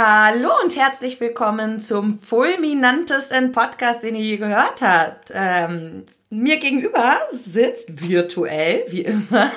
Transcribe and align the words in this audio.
Hallo 0.00 0.50
und 0.62 0.76
herzlich 0.76 1.18
willkommen 1.18 1.80
zum 1.80 2.20
fulminantesten 2.20 3.50
Podcast, 3.50 4.04
den 4.04 4.14
ihr 4.14 4.22
je 4.22 4.36
gehört 4.36 4.80
habt. 4.80 5.32
Ähm, 5.34 6.06
mir 6.30 6.60
gegenüber 6.60 7.16
sitzt 7.32 8.08
virtuell, 8.08 8.84
wie 8.90 9.00
immer, 9.00 9.50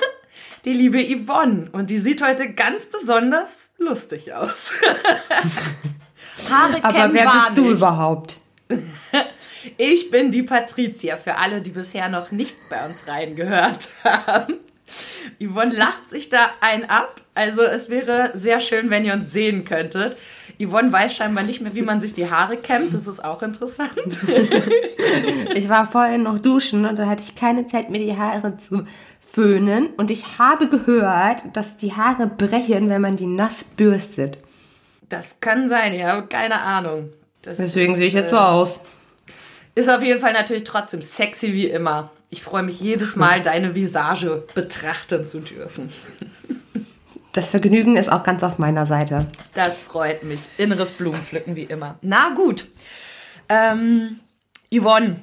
die 0.64 0.72
liebe 0.72 0.98
Yvonne. 1.00 1.70
Und 1.70 1.90
die 1.90 2.00
sieht 2.00 2.26
heute 2.26 2.54
ganz 2.54 2.86
besonders 2.86 3.70
lustig 3.78 4.34
aus. 4.34 4.72
Haare 6.50 6.82
Aber 6.82 7.14
wer 7.14 7.24
bist 7.24 7.50
du 7.54 7.70
überhaupt? 7.70 8.40
Ich 9.76 10.10
bin 10.10 10.32
die 10.32 10.42
Patricia, 10.42 11.18
für 11.18 11.36
alle, 11.36 11.60
die 11.62 11.70
bisher 11.70 12.08
noch 12.08 12.32
nicht 12.32 12.56
bei 12.68 12.84
uns 12.84 13.06
reingehört 13.06 13.90
haben. 14.02 14.54
Yvonne 15.40 15.74
lacht 15.74 16.10
sich 16.10 16.28
da 16.28 16.50
ein 16.60 16.88
ab. 16.88 17.20
Also 17.34 17.62
es 17.62 17.88
wäre 17.88 18.30
sehr 18.34 18.60
schön, 18.60 18.90
wenn 18.90 19.04
ihr 19.04 19.14
uns 19.14 19.30
sehen 19.30 19.64
könntet. 19.64 20.16
Yvonne 20.60 20.92
weiß 20.92 21.14
scheinbar 21.14 21.44
nicht 21.44 21.60
mehr, 21.60 21.74
wie 21.74 21.82
man 21.82 22.00
sich 22.00 22.14
die 22.14 22.30
Haare 22.30 22.56
kämmt. 22.56 22.92
Das 22.92 23.06
ist 23.06 23.24
auch 23.24 23.42
interessant. 23.42 23.92
ich 25.54 25.68
war 25.68 25.90
vorhin 25.90 26.24
noch 26.24 26.38
duschen 26.38 26.84
und 26.84 26.98
da 26.98 27.06
hatte 27.06 27.22
ich 27.22 27.34
keine 27.34 27.66
Zeit, 27.66 27.90
mir 27.90 27.98
die 27.98 28.16
Haare 28.16 28.58
zu 28.58 28.86
föhnen. 29.32 29.88
Und 29.96 30.10
ich 30.10 30.38
habe 30.38 30.68
gehört, 30.68 31.42
dass 31.54 31.76
die 31.76 31.94
Haare 31.94 32.26
brechen, 32.26 32.90
wenn 32.90 33.00
man 33.00 33.16
die 33.16 33.26
nass 33.26 33.64
bürstet. 33.64 34.38
Das 35.08 35.40
kann 35.40 35.68
sein, 35.68 35.94
ja, 35.94 36.20
keine 36.22 36.60
Ahnung. 36.60 37.10
Das 37.42 37.56
Deswegen 37.56 37.94
sehe 37.96 38.06
ich 38.06 38.14
jetzt 38.14 38.30
so 38.30 38.36
äh, 38.36 38.40
aus. 38.40 38.80
Ist 39.74 39.90
auf 39.90 40.02
jeden 40.02 40.20
Fall 40.20 40.32
natürlich 40.32 40.64
trotzdem 40.64 41.02
sexy 41.02 41.52
wie 41.52 41.66
immer. 41.66 42.10
Ich 42.32 42.42
freue 42.42 42.62
mich 42.62 42.80
jedes 42.80 43.14
Mal, 43.14 43.42
deine 43.42 43.74
Visage 43.74 44.44
betrachten 44.54 45.26
zu 45.26 45.40
dürfen. 45.40 45.92
Das 47.32 47.50
Vergnügen 47.50 47.98
ist 47.98 48.10
auch 48.10 48.22
ganz 48.24 48.42
auf 48.42 48.58
meiner 48.58 48.86
Seite. 48.86 49.26
Das 49.52 49.76
freut 49.76 50.24
mich. 50.24 50.40
Inneres 50.56 50.92
Blumenpflücken 50.92 51.56
wie 51.56 51.64
immer. 51.64 51.98
Na 52.00 52.30
gut. 52.30 52.68
Ähm, 53.50 54.18
Yvonne, 54.74 55.20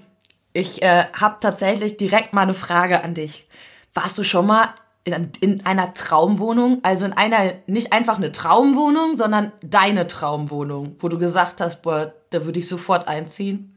ich 0.53 0.83
äh, 0.83 1.05
habe 1.19 1.37
tatsächlich 1.41 1.97
direkt 1.97 2.33
mal 2.33 2.43
eine 2.43 2.53
Frage 2.53 3.03
an 3.03 3.15
dich. 3.15 3.47
Warst 3.95 4.15
du 4.19 4.23
schon 4.23 4.45
mal 4.45 4.75
in, 5.03 5.31
in 5.39 5.65
einer 5.65 5.95
Traumwohnung? 5.95 6.77
Also 6.83 7.07
in 7.07 7.13
einer, 7.13 7.53
nicht 7.65 7.91
einfach 7.91 8.17
eine 8.17 8.31
Traumwohnung, 8.31 9.17
sondern 9.17 9.51
deine 9.63 10.05
Traumwohnung, 10.05 10.95
wo 10.99 11.09
du 11.09 11.17
gesagt 11.17 11.59
hast, 11.59 11.81
boah, 11.81 12.13
da 12.29 12.45
würde 12.45 12.59
ich 12.59 12.67
sofort 12.67 13.07
einziehen? 13.07 13.75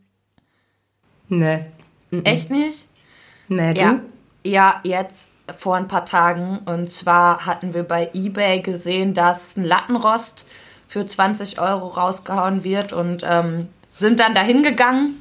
Nee. 1.31 1.65
Echt 2.25 2.51
nicht? 2.51 2.92
Nee? 3.57 3.81
Ja, 3.81 4.01
ja, 4.45 4.81
jetzt 4.85 5.31
vor 5.59 5.77
ein 5.77 5.89
paar 5.89 6.05
Tagen. 6.05 6.61
Und 6.65 6.91
zwar 6.91 7.47
hatten 7.47 7.75
wir 7.75 7.83
bei 7.83 8.11
eBay 8.15 8.61
gesehen, 8.61 9.15
dass 9.15 9.57
ein 9.57 9.65
Lattenrost 9.65 10.47
für 10.89 11.05
20 11.07 11.61
Euro 11.61 11.89
rausgehauen 11.89 12.65
wird 12.65 12.93
und 12.93 13.25
ähm, 13.29 13.69
sind 13.89 14.21
dann 14.21 14.35
dahin 14.35 14.63
gegangen. 14.63 15.17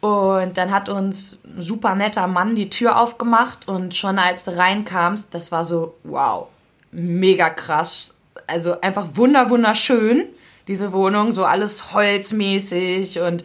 Und 0.00 0.56
dann 0.56 0.72
hat 0.72 0.88
uns 0.88 1.38
ein 1.44 1.62
super 1.62 1.94
netter 1.94 2.26
Mann 2.26 2.56
die 2.56 2.70
Tür 2.70 2.98
aufgemacht 2.98 3.68
und 3.68 3.94
schon 3.94 4.18
als 4.18 4.42
du 4.42 4.56
reinkamst, 4.56 5.28
das 5.32 5.52
war 5.52 5.64
so, 5.64 5.94
wow, 6.02 6.48
mega 6.90 7.50
krass. 7.50 8.12
Also 8.48 8.80
einfach 8.80 9.06
wunder, 9.14 9.48
wunderschön, 9.48 10.24
diese 10.66 10.92
Wohnung, 10.92 11.30
so 11.30 11.44
alles 11.44 11.92
holzmäßig 11.92 13.20
und 13.20 13.44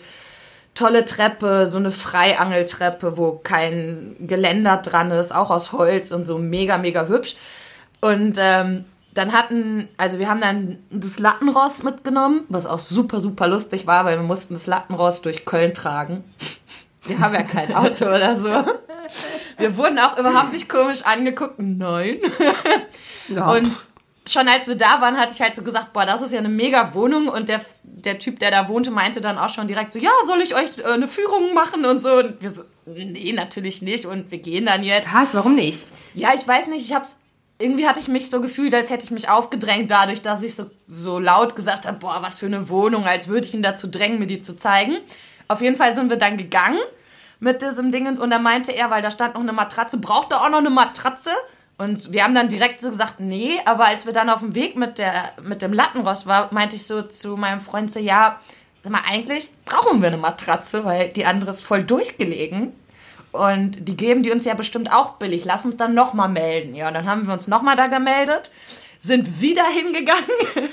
tolle 0.78 1.06
Treppe, 1.06 1.68
so 1.70 1.80
eine 1.80 1.92
Freiangeltreppe, 1.92 3.18
wo 3.18 3.34
kein 3.34 4.16
Geländer 4.20 4.78
dran 4.78 5.12
ist, 5.12 5.34
auch 5.34 5.50
aus 5.50 5.72
Holz 5.72 6.12
und 6.12 6.26
so 6.26 6.38
mega, 6.38 6.78
mega 6.78 7.08
hübsch. 7.08 7.36
Und 8.00 8.36
ähm, 8.38 8.86
dann 9.14 9.34
hatten, 9.34 9.90
also 9.98 10.20
wir 10.20 10.30
haben 10.30 10.40
dann 10.40 10.78
das 10.92 11.18
Lattenrost 11.18 11.84
mitgenommen, 11.84 12.42
was 12.50 12.68
auch 12.68 12.78
super, 12.78 13.22
super 13.22 13.48
lustig 13.48 13.88
war, 13.88 14.06
weil 14.06 14.18
wir 14.18 14.24
mussten 14.24 14.54
das 14.54 14.68
Lattenrost 14.68 15.26
durch 15.26 15.46
Köln 15.46 15.74
tragen. 15.74 16.24
Wir 17.04 17.20
haben 17.20 17.34
ja 17.34 17.42
kein 17.42 17.74
Auto 17.74 18.06
oder 18.08 18.36
so. 18.36 18.64
Wir 19.58 19.78
wurden 19.78 19.98
auch 19.98 20.18
überhaupt 20.20 20.54
nicht 20.54 20.70
komisch 20.70 21.04
angeguckt. 21.04 21.56
Nein. 21.58 22.18
Ja. 23.30 23.52
Und 23.52 23.72
schon 24.30 24.48
als 24.48 24.68
wir 24.68 24.76
da 24.76 25.02
waren, 25.02 25.18
hatte 25.18 25.34
ich 25.34 25.42
halt 25.42 25.56
so 25.56 25.64
gesagt, 25.64 25.94
boah, 25.94 26.06
das 26.06 26.22
ist 26.22 26.32
ja 26.32 26.40
eine 26.40 26.50
mega 26.50 26.94
Wohnung 26.94 27.28
und 27.28 27.50
der, 27.50 27.62
der 27.84 28.20
Typ, 28.20 28.40
der 28.40 28.52
da 28.52 28.68
wohnte, 28.68 28.92
meinte 28.92 29.22
dann 29.22 29.38
auch 29.38 29.50
schon 29.50 29.68
direkt 29.68 29.94
so, 29.94 30.00
ja, 30.00 30.12
soll 30.26 30.42
ich 30.42 30.56
euch 30.56 30.78
äh, 30.80 30.84
eine 30.84 31.08
Führung 31.08 31.54
machen 31.54 31.86
und 31.86 32.02
so 32.02 32.14
und 32.14 32.42
wir 32.42 32.50
so, 32.50 32.64
nee, 32.86 33.34
natürlich 33.34 33.82
nicht 33.82 34.06
und 34.06 34.32
wir 34.32 34.40
gehen 34.40 34.66
dann 34.66 34.84
jetzt. 34.84 35.14
Was, 35.14 35.34
warum 35.34 35.56
nicht? 35.56 35.88
Ja, 36.14 36.32
ich 36.36 36.48
weiß 36.48 36.68
nicht, 36.68 36.90
ich 36.90 36.96
hab's, 36.96 37.20
irgendwie 37.60 37.88
hatte 37.88 38.00
ich 38.00 38.08
mich 38.08 38.30
so 38.30 38.42
gefühlt, 38.42 38.74
als 38.74 38.90
hätte 38.90 39.04
ich 39.04 39.12
mich 39.12 39.30
aufgedrängt 39.30 39.90
dadurch, 39.90 40.22
dass 40.22 40.44
ich 40.44 40.56
so, 40.56 40.70
so 40.88 41.20
laut 41.20 41.56
gesagt 41.56 41.88
habe, 41.88 41.98
boah, 41.98 42.20
was 42.22 42.40
für 42.40 42.46
eine 42.46 42.70
Wohnung, 42.70 43.06
als 43.06 43.28
würde 43.28 43.48
ich 43.48 43.54
ihn 43.54 43.64
dazu 43.64 43.88
drängen, 43.88 44.20
mir 44.20 44.28
die 44.28 44.42
zu 44.42 44.56
zeigen. 44.56 44.98
Auf 45.48 45.62
jeden 45.62 45.78
Fall 45.78 45.94
sind 45.94 46.10
wir 46.10 46.18
dann 46.18 46.38
gegangen 46.38 46.80
mit 47.40 47.62
diesem 47.62 47.92
Ding 47.92 48.08
und 48.08 48.30
da 48.30 48.40
meinte 48.40 48.72
er, 48.72 48.90
weil 48.90 49.02
da 49.02 49.12
stand 49.12 49.36
noch 49.36 49.42
eine 49.42 49.54
Matratze, 49.54 49.98
braucht 49.98 50.32
er 50.32 50.44
auch 50.44 50.50
noch 50.50 50.60
eine 50.60 50.70
Matratze? 50.70 51.32
Und 51.78 52.12
wir 52.12 52.24
haben 52.24 52.34
dann 52.34 52.50
direkt 52.50 52.82
so 52.82 52.90
gesagt, 52.90 53.20
nee, 53.20 53.60
aber 53.66 53.86
als 53.86 54.06
wir 54.06 54.14
dann 54.14 54.30
auf 54.30 54.40
dem 54.40 54.56
Weg 54.56 54.76
mit, 54.76 54.98
der, 54.98 55.34
mit 55.44 55.62
dem 55.62 55.74
Lattenrost 55.74 56.26
waren, 56.26 56.54
meinte 56.54 56.76
ich 56.76 56.88
so 56.88 57.04
zu 57.04 57.38
meinem 57.38 57.62
Freund 57.62 57.92
so, 57.92 58.00
ja, 58.00 58.40
sag 58.84 58.92
mal, 58.92 59.02
eigentlich 59.08 59.52
brauchen 59.66 60.02
wir 60.02 60.08
eine 60.08 60.18
Matratze, 60.18 60.86
weil 60.86 61.10
die 61.10 61.26
andere 61.26 61.52
ist 61.52 61.64
voll 61.64 61.84
durchgelegen. 61.84 62.74
Und 63.32 63.88
die 63.88 63.96
geben 63.96 64.24
die 64.24 64.32
uns 64.32 64.46
ja 64.46 64.56
bestimmt 64.56 64.92
auch 64.92 65.14
billig. 65.14 65.46
Lass 65.46 65.66
uns 65.66 65.78
dann 65.78 65.94
nochmal 65.94 66.30
melden. 66.30 66.74
Ja, 66.74 66.88
und 66.88 66.96
dann 66.96 67.06
haben 67.06 67.28
wir 67.28 67.34
uns 67.34 67.48
nochmal 67.48 67.76
da 67.76 67.88
gemeldet, 67.88 68.50
sind 69.00 69.40
wieder 69.42 69.66
hingegangen. 69.72 70.72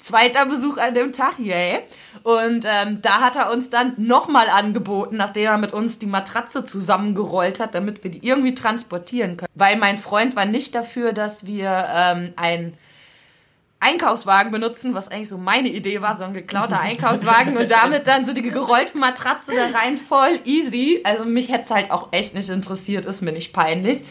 Zweiter 0.00 0.46
Besuch 0.46 0.76
an 0.78 0.94
dem 0.94 1.12
Tag, 1.12 1.38
yay. 1.38 1.80
Und 2.22 2.64
ähm, 2.68 3.00
da 3.02 3.20
hat 3.20 3.36
er 3.36 3.50
uns 3.52 3.70
dann 3.70 3.94
nochmal 3.96 4.48
angeboten, 4.48 5.16
nachdem 5.16 5.44
er 5.44 5.58
mit 5.58 5.72
uns 5.72 5.98
die 5.98 6.06
Matratze 6.06 6.64
zusammengerollt 6.64 7.60
hat, 7.60 7.74
damit 7.74 8.02
wir 8.02 8.10
die 8.10 8.26
irgendwie 8.26 8.54
transportieren 8.54 9.36
können. 9.36 9.50
Weil 9.54 9.76
mein 9.76 9.98
Freund 9.98 10.34
war 10.36 10.44
nicht 10.44 10.74
dafür, 10.74 11.12
dass 11.12 11.46
wir 11.46 11.86
ähm, 11.94 12.32
ein 12.36 12.74
Einkaufswagen 13.78 14.52
benutzen, 14.52 14.94
was 14.94 15.08
eigentlich 15.08 15.28
so 15.28 15.38
meine 15.38 15.68
Idee 15.68 16.02
war, 16.02 16.16
so 16.16 16.24
ein 16.24 16.34
geklauter 16.34 16.80
Einkaufswagen 16.82 17.56
und 17.56 17.70
damit 17.70 18.06
dann 18.06 18.24
so 18.24 18.32
die 18.32 18.42
gerollte 18.42 18.98
Matratze 18.98 19.52
da 19.54 19.76
rein, 19.76 19.96
voll 19.96 20.38
easy. 20.44 21.00
Also 21.04 21.24
mich 21.24 21.50
hätte 21.50 21.64
es 21.64 21.70
halt 21.70 21.90
auch 21.90 22.08
echt 22.12 22.34
nicht 22.34 22.48
interessiert, 22.48 23.06
ist 23.06 23.22
mir 23.22 23.32
nicht 23.32 23.52
peinlich 23.52 24.04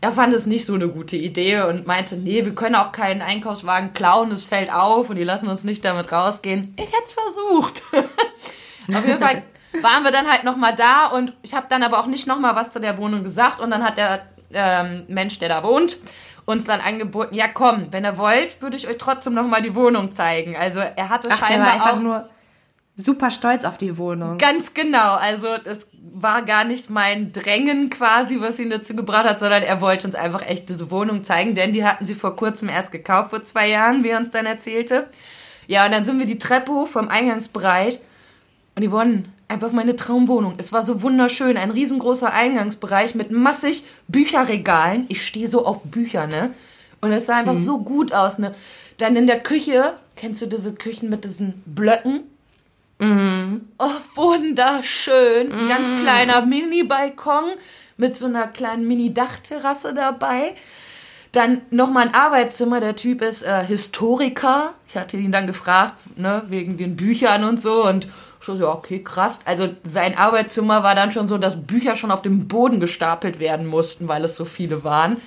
er 0.00 0.12
fand 0.12 0.34
es 0.34 0.46
nicht 0.46 0.66
so 0.66 0.74
eine 0.74 0.88
gute 0.88 1.16
Idee 1.16 1.62
und 1.62 1.86
meinte, 1.86 2.16
nee, 2.16 2.44
wir 2.44 2.54
können 2.54 2.74
auch 2.74 2.92
keinen 2.92 3.22
Einkaufswagen 3.22 3.94
klauen, 3.94 4.30
es 4.32 4.44
fällt 4.44 4.72
auf 4.72 5.10
und 5.10 5.16
die 5.16 5.24
lassen 5.24 5.48
uns 5.48 5.64
nicht 5.64 5.84
damit 5.84 6.12
rausgehen. 6.12 6.74
Ich 6.76 6.86
hätte 6.86 7.04
es 7.06 7.12
versucht. 7.12 7.82
Auf 8.94 9.04
jeden 9.04 9.20
Fall 9.20 9.42
waren 9.82 10.04
wir 10.04 10.12
dann 10.12 10.30
halt 10.30 10.44
nochmal 10.44 10.74
da 10.74 11.06
und 11.06 11.32
ich 11.42 11.54
habe 11.54 11.66
dann 11.68 11.82
aber 11.82 11.98
auch 11.98 12.06
nicht 12.06 12.26
nochmal 12.26 12.54
was 12.54 12.72
zu 12.72 12.80
der 12.80 12.98
Wohnung 12.98 13.24
gesagt 13.24 13.58
und 13.60 13.70
dann 13.70 13.82
hat 13.82 13.98
der 13.98 14.26
ähm, 14.52 15.06
Mensch, 15.08 15.38
der 15.38 15.48
da 15.48 15.64
wohnt, 15.64 15.98
uns 16.44 16.66
dann 16.66 16.80
angeboten, 16.80 17.34
ja 17.34 17.48
komm, 17.48 17.88
wenn 17.90 18.04
ihr 18.04 18.16
wollt, 18.16 18.62
würde 18.62 18.76
ich 18.76 18.86
euch 18.86 18.98
trotzdem 18.98 19.34
nochmal 19.34 19.62
die 19.62 19.74
Wohnung 19.74 20.12
zeigen. 20.12 20.56
Also 20.56 20.80
er 20.80 21.08
hatte 21.08 21.28
Ach, 21.32 21.38
scheinbar 21.38 21.92
auch 21.92 22.00
nur 22.00 22.28
super 22.96 23.30
stolz 23.30 23.64
auf 23.64 23.78
die 23.78 23.98
Wohnung. 23.98 24.38
Ganz 24.38 24.74
genau. 24.74 25.14
Also 25.14 25.48
das 25.62 25.86
war 26.18 26.42
gar 26.42 26.64
nicht 26.64 26.88
mein 26.88 27.32
Drängen 27.32 27.90
quasi, 27.90 28.40
was 28.40 28.58
ihn 28.58 28.70
dazu 28.70 28.96
gebracht 28.96 29.24
hat, 29.24 29.40
sondern 29.40 29.62
er 29.62 29.80
wollte 29.80 30.06
uns 30.06 30.16
einfach 30.16 30.46
echt 30.46 30.68
diese 30.68 30.90
Wohnung 30.90 31.24
zeigen, 31.24 31.54
denn 31.54 31.72
die 31.72 31.84
hatten 31.84 32.06
sie 32.06 32.14
vor 32.14 32.36
kurzem 32.36 32.70
erst 32.70 32.90
gekauft, 32.90 33.30
vor 33.30 33.44
zwei 33.44 33.68
Jahren, 33.68 34.02
wie 34.02 34.08
er 34.08 34.18
uns 34.18 34.30
dann 34.30 34.46
erzählte. 34.46 35.08
Ja, 35.66 35.84
und 35.84 35.92
dann 35.92 36.04
sind 36.04 36.18
wir 36.18 36.26
die 36.26 36.38
Treppe 36.38 36.72
hoch 36.72 36.88
vom 36.88 37.08
Eingangsbereich 37.08 38.00
und 38.76 38.82
die 38.82 38.90
wurden 38.90 39.32
einfach 39.48 39.72
meine 39.72 39.96
Traumwohnung. 39.96 40.54
Es 40.58 40.72
war 40.72 40.84
so 40.84 41.02
wunderschön, 41.02 41.56
ein 41.56 41.70
riesengroßer 41.70 42.32
Eingangsbereich 42.32 43.14
mit 43.14 43.30
massig 43.30 43.84
Bücherregalen. 44.08 45.04
Ich 45.08 45.26
stehe 45.26 45.48
so 45.48 45.66
auf 45.66 45.82
Bücher, 45.82 46.26
ne? 46.26 46.50
Und 47.00 47.12
es 47.12 47.26
sah 47.26 47.36
einfach 47.36 47.54
mhm. 47.54 47.64
so 47.64 47.78
gut 47.78 48.12
aus, 48.12 48.38
ne? 48.38 48.54
Dann 48.98 49.16
in 49.16 49.26
der 49.26 49.40
Küche, 49.40 49.94
kennst 50.16 50.40
du 50.40 50.46
diese 50.46 50.72
Küchen 50.72 51.10
mit 51.10 51.24
diesen 51.24 51.62
Blöcken? 51.66 52.20
Mhm. 52.98 53.68
Oh, 53.78 53.90
wunderschön. 54.14 55.52
Ein 55.52 55.68
ganz 55.68 55.88
mhm. 55.88 56.02
kleiner 56.02 56.44
Mini-Balkon 56.44 57.44
mit 57.96 58.16
so 58.16 58.26
einer 58.26 58.46
kleinen 58.48 58.86
Mini-Dachterrasse 58.86 59.94
dabei. 59.94 60.54
Dann 61.32 61.62
nochmal 61.70 62.08
ein 62.08 62.14
Arbeitszimmer. 62.14 62.80
Der 62.80 62.96
Typ 62.96 63.20
ist 63.20 63.42
äh, 63.42 63.64
Historiker. 63.64 64.74
Ich 64.88 64.96
hatte 64.96 65.16
ihn 65.18 65.32
dann 65.32 65.46
gefragt, 65.46 65.94
ne, 66.16 66.44
wegen 66.48 66.78
den 66.78 66.96
Büchern 66.96 67.44
und 67.44 67.60
so. 67.60 67.84
Und 67.84 68.06
ich 68.40 68.46
so, 68.46 68.54
ja, 68.54 68.68
okay, 68.68 69.02
krass. 69.02 69.40
Also 69.44 69.68
sein 69.84 70.16
Arbeitszimmer 70.16 70.82
war 70.82 70.94
dann 70.94 71.12
schon 71.12 71.28
so, 71.28 71.36
dass 71.36 71.66
Bücher 71.66 71.96
schon 71.96 72.10
auf 72.10 72.22
dem 72.22 72.48
Boden 72.48 72.80
gestapelt 72.80 73.38
werden 73.38 73.66
mussten, 73.66 74.08
weil 74.08 74.24
es 74.24 74.36
so 74.36 74.44
viele 74.44 74.84
waren. 74.84 75.20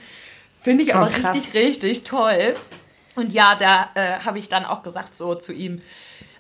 Finde 0.62 0.83
ich 0.83 0.95
aber 0.95 1.10
oh, 1.12 1.27
richtig, 1.27 1.54
richtig 1.54 2.04
toll. 2.04 2.56
Und 3.15 3.33
ja, 3.33 3.56
da 3.56 3.89
äh, 3.95 4.19
habe 4.25 4.39
ich 4.39 4.50
dann 4.50 4.65
auch 4.65 4.81
gesagt 4.81 5.15
so 5.15 5.36
zu 5.36 5.54
ihm, 5.54 5.81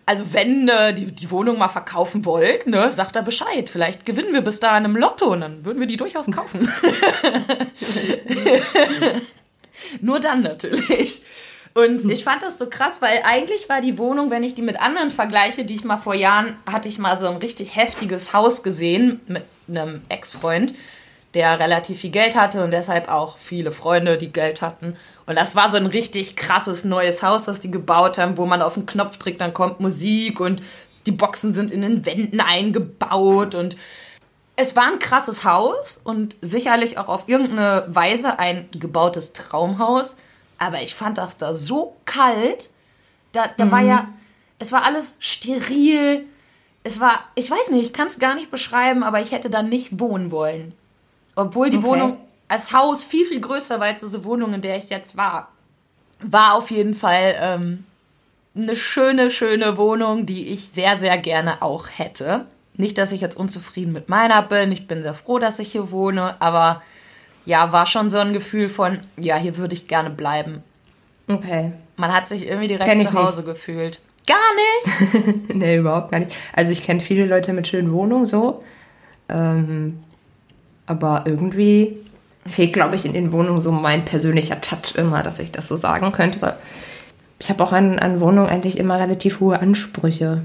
also 0.09 0.33
wenn 0.33 0.67
äh, 0.67 0.91
die, 0.91 1.11
die 1.11 1.29
Wohnung 1.29 1.59
mal 1.59 1.67
verkaufen 1.67 2.25
wollt, 2.25 2.65
ne, 2.65 2.89
sagt 2.89 3.15
er 3.15 3.21
Bescheid. 3.21 3.69
Vielleicht 3.69 4.07
gewinnen 4.07 4.33
wir 4.33 4.41
bis 4.41 4.59
dahin 4.59 4.85
im 4.85 4.95
Lotto 4.95 5.33
und 5.33 5.41
dann 5.41 5.63
würden 5.63 5.79
wir 5.79 5.85
die 5.85 5.97
durchaus 5.97 6.31
kaufen. 6.31 6.67
Nur 10.01 10.19
dann 10.19 10.41
natürlich. 10.41 11.21
Und 11.75 12.03
ich 12.09 12.23
fand 12.23 12.41
das 12.41 12.57
so 12.57 12.67
krass, 12.67 13.03
weil 13.03 13.21
eigentlich 13.23 13.69
war 13.69 13.81
die 13.81 13.99
Wohnung, 13.99 14.31
wenn 14.31 14.41
ich 14.41 14.55
die 14.55 14.63
mit 14.63 14.81
anderen 14.81 15.11
vergleiche, 15.11 15.63
die 15.63 15.75
ich 15.75 15.83
mal 15.83 15.97
vor 15.97 16.15
Jahren, 16.15 16.55
hatte 16.65 16.89
ich 16.89 16.97
mal 16.97 17.19
so 17.19 17.27
ein 17.27 17.37
richtig 17.37 17.75
heftiges 17.75 18.33
Haus 18.33 18.63
gesehen 18.63 19.19
mit 19.27 19.43
einem 19.67 20.01
Ex-Freund, 20.09 20.73
der 21.33 21.59
relativ 21.59 21.99
viel 21.99 22.09
Geld 22.09 22.35
hatte 22.35 22.63
und 22.63 22.71
deshalb 22.71 23.07
auch 23.07 23.37
viele 23.37 23.71
Freunde, 23.71 24.17
die 24.17 24.33
Geld 24.33 24.61
hatten. 24.61 24.95
Und 25.25 25.35
das 25.35 25.55
war 25.55 25.69
so 25.69 25.77
ein 25.77 25.85
richtig 25.85 26.35
krasses 26.35 26.85
neues 26.85 27.21
Haus, 27.21 27.43
das 27.43 27.59
die 27.59 27.69
gebaut 27.69 28.17
haben, 28.17 28.37
wo 28.37 28.45
man 28.45 28.61
auf 28.61 28.73
den 28.73 28.87
Knopf 28.87 29.17
drückt, 29.17 29.41
dann 29.41 29.53
kommt 29.53 29.79
Musik 29.79 30.39
und 30.39 30.63
die 31.05 31.11
Boxen 31.11 31.53
sind 31.53 31.71
in 31.71 31.81
den 31.81 32.05
Wänden 32.05 32.41
eingebaut 32.41 33.55
und 33.55 33.77
es 34.61 34.75
war 34.75 34.91
ein 34.91 34.99
krasses 34.99 35.45
Haus 35.45 36.01
und 36.03 36.35
sicherlich 36.41 36.97
auch 36.97 37.07
auf 37.07 37.29
irgendeine 37.29 37.85
Weise 37.87 38.39
ein 38.39 38.67
gebautes 38.71 39.31
Traumhaus. 39.31 40.17
Aber 40.57 40.81
ich 40.81 40.95
fand 40.95 41.17
das 41.17 41.37
da 41.37 41.55
so 41.55 41.95
kalt. 42.03 42.69
Da, 43.31 43.45
da 43.55 43.63
mhm. 43.63 43.71
war 43.71 43.81
ja, 43.81 44.07
es 44.57 44.73
war 44.73 44.83
alles 44.83 45.13
steril. 45.19 46.25
Es 46.83 46.99
war, 46.99 47.23
ich 47.35 47.49
weiß 47.49 47.69
nicht, 47.71 47.83
ich 47.85 47.93
kann 47.93 48.07
es 48.09 48.19
gar 48.19 48.35
nicht 48.35 48.51
beschreiben, 48.51 49.03
aber 49.03 49.21
ich 49.21 49.31
hätte 49.31 49.49
da 49.49 49.63
nicht 49.63 49.97
wohnen 49.97 50.29
wollen. 50.29 50.73
Obwohl 51.39 51.69
die 51.69 51.77
okay. 51.77 51.87
Wohnung 51.87 52.17
als 52.47 52.73
Haus 52.73 53.03
viel, 53.03 53.25
viel 53.25 53.39
größer 53.39 53.79
war 53.79 53.87
als 53.87 54.01
diese 54.01 54.23
Wohnung, 54.25 54.53
in 54.53 54.61
der 54.61 54.77
ich 54.77 54.89
jetzt 54.89 55.15
war. 55.15 55.49
War 56.21 56.55
auf 56.55 56.71
jeden 56.71 56.95
Fall 56.95 57.35
ähm, 57.39 57.85
eine 58.55 58.75
schöne, 58.75 59.29
schöne 59.29 59.77
Wohnung, 59.77 60.25
die 60.25 60.47
ich 60.47 60.69
sehr, 60.69 60.97
sehr 60.97 61.17
gerne 61.17 61.61
auch 61.61 61.87
hätte. 61.95 62.45
Nicht, 62.75 62.97
dass 62.97 63.11
ich 63.11 63.21
jetzt 63.21 63.37
unzufrieden 63.37 63.93
mit 63.93 64.09
meiner 64.09 64.41
bin. 64.41 64.71
Ich 64.71 64.87
bin 64.87 65.01
sehr 65.01 65.13
froh, 65.13 65.39
dass 65.39 65.59
ich 65.59 65.71
hier 65.71 65.91
wohne. 65.91 66.41
Aber 66.41 66.81
ja, 67.45 67.71
war 67.71 67.85
schon 67.85 68.09
so 68.09 68.17
ein 68.17 68.33
Gefühl 68.33 68.67
von, 68.67 68.99
ja, 69.17 69.37
hier 69.37 69.57
würde 69.57 69.75
ich 69.75 69.87
gerne 69.87 70.09
bleiben. 70.09 70.63
Okay. 71.27 71.71
Man 71.97 72.13
hat 72.13 72.27
sich 72.27 72.47
irgendwie 72.47 72.67
direkt 72.67 73.01
zu 73.01 73.13
Hause 73.13 73.37
nicht. 73.37 73.45
gefühlt. 73.45 73.99
Gar 74.25 74.37
nicht? 74.55 75.53
nee, 75.55 75.77
überhaupt 75.77 76.11
gar 76.11 76.19
nicht. 76.19 76.35
Also 76.53 76.71
ich 76.71 76.83
kenne 76.83 76.99
viele 76.99 77.25
Leute 77.25 77.53
mit 77.53 77.67
schönen 77.67 77.91
Wohnungen 77.91 78.25
so. 78.25 78.63
Ähm, 79.27 79.99
aber 80.89 81.23
irgendwie 81.25 81.97
fehlt, 82.45 82.73
glaube 82.73 82.95
ich, 82.95 83.05
in 83.05 83.13
den 83.13 83.31
Wohnungen 83.31 83.59
so 83.59 83.71
mein 83.71 84.05
persönlicher 84.05 84.59
Touch 84.61 84.95
immer, 84.95 85.23
dass 85.23 85.39
ich 85.39 85.51
das 85.51 85.67
so 85.67 85.75
sagen 85.75 86.11
könnte. 86.11 86.55
Ich 87.39 87.49
habe 87.49 87.63
auch 87.63 87.71
an, 87.71 87.99
an 87.99 88.19
Wohnungen 88.19 88.49
eigentlich 88.49 88.77
immer 88.77 88.99
relativ 88.99 89.39
hohe 89.39 89.59
Ansprüche. 89.59 90.43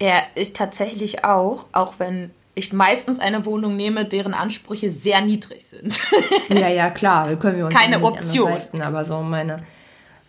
Ja, 0.00 0.22
ich 0.34 0.52
tatsächlich 0.52 1.24
auch, 1.24 1.66
auch 1.72 1.94
wenn 1.98 2.30
ich 2.54 2.72
meistens 2.72 3.18
eine 3.18 3.46
Wohnung 3.46 3.76
nehme, 3.76 4.04
deren 4.04 4.34
Ansprüche 4.34 4.90
sehr 4.90 5.22
niedrig 5.22 5.64
sind. 5.64 5.98
ja, 6.48 6.68
ja, 6.68 6.90
klar, 6.90 7.28
wir 7.28 7.36
können 7.36 7.56
wir 7.56 7.66
uns 7.66 7.74
keine 7.74 8.02
Option 8.02 8.50
leisten, 8.50 8.82
aber 8.82 9.04
so 9.04 9.22
meine 9.22 9.62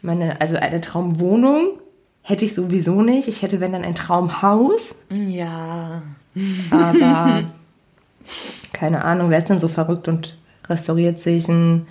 meine 0.01 0.39
also 0.39 0.55
eine 0.55 0.79
Traumwohnung 0.79 1.79
hätte 2.21 2.45
ich 2.45 2.53
sowieso 2.53 3.01
nicht. 3.01 3.27
Ich 3.27 3.41
hätte 3.41 3.59
wenn 3.59 3.73
dann 3.73 3.83
ein 3.83 3.95
Traumhaus. 3.95 4.95
Ja. 5.09 6.01
Aber 6.71 7.43
keine 8.71 9.03
Ahnung, 9.03 9.29
wer 9.29 9.39
ist 9.39 9.49
denn 9.49 9.59
so 9.59 9.67
verrückt 9.67 10.07
und 10.07 10.37
restauriert 10.69 11.19
sich 11.19 11.49
einen 11.49 11.87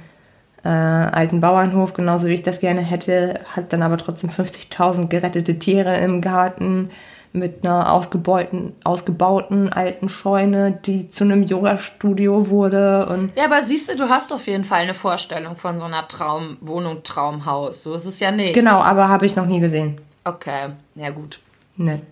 äh, 0.65 0.69
alten 0.69 1.41
Bauernhof, 1.41 1.93
genauso 1.95 2.29
wie 2.29 2.35
ich 2.35 2.43
das 2.43 2.61
gerne 2.61 2.81
hätte, 2.81 3.41
hat 3.55 3.73
dann 3.73 3.83
aber 3.83 3.97
trotzdem 3.97 4.31
50.000 4.31 5.09
gerettete 5.09 5.59
Tiere 5.59 5.97
im 5.97 6.21
Garten 6.21 6.91
mit 7.33 7.65
einer 7.65 7.91
ausgebauten, 7.91 8.75
ausgebauten 8.85 9.73
alten 9.73 10.09
Scheune, 10.09 10.79
die 10.85 11.11
zu 11.11 11.25
einem 11.25 11.45
Yoga-Studio 11.45 12.51
wurde. 12.51 13.07
Und 13.07 13.33
ja, 13.37 13.47
aber 13.47 13.63
siehst 13.63 13.91
du, 13.91 13.97
du 13.97 14.09
hast 14.11 14.33
auf 14.33 14.47
jeden 14.47 14.65
Fall 14.65 14.83
eine 14.83 14.95
Vorstellung 14.95 15.57
von 15.57 15.79
so 15.79 15.87
einer 15.87 16.07
Traumwohnung, 16.07 17.03
Traumhaus. 17.03 17.83
So 17.83 17.95
ist 17.95 18.05
es 18.05 18.21
ja 18.21 18.31
nicht. 18.31 18.55
Genau, 18.55 18.81
aber 18.81 19.09
habe 19.09 19.25
ich 19.25 19.35
noch 19.35 19.47
nie 19.47 19.61
gesehen. 19.61 19.99
Okay, 20.25 20.69
ja 20.95 21.11
gut. 21.11 21.41
Ne. 21.77 22.03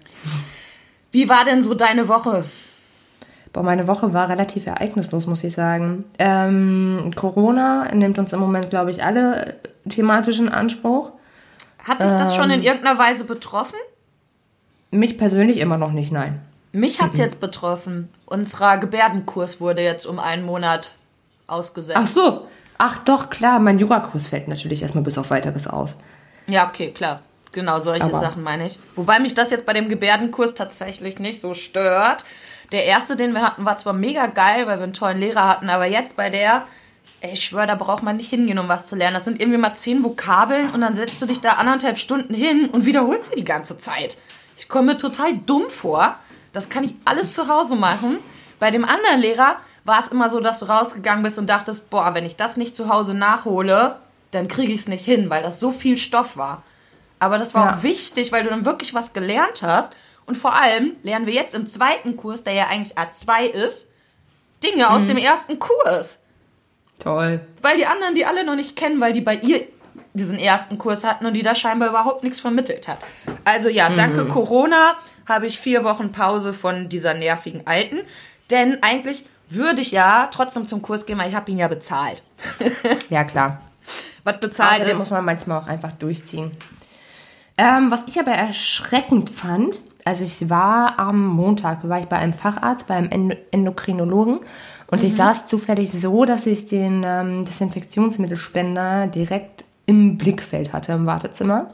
Wie 1.12 1.28
war 1.28 1.44
denn 1.44 1.62
so 1.62 1.74
deine 1.74 2.08
Woche? 2.08 2.44
Boah, 3.52 3.62
meine 3.62 3.86
Woche 3.88 4.12
war 4.12 4.28
relativ 4.28 4.66
ereignislos, 4.66 5.26
muss 5.26 5.42
ich 5.42 5.54
sagen. 5.54 6.04
Ähm, 6.18 7.10
Corona 7.16 7.92
nimmt 7.92 8.18
uns 8.18 8.32
im 8.32 8.40
Moment, 8.40 8.70
glaube 8.70 8.90
ich, 8.92 9.02
alle 9.02 9.56
thematisch 9.88 10.38
in 10.38 10.48
Anspruch. 10.48 11.10
Hat 11.82 12.00
dich 12.00 12.10
das 12.10 12.36
schon 12.36 12.50
in 12.50 12.60
ähm, 12.60 12.66
irgendeiner 12.66 12.98
Weise 12.98 13.24
betroffen? 13.24 13.78
Mich 14.92 15.18
persönlich 15.18 15.58
immer 15.58 15.78
noch 15.78 15.92
nicht, 15.92 16.12
nein. 16.12 16.40
Mich 16.72 17.00
hat 17.00 17.12
es 17.14 17.18
jetzt 17.18 17.40
betroffen. 17.40 18.08
Unser 18.26 18.78
Gebärdenkurs 18.78 19.60
wurde 19.60 19.82
jetzt 19.82 20.06
um 20.06 20.20
einen 20.20 20.44
Monat 20.44 20.92
ausgesetzt. 21.48 21.98
Ach 22.00 22.06
so. 22.06 22.46
Ach 22.78 22.98
doch, 22.98 23.30
klar. 23.30 23.58
Mein 23.58 23.78
Yogakurs 23.78 24.28
fällt 24.28 24.46
natürlich 24.46 24.82
erstmal 24.82 25.02
bis 25.02 25.18
auf 25.18 25.30
weiteres 25.30 25.66
aus. 25.66 25.96
Ja, 26.46 26.68
okay, 26.68 26.92
klar. 26.92 27.22
Genau, 27.52 27.80
solche 27.80 28.04
Aber 28.04 28.18
Sachen 28.20 28.42
meine 28.42 28.66
ich. 28.66 28.78
Wobei 28.94 29.18
mich 29.18 29.34
das 29.34 29.50
jetzt 29.50 29.66
bei 29.66 29.72
dem 29.72 29.88
Gebärdenkurs 29.88 30.54
tatsächlich 30.54 31.18
nicht 31.18 31.40
so 31.40 31.54
stört. 31.54 32.24
Der 32.72 32.84
erste, 32.84 33.16
den 33.16 33.32
wir 33.32 33.42
hatten, 33.42 33.64
war 33.64 33.76
zwar 33.76 33.92
mega 33.92 34.26
geil, 34.26 34.66
weil 34.66 34.78
wir 34.78 34.84
einen 34.84 34.92
tollen 34.92 35.18
Lehrer 35.18 35.48
hatten, 35.48 35.70
aber 35.70 35.86
jetzt 35.86 36.16
bei 36.16 36.30
der, 36.30 36.66
ey, 37.20 37.32
ich 37.32 37.44
schwöre, 37.44 37.66
da 37.66 37.74
braucht 37.74 38.02
man 38.02 38.16
nicht 38.16 38.30
hingehen, 38.30 38.58
um 38.58 38.68
was 38.68 38.86
zu 38.86 38.96
lernen. 38.96 39.14
Das 39.14 39.24
sind 39.24 39.40
irgendwie 39.40 39.58
mal 39.58 39.74
zehn 39.74 40.04
Vokabeln 40.04 40.70
und 40.70 40.80
dann 40.80 40.94
setzt 40.94 41.20
du 41.20 41.26
dich 41.26 41.40
da 41.40 41.50
anderthalb 41.50 41.98
Stunden 41.98 42.34
hin 42.34 42.70
und 42.70 42.84
wiederholst 42.84 43.30
sie 43.30 43.36
die 43.36 43.44
ganze 43.44 43.78
Zeit. 43.78 44.16
Ich 44.56 44.68
komme 44.68 44.92
mir 44.92 44.98
total 44.98 45.34
dumm 45.34 45.68
vor. 45.68 46.16
Das 46.52 46.68
kann 46.68 46.84
ich 46.84 46.94
alles 47.04 47.34
zu 47.34 47.48
Hause 47.48 47.76
machen. 47.76 48.18
Bei 48.58 48.70
dem 48.70 48.84
anderen 48.84 49.20
Lehrer 49.20 49.56
war 49.84 50.00
es 50.00 50.08
immer 50.08 50.30
so, 50.30 50.40
dass 50.40 50.58
du 50.58 50.66
rausgegangen 50.66 51.22
bist 51.22 51.38
und 51.38 51.48
dachtest, 51.48 51.90
boah, 51.90 52.14
wenn 52.14 52.26
ich 52.26 52.36
das 52.36 52.56
nicht 52.56 52.76
zu 52.76 52.88
Hause 52.88 53.14
nachhole, 53.14 53.96
dann 54.30 54.48
kriege 54.48 54.72
ich 54.72 54.82
es 54.82 54.88
nicht 54.88 55.04
hin, 55.04 55.30
weil 55.30 55.42
das 55.42 55.58
so 55.58 55.70
viel 55.72 55.96
Stoff 55.96 56.36
war. 56.36 56.62
Aber 57.18 57.38
das 57.38 57.54
war 57.54 57.66
ja. 57.66 57.76
auch 57.76 57.82
wichtig, 57.82 58.32
weil 58.32 58.44
du 58.44 58.50
dann 58.50 58.64
wirklich 58.64 58.94
was 58.94 59.12
gelernt 59.12 59.62
hast 59.62 59.92
und 60.30 60.36
vor 60.36 60.54
allem 60.54 60.92
lernen 61.02 61.26
wir 61.26 61.34
jetzt 61.34 61.56
im 61.56 61.66
zweiten 61.66 62.16
Kurs, 62.16 62.44
der 62.44 62.52
ja 62.52 62.68
eigentlich 62.68 62.96
A2 62.96 63.50
ist, 63.50 63.88
Dinge 64.62 64.84
mhm. 64.84 64.90
aus 64.90 65.04
dem 65.04 65.16
ersten 65.16 65.58
Kurs. 65.58 66.20
Toll. 67.00 67.40
Weil 67.62 67.76
die 67.78 67.86
anderen 67.86 68.14
die 68.14 68.24
alle 68.24 68.44
noch 68.44 68.54
nicht 68.54 68.76
kennen, 68.76 69.00
weil 69.00 69.12
die 69.12 69.22
bei 69.22 69.34
ihr 69.34 69.62
diesen 70.14 70.38
ersten 70.38 70.78
Kurs 70.78 71.02
hatten 71.02 71.26
und 71.26 71.34
die 71.34 71.42
da 71.42 71.56
scheinbar 71.56 71.88
überhaupt 71.88 72.22
nichts 72.22 72.38
vermittelt 72.38 72.86
hat. 72.86 72.98
Also 73.44 73.68
ja, 73.68 73.88
danke 73.88 74.22
mhm. 74.22 74.28
Corona 74.28 74.96
habe 75.26 75.48
ich 75.48 75.58
vier 75.58 75.82
Wochen 75.82 76.12
Pause 76.12 76.52
von 76.52 76.88
dieser 76.88 77.14
nervigen 77.14 77.66
Alten. 77.66 77.98
Denn 78.50 78.80
eigentlich 78.84 79.26
würde 79.48 79.82
ich 79.82 79.90
ja 79.90 80.28
trotzdem 80.32 80.64
zum 80.68 80.80
Kurs 80.80 81.06
gehen, 81.06 81.18
weil 81.18 81.30
ich 81.30 81.34
habe 81.34 81.50
ihn 81.50 81.58
ja 81.58 81.66
bezahlt. 81.66 82.22
ja, 83.10 83.24
klar. 83.24 83.62
Was 84.22 84.38
bezahlt 84.38 84.86
ist. 84.86 84.96
muss 84.96 85.10
man 85.10 85.24
manchmal 85.24 85.60
auch 85.60 85.66
einfach 85.66 85.90
durchziehen. 85.90 86.52
Ähm, 87.58 87.90
was 87.90 88.04
ich 88.06 88.20
aber 88.20 88.30
erschreckend 88.30 89.28
fand, 89.28 89.80
also 90.04 90.24
ich 90.24 90.50
war 90.50 90.98
am 90.98 91.26
Montag, 91.26 91.88
war 91.88 92.00
ich 92.00 92.06
bei 92.06 92.16
einem 92.16 92.32
Facharzt, 92.32 92.86
beim 92.86 93.10
Endokrinologen 93.50 94.40
und 94.90 95.02
mhm. 95.02 95.06
ich 95.06 95.14
saß 95.14 95.46
zufällig 95.46 95.90
so, 95.90 96.24
dass 96.24 96.46
ich 96.46 96.66
den 96.66 97.04
ähm, 97.06 97.44
Desinfektionsmittelspender 97.44 99.06
direkt 99.06 99.64
im 99.86 100.18
Blickfeld 100.18 100.72
hatte 100.72 100.92
im 100.92 101.06
Wartezimmer. 101.06 101.68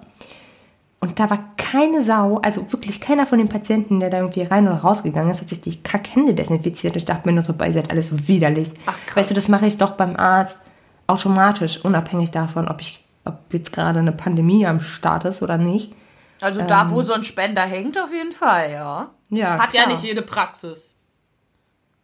Und 1.01 1.21
da 1.21 1.29
war 1.29 1.39
keine 1.57 2.01
Sau, 2.01 2.39
also 2.39 2.73
wirklich 2.73 3.01
keiner 3.01 3.27
von 3.27 3.39
den 3.39 3.49
Patienten, 3.49 4.01
der 4.01 4.09
da 4.09 4.19
irgendwie 4.19 4.43
rein 4.43 4.67
oder 4.67 4.79
rausgegangen 4.79 5.31
ist, 5.31 5.41
hat 5.41 5.51
sich 5.51 5.61
die 5.61 5.77
Kackhände 5.83 6.35
desinfiziert. 6.35 6.97
Ich 6.97 7.05
dachte 7.05 7.29
mir 7.29 7.35
nur 7.35 7.45
so, 7.45 7.53
ihr 7.53 7.73
seid 7.73 7.91
alles 7.91 8.09
so 8.09 8.29
widerlich. 8.29 8.71
Ach, 8.87 8.95
krass. 9.07 9.17
Weißt 9.17 9.31
du, 9.31 9.35
das 9.35 9.49
mache 9.49 9.67
ich 9.67 9.77
doch 9.77 9.93
beim 9.93 10.17
Arzt 10.17 10.59
automatisch, 11.07 11.85
unabhängig 11.85 12.31
davon, 12.31 12.67
ob 12.69 12.81
ich, 12.81 13.05
ob 13.25 13.39
jetzt 13.53 13.73
gerade 13.73 13.99
eine 13.99 14.13
Pandemie 14.13 14.67
am 14.67 14.81
Start 14.81 15.27
ist 15.27 15.43
oder 15.43 15.59
nicht. 15.59 15.93
Also 16.41 16.63
da, 16.63 16.83
ähm, 16.83 16.91
wo 16.91 17.03
so 17.03 17.13
ein 17.13 17.25
Spender 17.25 17.63
hängt, 17.63 17.99
auf 17.99 18.13
jeden 18.13 18.33
Fall, 18.33 18.71
ja. 18.71 19.11
Ja. 19.31 19.59
Hat 19.59 19.71
klar. 19.71 19.85
ja 19.85 19.89
nicht 19.89 20.03
jede 20.03 20.23
Praxis. 20.23 20.97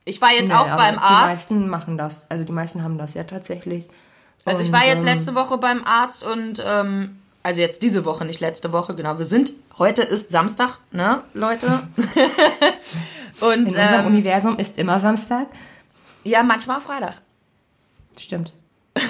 Ich 0.04 0.20
war 0.20 0.32
jetzt 0.32 0.48
nee, 0.48 0.54
auch 0.54 0.76
beim 0.76 0.98
Arzt. 0.98 1.50
Die 1.50 1.54
meisten 1.54 1.68
machen 1.68 1.98
das. 1.98 2.22
Also 2.28 2.44
die 2.44 2.52
meisten 2.52 2.82
haben 2.82 2.98
das 2.98 3.14
ja 3.14 3.24
tatsächlich. 3.24 3.88
Also 4.44 4.58
und, 4.58 4.66
ich 4.66 4.72
war 4.72 4.84
jetzt 4.84 5.00
ähm, 5.00 5.06
letzte 5.06 5.34
Woche 5.34 5.58
beim 5.58 5.84
Arzt 5.84 6.24
und 6.24 6.62
ähm, 6.66 7.18
also 7.44 7.60
jetzt 7.60 7.82
diese 7.82 8.04
Woche, 8.04 8.24
nicht 8.24 8.40
letzte 8.40 8.72
Woche, 8.72 8.94
genau. 8.94 9.18
Wir 9.18 9.24
sind, 9.24 9.52
heute 9.78 10.02
ist 10.02 10.32
Samstag, 10.32 10.78
ne, 10.90 11.22
Leute? 11.34 11.66
und, 13.40 13.52
In 13.52 13.64
unserem 13.64 14.00
ähm, 14.00 14.06
Universum 14.06 14.56
ist 14.56 14.78
immer 14.78 14.98
Samstag. 14.98 15.46
Ja, 16.24 16.42
manchmal 16.42 16.80
Freitag. 16.80 17.14
Stimmt. 18.18 18.52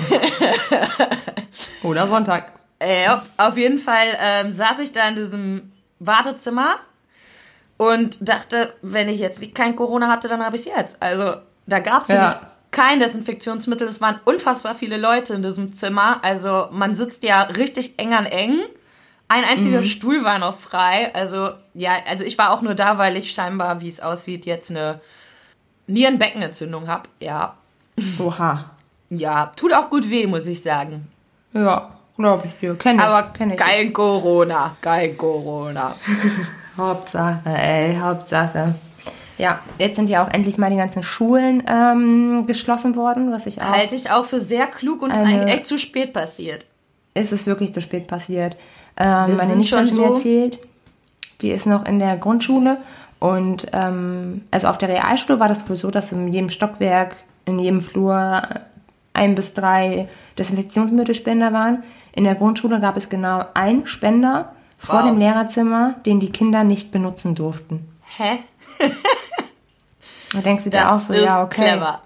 Oder 1.82 2.06
Sonntag. 2.06 2.52
Äh, 2.82 3.08
auf 3.36 3.56
jeden 3.56 3.78
Fall 3.78 4.08
ähm, 4.20 4.52
saß 4.52 4.80
ich 4.80 4.90
da 4.90 5.06
in 5.08 5.14
diesem 5.14 5.72
Wartezimmer 6.00 6.76
und 7.76 8.28
dachte, 8.28 8.74
wenn 8.82 9.08
ich 9.08 9.20
jetzt 9.20 9.54
kein 9.54 9.76
Corona 9.76 10.08
hatte, 10.08 10.26
dann 10.26 10.44
habe 10.44 10.56
ich 10.56 10.62
es 10.62 10.66
jetzt. 10.66 11.00
Also 11.00 11.36
da 11.66 11.78
gab 11.78 12.02
es 12.02 12.08
ja. 12.08 12.40
kein 12.72 12.98
Desinfektionsmittel. 12.98 13.86
Es 13.86 14.00
waren 14.00 14.18
unfassbar 14.24 14.74
viele 14.74 14.96
Leute 14.96 15.34
in 15.34 15.44
diesem 15.44 15.72
Zimmer. 15.74 16.24
Also 16.24 16.68
man 16.72 16.96
sitzt 16.96 17.22
ja 17.22 17.42
richtig 17.42 18.00
eng 18.00 18.14
an 18.14 18.26
eng. 18.26 18.58
Ein 19.28 19.44
einziger 19.44 19.80
mhm. 19.80 19.86
Stuhl 19.86 20.24
war 20.24 20.40
noch 20.40 20.58
frei. 20.58 21.14
Also 21.14 21.50
ja, 21.74 21.92
also 22.08 22.24
ich 22.24 22.36
war 22.36 22.50
auch 22.50 22.62
nur 22.62 22.74
da, 22.74 22.98
weil 22.98 23.16
ich 23.16 23.30
scheinbar, 23.30 23.80
wie 23.80 23.88
es 23.88 24.00
aussieht, 24.00 24.44
jetzt 24.44 24.72
eine 24.72 25.00
Nierenbeckenentzündung 25.86 26.88
habe. 26.88 27.08
Ja. 27.20 27.56
Oha. 28.18 28.70
Ja, 29.08 29.52
tut 29.54 29.72
auch 29.72 29.88
gut 29.88 30.10
weh, 30.10 30.26
muss 30.26 30.46
ich 30.46 30.62
sagen. 30.62 31.06
Ja. 31.52 31.98
Glaube 32.16 32.46
ich 32.46 32.58
dir. 32.58 32.74
Kenn 32.74 32.96
ich. 32.96 33.02
Aber 33.02 33.30
kenn 33.32 33.50
ich. 33.50 33.56
kein 33.56 33.92
Corona, 33.92 34.76
kein 34.80 35.16
Corona. 35.16 35.94
Hauptsache, 36.76 37.48
ey, 37.48 37.96
Hauptsache. 37.96 38.74
Ja, 39.38 39.60
jetzt 39.78 39.96
sind 39.96 40.10
ja 40.10 40.24
auch 40.24 40.30
endlich 40.30 40.58
mal 40.58 40.70
die 40.70 40.76
ganzen 40.76 41.02
Schulen 41.02 41.62
ähm, 41.66 42.44
geschlossen 42.46 42.96
worden, 42.96 43.32
was 43.32 43.46
ich 43.46 43.60
auch. 43.60 43.66
Halte 43.66 43.94
ich 43.94 44.10
auch 44.10 44.24
für 44.24 44.40
sehr 44.40 44.66
klug 44.66 45.02
und 45.02 45.10
ist 45.10 45.16
eigentlich 45.16 45.52
echt 45.52 45.66
zu 45.66 45.78
spät 45.78 46.12
passiert. 46.12 46.66
ist 47.14 47.32
es 47.32 47.46
wirklich 47.46 47.74
zu 47.74 47.80
spät 47.80 48.06
passiert. 48.06 48.56
Ähm, 48.96 49.36
meine 49.36 49.56
Nichte 49.56 49.78
hat 49.78 49.90
mir 49.92 50.04
erzählt, 50.06 50.58
die 51.40 51.50
ist 51.50 51.66
noch 51.66 51.84
in 51.86 51.98
der 51.98 52.16
Grundschule 52.16 52.76
und 53.18 53.68
ähm, 53.72 54.42
also 54.50 54.68
auf 54.68 54.78
der 54.78 54.90
Realschule 54.90 55.40
war 55.40 55.48
das 55.48 55.68
wohl 55.68 55.76
so, 55.76 55.90
dass 55.90 56.12
in 56.12 56.32
jedem 56.32 56.50
Stockwerk, 56.50 57.16
in 57.44 57.58
jedem 57.58 57.80
Flur 57.80 58.42
ein 59.14 59.34
bis 59.34 59.54
drei 59.54 60.08
Desinfektionsmittelspender 60.38 61.52
waren. 61.52 61.82
In 62.12 62.24
der 62.24 62.34
Grundschule 62.34 62.80
gab 62.80 62.96
es 62.96 63.08
genau 63.08 63.44
einen 63.54 63.86
Spender 63.86 64.52
vor 64.78 65.00
Wow. 65.00 65.06
dem 65.06 65.18
Lehrerzimmer, 65.18 65.94
den 66.04 66.20
die 66.20 66.30
Kinder 66.32 66.64
nicht 66.64 66.90
benutzen 66.90 67.34
durften. 67.34 67.88
Hä? 68.16 68.38
Da 70.32 70.40
denkst 70.40 70.64
du 70.64 70.70
dir 70.70 70.90
auch 70.90 70.98
so, 70.98 71.12
ja, 71.12 71.42
okay, 71.42 71.72
clever. 71.72 72.00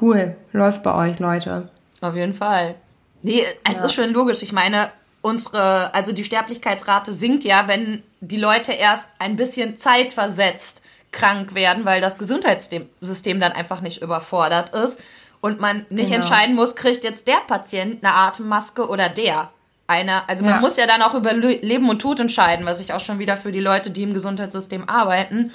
cool, 0.00 0.36
läuft 0.52 0.82
bei 0.82 0.92
euch, 0.94 1.20
Leute. 1.20 1.68
Auf 2.00 2.16
jeden 2.16 2.34
Fall. 2.34 2.74
Nee, 3.22 3.44
es 3.68 3.78
Ja. 3.78 3.84
ist 3.84 3.94
schon 3.94 4.10
logisch. 4.10 4.42
Ich 4.42 4.52
meine, 4.52 4.90
unsere, 5.22 5.94
also 5.94 6.10
die 6.12 6.24
Sterblichkeitsrate 6.24 7.12
sinkt 7.12 7.44
ja, 7.44 7.68
wenn 7.68 8.02
die 8.20 8.36
Leute 8.36 8.72
erst 8.72 9.10
ein 9.20 9.36
bisschen 9.36 9.76
zeitversetzt 9.76 10.82
krank 11.12 11.54
werden, 11.54 11.84
weil 11.84 12.00
das 12.00 12.18
Gesundheitssystem 12.18 13.40
dann 13.40 13.52
einfach 13.52 13.80
nicht 13.80 14.02
überfordert 14.02 14.70
ist 14.70 15.00
und 15.40 15.60
man 15.60 15.86
nicht 15.90 16.10
Genau. 16.10 16.16
entscheiden 16.16 16.54
muss, 16.54 16.74
kriegt 16.74 17.04
jetzt 17.04 17.28
der 17.28 17.40
Patient 17.46 18.04
eine 18.04 18.14
Atemmaske 18.14 18.88
oder 18.88 19.08
der. 19.08 19.50
Einer, 19.86 20.24
also 20.28 20.44
man 20.44 20.54
Ja. 20.56 20.60
muss 20.60 20.76
ja 20.76 20.86
dann 20.86 21.00
auch 21.02 21.14
über 21.14 21.32
Le- 21.32 21.60
Leben 21.62 21.88
und 21.88 22.02
Tod 22.02 22.20
entscheiden, 22.20 22.66
was 22.66 22.80
ich 22.80 22.92
auch 22.92 23.00
schon 23.00 23.18
wieder 23.18 23.36
für 23.38 23.52
die 23.52 23.60
Leute, 23.60 23.90
die 23.90 24.02
im 24.02 24.12
Gesundheitssystem 24.12 24.86
arbeiten, 24.88 25.50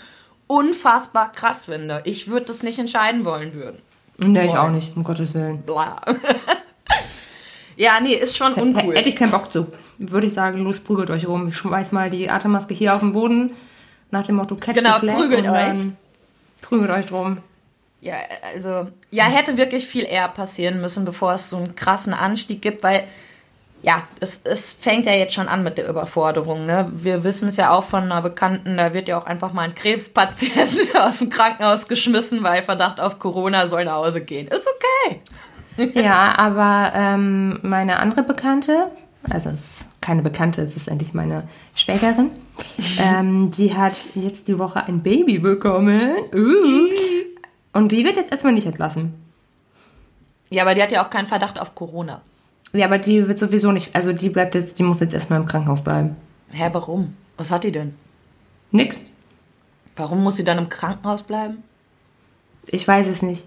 unfassbar 0.47 1.31
krass 1.31 1.65
finde. 1.65 2.01
Ich 2.05 2.27
würde 2.27 2.47
das 2.47 2.63
nicht 2.63 2.79
entscheiden 2.79 3.25
wollen 3.25 3.53
würden. 3.53 3.77
Nee, 4.17 4.45
ich 4.45 4.57
auch 4.57 4.69
nicht, 4.69 4.95
um 4.95 5.03
Gottes 5.03 5.33
Willen. 5.33 5.61
Bla. 5.63 5.97
ja, 7.75 7.99
nee, 8.01 8.13
ist 8.13 8.37
schon 8.37 8.53
uncool. 8.53 8.95
Hätte 8.95 9.09
ich 9.09 9.15
keinen 9.15 9.31
Bock 9.31 9.51
zu. 9.51 9.67
Würde 9.97 10.27
ich 10.27 10.33
sagen, 10.33 10.59
los, 10.63 10.79
prügelt 10.79 11.09
euch 11.09 11.27
rum. 11.27 11.47
Ich 11.49 11.57
schmeiß 11.57 11.91
mal 11.91 12.09
die 12.09 12.29
Atemmaske 12.29 12.73
hier 12.73 12.93
auf 12.95 12.99
den 13.01 13.13
Boden. 13.13 13.51
Nach 14.11 14.23
dem 14.23 14.35
Motto, 14.35 14.55
catch 14.55 14.75
Genau, 14.75 14.93
the 14.95 14.99
flag. 15.07 15.15
prügelt 15.15 15.45
und 15.45 15.49
euch. 15.51 15.75
Prügelt 16.61 16.91
euch 16.91 17.05
drum. 17.07 17.37
Ja, 18.03 18.15
also, 18.53 18.87
ja, 19.11 19.23
hätte 19.23 19.55
wirklich 19.55 19.87
viel 19.87 20.03
eher 20.03 20.27
passieren 20.27 20.81
müssen, 20.81 21.05
bevor 21.05 21.35
es 21.35 21.49
so 21.49 21.55
einen 21.55 21.73
krassen 21.73 22.13
Anstieg 22.13 22.61
gibt, 22.61 22.83
weil, 22.83 23.05
ja, 23.81 24.03
es, 24.19 24.41
es 24.43 24.73
fängt 24.73 25.05
ja 25.05 25.13
jetzt 25.13 25.33
schon 25.33 25.47
an 25.47 25.63
mit 25.63 25.77
der 25.77 25.87
Überforderung, 25.87 26.65
ne? 26.65 26.91
Wir 26.93 27.23
wissen 27.23 27.47
es 27.47 27.55
ja 27.55 27.71
auch 27.71 27.85
von 27.85 28.03
einer 28.03 28.21
Bekannten, 28.21 28.75
da 28.75 28.93
wird 28.93 29.07
ja 29.07 29.17
auch 29.17 29.25
einfach 29.25 29.53
mal 29.53 29.61
ein 29.61 29.73
Krebspatient 29.73 30.93
aus 30.99 31.19
dem 31.19 31.29
Krankenhaus 31.29 31.87
geschmissen, 31.87 32.43
weil 32.43 32.61
Verdacht 32.61 32.99
auf 32.99 33.19
Corona 33.19 33.67
soll 33.69 33.85
nach 33.85 33.93
Hause 33.93 34.19
gehen. 34.19 34.47
Ist 34.47 34.67
okay. 34.67 35.21
Ja, 35.95 36.33
aber 36.37 36.91
ähm, 36.93 37.57
meine 37.63 37.97
andere 37.97 38.21
Bekannte, 38.21 38.91
also 39.27 39.49
es 39.49 39.59
ist 39.59 40.01
keine 40.01 40.21
Bekannte, 40.21 40.61
es 40.61 40.75
ist 40.75 40.87
endlich 40.87 41.15
meine 41.15 41.47
Schwägerin, 41.73 42.31
ähm, 42.99 43.49
die 43.49 43.73
hat 43.75 43.97
jetzt 44.13 44.49
die 44.49 44.59
Woche 44.59 44.83
ein 44.83 45.01
Baby 45.01 45.39
bekommen. 45.39 46.11
Uh. 46.35 46.89
Und 47.73 47.91
die 47.91 48.05
wird 48.05 48.15
jetzt 48.15 48.31
erstmal 48.31 48.53
nicht 48.53 48.67
entlassen. 48.67 49.13
Ja, 50.49 50.63
aber 50.63 50.75
die 50.75 50.83
hat 50.83 50.91
ja 50.91 51.03
auch 51.03 51.09
keinen 51.09 51.27
Verdacht 51.27 51.59
auf 51.59 51.73
Corona. 51.75 52.21
Ja, 52.73 52.85
aber 52.85 52.97
die 52.99 53.27
wird 53.27 53.39
sowieso 53.39 53.71
nicht, 53.71 53.95
also 53.95 54.13
die 54.13 54.29
bleibt 54.29 54.55
jetzt, 54.55 54.79
die 54.79 54.83
muss 54.83 54.99
jetzt 54.99 55.13
erstmal 55.13 55.39
im 55.39 55.45
Krankenhaus 55.47 55.83
bleiben. 55.83 56.15
Hä, 56.51 56.69
warum? 56.71 57.15
Was 57.37 57.51
hat 57.51 57.63
die 57.63 57.71
denn? 57.71 57.95
Nix. 58.71 59.01
Warum 59.95 60.23
muss 60.23 60.35
sie 60.37 60.43
dann 60.43 60.57
im 60.57 60.69
Krankenhaus 60.69 61.23
bleiben? 61.23 61.63
Ich 62.67 62.87
weiß 62.87 63.07
es 63.07 63.21
nicht. 63.21 63.45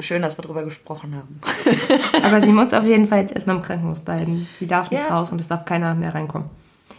Schön, 0.00 0.22
dass 0.22 0.38
wir 0.38 0.42
drüber 0.42 0.62
gesprochen 0.64 1.14
haben. 1.16 1.40
Aber 2.22 2.40
sie 2.40 2.52
muss 2.52 2.72
auf 2.74 2.84
jeden 2.84 3.06
Fall 3.06 3.20
jetzt 3.20 3.32
erstmal 3.34 3.56
im 3.56 3.62
Krankenhaus 3.62 4.00
bleiben. 4.00 4.48
Sie 4.58 4.66
darf 4.66 4.90
nicht 4.90 5.02
Ja. 5.02 5.16
raus 5.16 5.32
und 5.32 5.40
es 5.40 5.48
darf 5.48 5.64
keiner 5.64 5.94
mehr 5.94 6.14
reinkommen. 6.14 6.48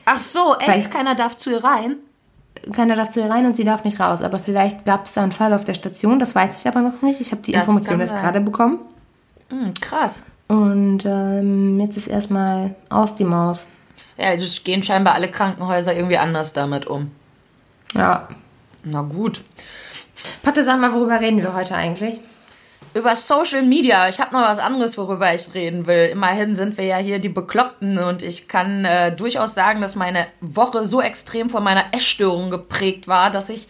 Ach 0.06 0.20
so, 0.20 0.56
echt? 0.56 0.64
Vielleicht- 0.64 0.92
Keiner 0.92 1.16
darf 1.16 1.38
zu 1.38 1.52
ihr 1.52 1.64
rein? 1.64 1.96
Keiner 2.74 2.96
darf 2.96 3.12
zu 3.12 3.20
ihr 3.20 3.30
rein 3.30 3.46
und 3.46 3.56
sie 3.56 3.64
darf 3.64 3.84
nicht 3.84 4.00
raus. 4.00 4.22
Aber 4.22 4.40
vielleicht 4.40 4.86
gab 4.86 5.06
es 5.06 5.14
da 5.14 5.24
einen 5.24 5.32
Fall 5.32 5.54
auf 5.54 5.64
der 5.64 5.74
Station, 5.74 6.20
das 6.20 6.36
weiß 6.36 6.62
ich 6.62 6.68
aber 6.68 6.82
noch 6.82 7.02
nicht. 7.02 7.22
Ich 7.22 7.32
habe 7.32 7.42
die 7.42 7.52
Das 7.52 7.62
Information 7.62 8.00
erst 8.00 8.16
gerade 8.16 8.42
bekommen. 8.42 8.80
Hm, 9.50 9.74
krass. 9.80 10.24
Und 10.48 11.06
ähm, 11.06 11.80
jetzt 11.80 11.98
ist 11.98 12.08
erstmal 12.08 12.76
aus 12.90 13.16
die 13.16 13.24
Maus. 13.24 13.68
Ja, 14.18 14.28
also 14.30 14.46
gehen 14.64 14.84
scheinbar 14.84 15.14
alle 15.14 15.30
Krankenhäuser 15.30 15.96
irgendwie 15.96 16.18
anders 16.18 16.54
damit 16.54 16.88
um. 16.88 17.12
Ja. 17.96 18.28
Na 18.84 19.02
gut. 19.02 19.42
Patte, 20.44 20.64
sag 20.64 20.80
mal, 20.80 20.94
worüber 20.94 21.20
reden 21.20 21.42
wir 21.42 21.54
heute 21.54 21.76
eigentlich? 21.76 22.20
Über 22.94 23.16
Social 23.16 23.62
Media. 23.64 24.10
Ich 24.10 24.20
habe 24.20 24.34
noch 24.34 24.42
was 24.42 24.60
anderes, 24.60 24.98
worüber 24.98 25.34
ich 25.34 25.54
reden 25.54 25.86
will. 25.86 26.10
Immerhin 26.12 26.56
sind 26.56 26.78
wir 26.78 26.86
ja 26.86 26.98
hier 26.98 27.20
die 27.20 27.30
Bekloppten 27.30 28.00
und 28.00 28.24
ich 28.24 28.48
kann 28.48 28.84
äh, 28.84 29.16
durchaus 29.16 29.54
sagen, 29.54 29.82
dass 29.82 29.96
meine 29.96 30.26
Woche 30.42 30.86
so 30.86 31.02
extrem 31.02 31.50
von 31.50 31.64
meiner 31.64 31.86
Essstörung 31.92 32.50
geprägt 32.50 33.08
war, 33.08 33.30
dass 33.30 33.50
ich 33.50 33.68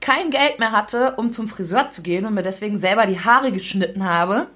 kein 0.00 0.30
Geld 0.30 0.58
mehr 0.58 0.72
hatte, 0.72 1.14
um 1.16 1.32
zum 1.32 1.48
Friseur 1.48 1.90
zu 1.90 2.02
gehen 2.02 2.26
und 2.26 2.34
mir 2.34 2.42
deswegen 2.42 2.78
selber 2.78 3.06
die 3.06 3.20
Haare 3.20 3.52
geschnitten 3.52 4.04
habe. 4.04 4.48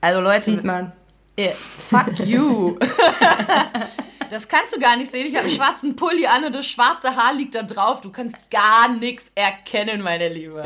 Also 0.00 0.20
Leute, 0.20 0.44
Sieht 0.44 0.64
man. 0.64 0.92
Eh, 1.36 1.50
fuck 1.50 2.18
you. 2.20 2.78
das 4.32 4.48
kannst 4.48 4.74
du 4.74 4.80
gar 4.80 4.96
nicht 4.96 5.10
sehen. 5.10 5.26
Ich 5.26 5.36
habe 5.36 5.46
einen 5.46 5.54
schwarzen 5.54 5.94
Pulli 5.94 6.26
an 6.26 6.44
und 6.44 6.54
das 6.54 6.66
schwarze 6.66 7.14
Haar 7.14 7.34
liegt 7.34 7.54
da 7.54 7.62
drauf. 7.62 8.00
Du 8.00 8.10
kannst 8.10 8.36
gar 8.50 8.88
nichts 8.88 9.30
erkennen, 9.34 10.00
meine 10.00 10.30
Liebe. 10.30 10.64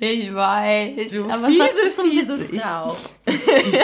Ich 0.00 0.34
weiß. 0.34 1.12
Du 1.12 1.30
aber 1.30 1.46
fiese, 1.46 1.60
was 1.62 2.02
fiese 2.02 2.40
witzig? 2.40 2.60
Frau. 2.60 2.96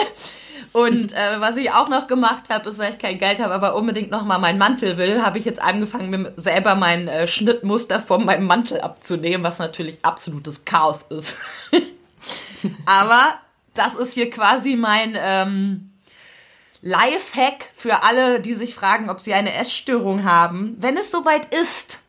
Und 0.73 1.13
äh, 1.13 1.39
was 1.39 1.55
ich 1.57 1.71
auch 1.71 1.87
noch 1.87 2.07
gemacht 2.07 2.49
habe, 2.49 2.67
ist, 2.67 2.79
weil 2.79 2.93
ich 2.93 2.97
kein 2.97 3.19
Geld 3.19 3.39
habe, 3.39 3.53
aber 3.53 3.75
unbedingt 3.75 4.09
noch 4.09 4.25
mal 4.25 4.39
meinen 4.39 4.57
Mantel 4.57 4.97
will, 4.97 5.21
habe 5.21 5.37
ich 5.37 5.45
jetzt 5.45 5.61
angefangen, 5.61 6.09
mir 6.09 6.33
selber 6.35 6.73
mein 6.73 7.07
äh, 7.07 7.27
Schnittmuster 7.27 7.99
von 7.99 8.25
meinem 8.25 8.47
Mantel 8.47 8.81
abzunehmen, 8.81 9.43
was 9.43 9.59
natürlich 9.59 9.99
absolutes 10.01 10.65
Chaos 10.65 11.03
ist. 11.03 11.37
aber 12.87 13.35
das 13.75 13.93
ist 13.93 14.13
hier 14.13 14.31
quasi 14.31 14.75
mein 14.75 15.15
ähm, 15.15 15.92
Lifehack 16.85 17.69
für 17.77 18.03
alle, 18.03 18.39
die 18.41 18.53
sich 18.53 18.75
fragen, 18.75 19.09
ob 19.09 19.19
sie 19.21 19.33
eine 19.33 19.53
Essstörung 19.53 20.23
haben. 20.25 20.75
Wenn 20.79 20.97
es 20.97 21.09
soweit 21.11 21.45
ist, 21.53 21.99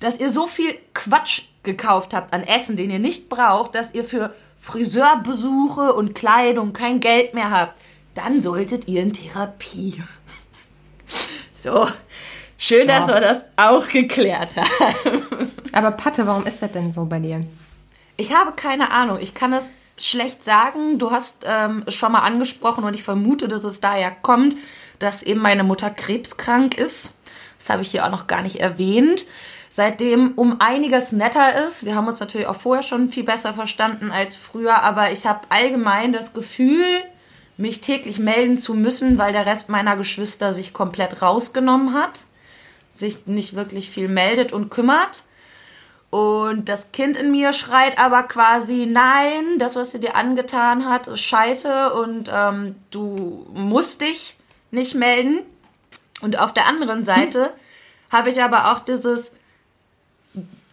dass 0.00 0.18
ihr 0.18 0.32
so 0.32 0.46
viel 0.48 0.76
Quatsch 0.92 1.42
gekauft 1.62 2.12
habt 2.14 2.34
an 2.34 2.42
Essen, 2.42 2.76
den 2.76 2.90
ihr 2.90 2.98
nicht 2.98 3.28
braucht, 3.28 3.74
dass 3.76 3.94
ihr 3.94 4.04
für 4.04 4.34
Friseurbesuche 4.60 5.92
und 5.94 6.14
Kleidung 6.14 6.72
kein 6.72 6.98
Geld 7.00 7.32
mehr 7.34 7.50
habt, 7.52 7.80
dann 8.14 8.42
solltet 8.42 8.88
ihr 8.88 9.02
in 9.02 9.12
Therapie. 9.12 10.02
So, 11.60 11.88
schön, 12.56 12.86
dass 12.86 13.08
Ja. 13.08 13.14
wir 13.14 13.20
das 13.20 13.44
auch 13.56 13.88
geklärt 13.88 14.54
haben. 14.54 15.50
Aber 15.72 15.90
Patte, 15.90 16.24
warum 16.24 16.46
ist 16.46 16.62
das 16.62 16.70
denn 16.70 16.92
so 16.92 17.04
bei 17.04 17.18
dir? 17.18 17.44
Ich 18.16 18.32
habe 18.32 18.52
keine 18.52 18.92
Ahnung. 18.92 19.18
Ich 19.20 19.34
kann 19.34 19.52
es 19.52 19.72
schlecht 19.98 20.44
sagen. 20.44 20.98
Du 20.98 21.10
hast 21.10 21.44
ähm, 21.46 21.84
schon 21.88 22.12
mal 22.12 22.20
angesprochen 22.20 22.84
und 22.84 22.94
ich 22.94 23.02
vermute, 23.02 23.48
dass 23.48 23.64
es 23.64 23.80
daher 23.80 24.10
kommt, 24.10 24.56
dass 24.98 25.22
eben 25.22 25.40
meine 25.40 25.64
Mutter 25.64 25.90
krebskrank 25.90 26.76
ist. 26.76 27.14
Das 27.58 27.70
habe 27.70 27.82
ich 27.82 27.90
hier 27.90 28.04
auch 28.04 28.10
noch 28.10 28.26
gar 28.26 28.42
nicht 28.42 28.60
erwähnt. 28.60 29.26
Seitdem 29.68 30.32
um 30.36 30.60
einiges 30.60 31.12
netter 31.12 31.66
ist. 31.66 31.84
Wir 31.84 31.94
haben 31.94 32.08
uns 32.08 32.20
natürlich 32.20 32.46
auch 32.46 32.56
vorher 32.56 32.82
schon 32.82 33.10
viel 33.10 33.24
besser 33.24 33.52
verstanden 33.52 34.10
als 34.10 34.34
früher, 34.34 34.82
aber 34.82 35.12
ich 35.12 35.26
habe 35.26 35.40
allgemein 35.50 36.12
das 36.12 36.32
Gefühl, 36.32 36.86
mich 37.58 37.80
täglich 37.80 38.18
melden 38.18 38.56
zu 38.56 38.74
müssen, 38.74 39.18
weil 39.18 39.32
der 39.32 39.44
Rest 39.44 39.68
meiner 39.68 39.96
Geschwister 39.96 40.54
sich 40.54 40.72
komplett 40.72 41.20
rausgenommen 41.20 41.92
hat, 41.92 42.20
sich 42.94 43.26
nicht 43.26 43.54
wirklich 43.54 43.90
viel 43.90 44.08
meldet 44.08 44.52
und 44.52 44.70
kümmert. 44.70 45.24
Und 46.10 46.70
das 46.70 46.90
Kind 46.92 47.16
in 47.16 47.30
mir 47.30 47.52
schreit 47.52 47.98
aber 47.98 48.22
quasi, 48.22 48.86
nein, 48.86 49.58
das, 49.58 49.76
was 49.76 49.92
sie 49.92 50.00
dir 50.00 50.16
angetan 50.16 50.88
hat, 50.88 51.06
ist 51.06 51.20
scheiße 51.20 51.92
und 51.92 52.30
ähm, 52.32 52.76
du 52.90 53.46
musst 53.52 54.00
dich 54.00 54.36
nicht 54.70 54.94
melden. 54.94 55.40
Und 56.22 56.38
auf 56.38 56.54
der 56.54 56.66
anderen 56.66 57.04
Seite 57.04 57.52
habe 58.10 58.30
ich 58.30 58.42
aber 58.42 58.72
auch 58.72 58.80
dieses, 58.80 59.36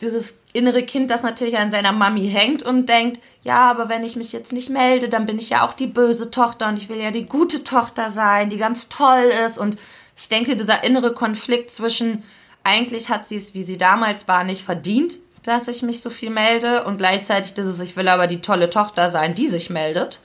dieses 0.02 0.40
innere 0.54 0.84
Kind, 0.84 1.12
das 1.12 1.24
natürlich 1.24 1.58
an 1.58 1.70
seiner 1.70 1.92
Mami 1.92 2.30
hängt 2.30 2.64
und 2.64 2.88
denkt, 2.88 3.20
ja, 3.44 3.70
aber 3.70 3.90
wenn 3.90 4.06
ich 4.06 4.16
mich 4.16 4.32
jetzt 4.32 4.54
nicht 4.54 4.70
melde, 4.70 5.10
dann 5.10 5.26
bin 5.26 5.38
ich 5.38 5.50
ja 5.50 5.68
auch 5.68 5.74
die 5.74 5.88
böse 5.88 6.32
Tochter 6.32 6.70
und 6.70 6.78
ich 6.78 6.88
will 6.88 6.98
ja 6.98 7.12
die 7.12 7.26
gute 7.26 7.66
Tochter 7.66 8.10
sein, 8.10 8.50
die 8.50 8.58
ganz 8.58 8.88
toll 8.88 9.32
ist. 9.46 9.58
Und 9.58 9.78
ich 10.16 10.30
denke, 10.30 10.56
dieser 10.56 10.86
innere 10.86 11.14
Konflikt 11.14 11.72
zwischen, 11.72 12.24
eigentlich 12.64 13.10
hat 13.10 13.28
sie 13.28 13.36
es, 13.36 13.54
wie 13.54 13.64
sie 13.64 13.78
damals 13.78 14.30
war, 14.30 14.46
nicht 14.46 14.64
verdient, 14.64 15.20
dass 15.46 15.68
ich 15.68 15.84
mich 15.84 16.02
so 16.02 16.10
viel 16.10 16.32
melde 16.32 16.84
und 16.86 16.98
gleichzeitig 16.98 17.54
dieses, 17.54 17.80
ich 17.80 17.96
will 17.96 18.08
aber 18.08 18.28
die 18.28 18.42
tolle 18.42 18.70
Tochter 18.70 19.10
sein, 19.10 19.36
die 19.36 19.48
sich 19.48 19.70
meldet. 19.70 20.20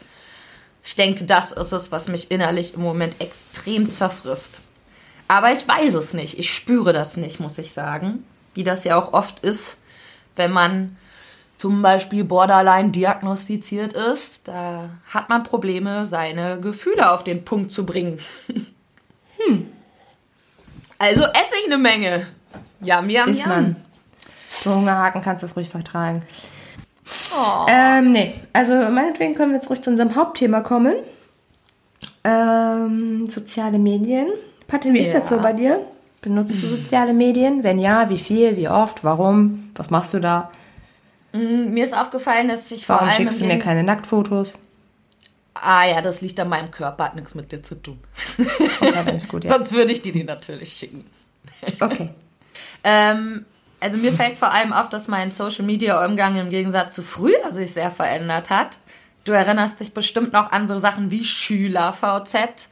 Ich 0.83 0.97
denke, 0.97 1.25
das 1.25 1.53
ist 1.53 1.73
es, 1.73 1.93
was 1.93 2.09
mich 2.09 2.31
innerlich 2.31 2.75
im 2.75 2.81
Moment 2.81 3.21
extrem 3.21 3.91
zerfrisst. 3.91 4.61
Aber 5.29 5.53
ich 5.53 5.69
weiß 5.69 5.95
es 5.95 6.15
nicht. 6.15 6.39
Ich 6.39 6.53
spüre 6.53 6.93
das 6.93 7.17
nicht, 7.17 7.39
muss 7.39 7.59
ich 7.59 7.73
sagen. 7.73 8.25
Wie 8.55 8.65
das 8.65 8.85
ja 8.85 8.97
auch 8.97 9.13
oft 9.13 9.41
ist, 9.41 9.79
wenn 10.37 10.53
man 10.53 10.97
zum 11.57 11.83
Beispiel 11.83 12.25
Borderline 12.25 12.91
diagnostiziert 12.91 13.93
ist. 13.93 14.49
Da 14.49 14.89
hat 15.07 15.29
man 15.29 15.43
Probleme, 15.43 16.07
seine 16.07 16.59
Gefühle 16.59 17.13
auf 17.13 17.23
den 17.23 17.45
Punkt 17.45 17.71
zu 17.71 17.85
bringen. 17.85 18.19
hm. 19.37 19.71
Also 20.99 21.23
esse 21.25 21.55
ich 21.61 21.67
eine 21.67 21.79
Menge. 21.79 22.27
Ja, 22.81 23.03
mir 23.03 23.27
Ist 23.27 23.47
man. 23.47 23.77
So 24.51 24.75
Hungerhaken 24.75 25.23
kannst 25.23 25.43
du 25.43 25.47
das 25.47 25.57
ruhig 25.57 25.69
vertragen. 25.69 26.23
Oh. 27.35 27.67
Ähm, 27.69 28.13
nee, 28.13 28.35
also 28.53 28.73
meinetwegen 28.73 29.35
können 29.35 29.53
wir 29.53 29.57
jetzt 29.57 29.71
ruhig 29.71 29.81
zu 29.83 29.91
unserem 29.91 30.17
Hauptthema 30.17 30.61
kommen. 30.61 30.97
Ähm, 32.25 33.27
soziale 33.29 33.79
Medien. 33.79 34.29
Patte, 34.69 34.93
wie 34.93 35.01
ist 35.01 35.15
das 35.15 35.29
so 35.29 35.39
bei 35.39 35.53
dir? 35.53 35.81
Benutzt 36.21 36.53
du 36.53 36.67
soziale 36.67 37.15
Medien? 37.15 37.63
Wenn 37.63 37.79
ja, 37.79 38.11
wie 38.11 38.19
viel, 38.19 38.57
wie 38.57 38.69
oft, 38.69 39.03
warum? 39.05 39.71
Was 39.75 39.91
machst 39.91 40.13
du 40.13 40.21
da? 40.21 40.51
Mm, 41.33 41.73
mir 41.73 41.85
ist 41.85 41.97
aufgefallen, 41.97 42.49
dass 42.49 42.71
ich 42.71 42.87
vor 42.87 42.97
Warum 42.97 43.09
allem. 43.09 43.17
schickst 43.17 43.41
du 43.41 43.47
mir 43.47 43.59
keine 43.59 43.83
Nacktfotos? 43.83 44.59
Ah 45.55 45.87
ja, 45.87 46.03
das 46.03 46.21
liegt 46.21 46.39
an 46.39 46.49
meinem 46.49 46.71
Körper, 46.71 47.05
hat 47.05 47.15
nichts 47.17 47.35
mit 47.35 47.51
dir 47.53 47.63
zu 47.63 47.75
tun. 47.75 47.99
Okay, 48.81 49.19
gut, 49.29 49.45
ja. 49.45 49.51
Sonst 49.55 49.73
würde 49.73 49.93
ich 49.93 50.03
dir 50.03 50.13
die 50.13 50.25
natürlich 50.25 50.73
schicken. 50.73 51.07
Okay. 51.81 52.11
ähm, 52.85 53.47
also 53.81 53.99
mir 53.99 54.13
fällt 54.13 54.39
vor 54.39 54.53
allem 54.53 54.73
auf, 54.73 54.89
dass 54.89 55.09
mein 55.09 55.31
Social 55.31 55.65
Media 55.65 56.05
Umgang 56.05 56.37
im 56.37 56.51
Gegensatz 56.51 56.95
zu 56.95 57.03
früher 57.03 57.53
sich 57.53 57.73
sehr 57.73 57.91
verändert 57.91 58.51
hat. 58.51 58.79
Du 59.25 59.33
erinnerst 59.33 59.81
dich 59.81 59.93
bestimmt 59.93 60.33
noch 60.33 60.53
an 60.53 60.69
so 60.69 60.79
Sachen 60.79 61.11
wie 61.11 61.25
Schüler-VZ, 61.25 62.69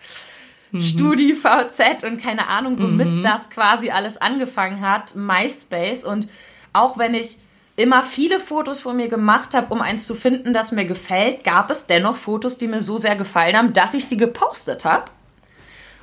mhm. 0.72 0.82
Studi-VZ 0.82 2.04
und 2.04 2.22
keine 2.22 2.48
Ahnung, 2.48 2.76
womit 2.78 3.08
mhm. 3.08 3.22
das 3.22 3.50
quasi 3.50 3.90
alles 3.90 4.18
angefangen 4.18 4.80
hat, 4.80 5.14
MySpace. 5.14 6.04
Und 6.04 6.28
auch 6.72 6.98
wenn 6.98 7.14
ich 7.14 7.38
immer 7.76 8.02
viele 8.02 8.40
Fotos 8.40 8.80
von 8.80 8.96
mir 8.96 9.08
gemacht 9.08 9.54
habe, 9.54 9.72
um 9.72 9.80
eins 9.80 10.06
zu 10.06 10.14
finden, 10.14 10.52
das 10.52 10.72
mir 10.72 10.84
gefällt, 10.84 11.44
gab 11.44 11.70
es 11.70 11.86
dennoch 11.86 12.16
Fotos, 12.16 12.58
die 12.58 12.66
mir 12.66 12.80
so 12.80 12.96
sehr 12.96 13.14
gefallen 13.14 13.56
haben, 13.56 13.72
dass 13.72 13.94
ich 13.94 14.04
sie 14.06 14.16
gepostet 14.16 14.84
habe. 14.84 15.04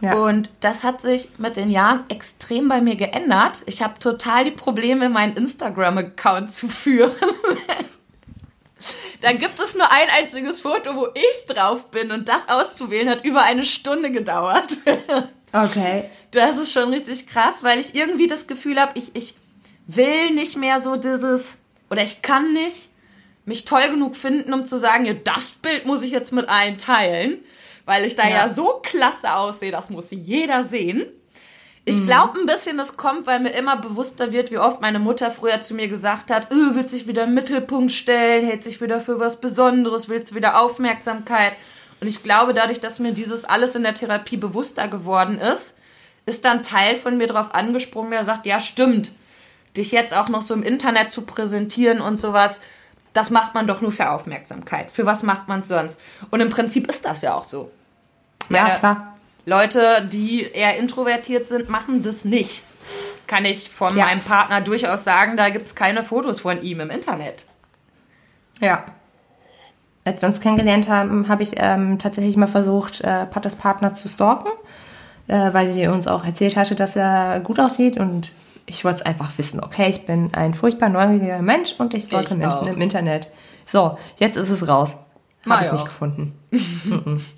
Ja. 0.01 0.15
Und 0.15 0.49
das 0.59 0.83
hat 0.83 1.01
sich 1.01 1.29
mit 1.37 1.55
den 1.55 1.71
Jahren 1.71 2.03
extrem 2.09 2.67
bei 2.67 2.81
mir 2.81 2.95
geändert. 2.95 3.63
Ich 3.65 3.81
habe 3.81 3.97
total 3.99 4.43
die 4.43 4.51
Probleme, 4.51 5.09
meinen 5.09 5.37
Instagram-Account 5.37 6.53
zu 6.53 6.67
führen. 6.67 7.13
Dann 9.21 9.39
gibt 9.39 9.59
es 9.59 9.73
nur 9.73 9.89
ein 9.91 10.07
einziges 10.15 10.61
Foto, 10.61 10.95
wo 10.95 11.07
ich 11.13 11.45
drauf 11.47 11.89
bin 11.89 12.11
und 12.11 12.27
das 12.27 12.49
auszuwählen 12.49 13.09
hat 13.09 13.23
über 13.23 13.43
eine 13.43 13.65
Stunde 13.65 14.11
gedauert. 14.11 14.77
Okay. 15.55 16.09
Das 16.31 16.57
ist 16.57 16.73
schon 16.73 16.93
richtig 16.93 17.27
krass, 17.27 17.63
weil 17.63 17.79
ich 17.79 17.95
irgendwie 17.95 18.27
das 18.27 18.45
Gefühl 18.45 18.77
habe, 18.77 18.99
ich, 18.99 19.15
ich 19.15 19.35
will 19.87 20.31
nicht 20.31 20.57
mehr 20.57 20.81
so 20.81 20.97
dieses, 20.97 21.59
oder 21.89 22.03
ich 22.03 22.21
kann 22.21 22.51
nicht 22.51 22.89
mich 23.45 23.63
toll 23.63 23.89
genug 23.89 24.17
finden, 24.17 24.53
um 24.53 24.65
zu 24.65 24.77
sagen, 24.77 25.05
ja, 25.05 25.13
das 25.13 25.51
Bild 25.51 25.85
muss 25.85 26.01
ich 26.01 26.11
jetzt 26.11 26.33
mit 26.33 26.49
allen 26.49 26.77
teilen, 26.77 27.39
weil 27.85 28.05
ich 28.05 28.15
da 28.15 28.23
ja, 28.23 28.35
ja 28.37 28.49
so 28.49 28.81
klasse 28.83 29.35
aussehe, 29.35 29.71
das 29.71 29.89
muss 29.89 30.11
jeder 30.11 30.63
sehen. 30.63 31.05
Ich 31.87 32.01
mhm. 32.01 32.07
glaube 32.07 32.39
ein 32.39 32.47
bisschen, 32.47 32.77
das 32.77 32.97
kommt, 32.97 33.27
weil 33.27 33.39
mir 33.39 33.51
immer 33.51 33.77
bewusster 33.77 34.31
wird, 34.31 34.51
wie 34.51 34.57
oft 34.57 34.81
meine 34.81 34.97
Mutter 34.97 35.29
früher 35.29 35.61
zu 35.61 35.75
mir 35.75 35.87
gesagt 35.87 36.31
hat, 36.31 36.51
öh, 36.51 36.73
wird 36.73 36.89
sich 36.89 37.07
wieder 37.07 37.25
im 37.25 37.35
Mittelpunkt 37.35 37.91
stellen, 37.91 38.45
hält 38.45 38.63
sich 38.63 38.81
wieder 38.81 38.99
für 39.01 39.19
was 39.19 39.39
Besonderes, 39.39 40.09
willst 40.09 40.33
wieder 40.33 40.59
Aufmerksamkeit. 40.59 41.53
Und 42.01 42.07
ich 42.07 42.23
glaube, 42.23 42.53
dadurch, 42.53 42.79
dass 42.79 42.99
mir 42.99 43.11
dieses 43.11 43.45
alles 43.45 43.75
in 43.75 43.83
der 43.83 43.93
Therapie 43.93 44.37
bewusster 44.37 44.87
geworden 44.87 45.37
ist, 45.37 45.77
ist 46.25 46.43
dann 46.43 46.63
Teil 46.63 46.95
von 46.95 47.17
mir 47.17 47.27
drauf 47.27 47.53
angesprungen, 47.53 48.11
der 48.11 48.25
sagt, 48.25 48.47
ja, 48.47 48.59
stimmt, 48.59 49.11
dich 49.77 49.91
jetzt 49.91 50.15
auch 50.15 50.27
noch 50.27 50.41
so 50.41 50.55
im 50.55 50.63
Internet 50.63 51.11
zu 51.11 51.21
präsentieren 51.21 52.01
und 52.01 52.17
sowas, 52.17 52.61
das 53.15 53.29
macht 53.29 53.55
man 53.55 53.65
doch 53.65 53.81
nur 53.81 53.93
für 53.93 54.11
Aufmerksamkeit. 54.11 54.91
Für 54.91 55.05
was 55.05 55.23
macht 55.23 55.47
man 55.47 55.61
es 55.61 55.69
sonst? 55.69 56.01
Und 56.31 56.41
im 56.41 56.49
Prinzip 56.49 56.87
ist 56.87 57.05
das 57.05 57.21
ja 57.21 57.33
auch 57.33 57.45
so. 57.45 57.71
Meine 58.49 58.69
ja, 58.69 58.75
klar. 58.75 59.15
Leute, 59.45 60.07
die 60.11 60.43
eher 60.43 60.77
introvertiert 60.77 61.47
sind, 61.47 61.69
machen 61.69 62.03
das 62.03 62.25
nicht. 62.25 62.63
Kann 63.25 63.45
ich 63.45 63.69
von 63.69 63.97
ja. 63.97 64.05
meinem 64.05 64.19
Partner 64.19 64.59
durchaus 64.59 65.05
sagen, 65.05 65.37
da 65.37 65.49
gibt 65.49 65.67
es 65.67 65.75
keine 65.75 66.03
Fotos 66.03 66.41
von 66.41 66.61
ihm 66.61 66.81
im 66.81 66.89
Internet. 66.89 67.45
Ja. 68.59 68.83
Als 70.03 70.21
wir 70.21 70.27
uns 70.27 70.41
kennengelernt 70.41 70.89
haben, 70.89 71.29
habe 71.29 71.41
ich 71.41 71.53
ähm, 71.55 71.97
tatsächlich 71.97 72.35
mal 72.35 72.47
versucht, 72.47 72.99
äh, 73.01 73.25
Pattes 73.25 73.55
Partner 73.55 73.95
zu 73.95 74.09
stalken, 74.09 74.51
äh, 75.27 75.53
weil 75.53 75.71
sie 75.71 75.87
uns 75.87 76.07
auch 76.07 76.25
erzählt 76.25 76.57
hatte, 76.57 76.75
dass 76.75 76.97
er 76.97 77.39
gut 77.39 77.61
aussieht 77.61 77.97
und 77.97 78.31
ich 78.65 78.83
wollte 78.83 78.99
es 78.99 79.05
einfach 79.05 79.31
wissen. 79.37 79.59
Okay, 79.63 79.89
ich 79.89 80.05
bin 80.05 80.33
ein 80.33 80.53
furchtbar 80.53 80.89
neugieriger 80.89 81.41
Mensch 81.41 81.75
und 81.77 81.93
ich 81.93 82.07
sollte 82.07 82.33
ich 82.33 82.39
Menschen 82.39 82.59
auch. 82.59 82.67
im 82.67 82.81
Internet. 82.81 83.27
So, 83.65 83.97
jetzt 84.19 84.37
ist 84.37 84.49
es 84.49 84.67
raus. 84.67 84.97
Habe 85.47 85.63
ich 85.63 85.71
nicht 85.71 85.85
gefunden. 85.85 86.33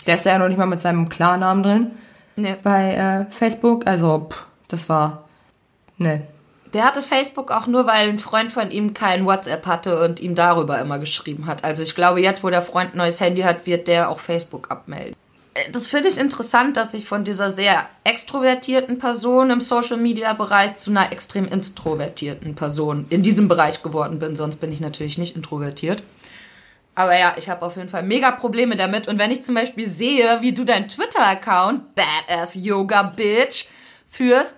Der 0.07 0.15
ist 0.15 0.25
ja 0.25 0.37
noch 0.37 0.47
nicht 0.47 0.57
mal 0.57 0.65
mit 0.65 0.79
seinem 0.79 1.09
Klarnamen 1.09 1.63
drin. 1.63 1.91
Nee. 2.37 2.55
Bei 2.63 2.93
äh, 2.93 3.31
Facebook. 3.31 3.85
Also, 3.85 4.27
pff, 4.29 4.45
das 4.69 4.87
war. 4.87 5.25
Ne. 5.97 6.21
Der 6.73 6.85
hatte 6.85 7.01
Facebook 7.01 7.51
auch 7.51 7.67
nur, 7.67 7.85
weil 7.85 8.07
ein 8.07 8.19
Freund 8.19 8.51
von 8.51 8.71
ihm 8.71 8.93
kein 8.93 9.25
WhatsApp 9.25 9.65
hatte 9.65 10.01
und 10.03 10.19
ihm 10.21 10.35
darüber 10.35 10.79
immer 10.79 10.99
geschrieben 10.99 11.47
hat. 11.47 11.63
Also 11.63 11.83
ich 11.83 11.95
glaube, 11.95 12.21
jetzt, 12.21 12.43
wo 12.43 12.49
der 12.49 12.61
Freund 12.61 12.93
ein 12.93 12.97
neues 12.97 13.19
Handy 13.19 13.41
hat, 13.41 13.65
wird 13.65 13.87
der 13.87 14.09
auch 14.09 14.19
Facebook 14.19 14.69
abmelden 14.69 15.15
das 15.71 15.87
finde 15.87 16.09
ich 16.09 16.17
interessant, 16.17 16.77
dass 16.77 16.93
ich 16.93 17.05
von 17.05 17.23
dieser 17.23 17.51
sehr 17.51 17.87
extrovertierten 18.03 18.99
Person 18.99 19.49
im 19.49 19.61
Social-Media-Bereich 19.61 20.75
zu 20.75 20.91
einer 20.91 21.11
extrem 21.11 21.47
introvertierten 21.47 22.55
Person 22.55 23.05
in 23.09 23.23
diesem 23.23 23.47
Bereich 23.47 23.83
geworden 23.83 24.19
bin. 24.19 24.35
Sonst 24.35 24.57
bin 24.57 24.71
ich 24.71 24.79
natürlich 24.79 25.17
nicht 25.17 25.35
introvertiert. 25.35 26.03
Aber 26.95 27.17
ja, 27.17 27.35
ich 27.37 27.47
habe 27.47 27.63
auf 27.63 27.75
jeden 27.75 27.89
Fall 27.89 28.03
mega 28.03 28.31
Probleme 28.31 28.75
damit. 28.75 29.07
Und 29.07 29.19
wenn 29.19 29.29
ich 29.29 29.43
zum 29.43 29.53
Beispiel 29.53 29.87
sehe, 29.87 30.41
wie 30.41 30.51
du 30.51 30.63
deinen 30.63 30.87
Twitter-Account, 30.87 31.95
Badass 31.95 32.55
Yoga 32.55 33.03
Bitch, 33.03 33.65
führst, 34.09 34.55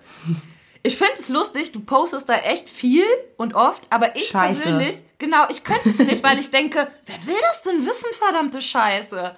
ich 0.82 0.96
finde 0.96 1.14
es 1.14 1.28
lustig, 1.28 1.72
du 1.72 1.80
postest 1.80 2.28
da 2.28 2.36
echt 2.36 2.70
viel 2.70 3.04
und 3.36 3.54
oft, 3.54 3.86
aber 3.90 4.16
ich 4.16 4.28
Scheiße. 4.28 4.62
persönlich, 4.62 4.96
genau, 5.18 5.44
ich 5.50 5.62
könnte 5.62 5.90
es 5.90 5.98
nicht, 5.98 6.22
weil 6.22 6.38
ich 6.38 6.50
denke, 6.50 6.88
wer 7.04 7.26
will 7.26 7.40
das 7.42 7.62
denn 7.62 7.84
wissen, 7.84 8.08
verdammte 8.12 8.62
Scheiße? 8.62 9.36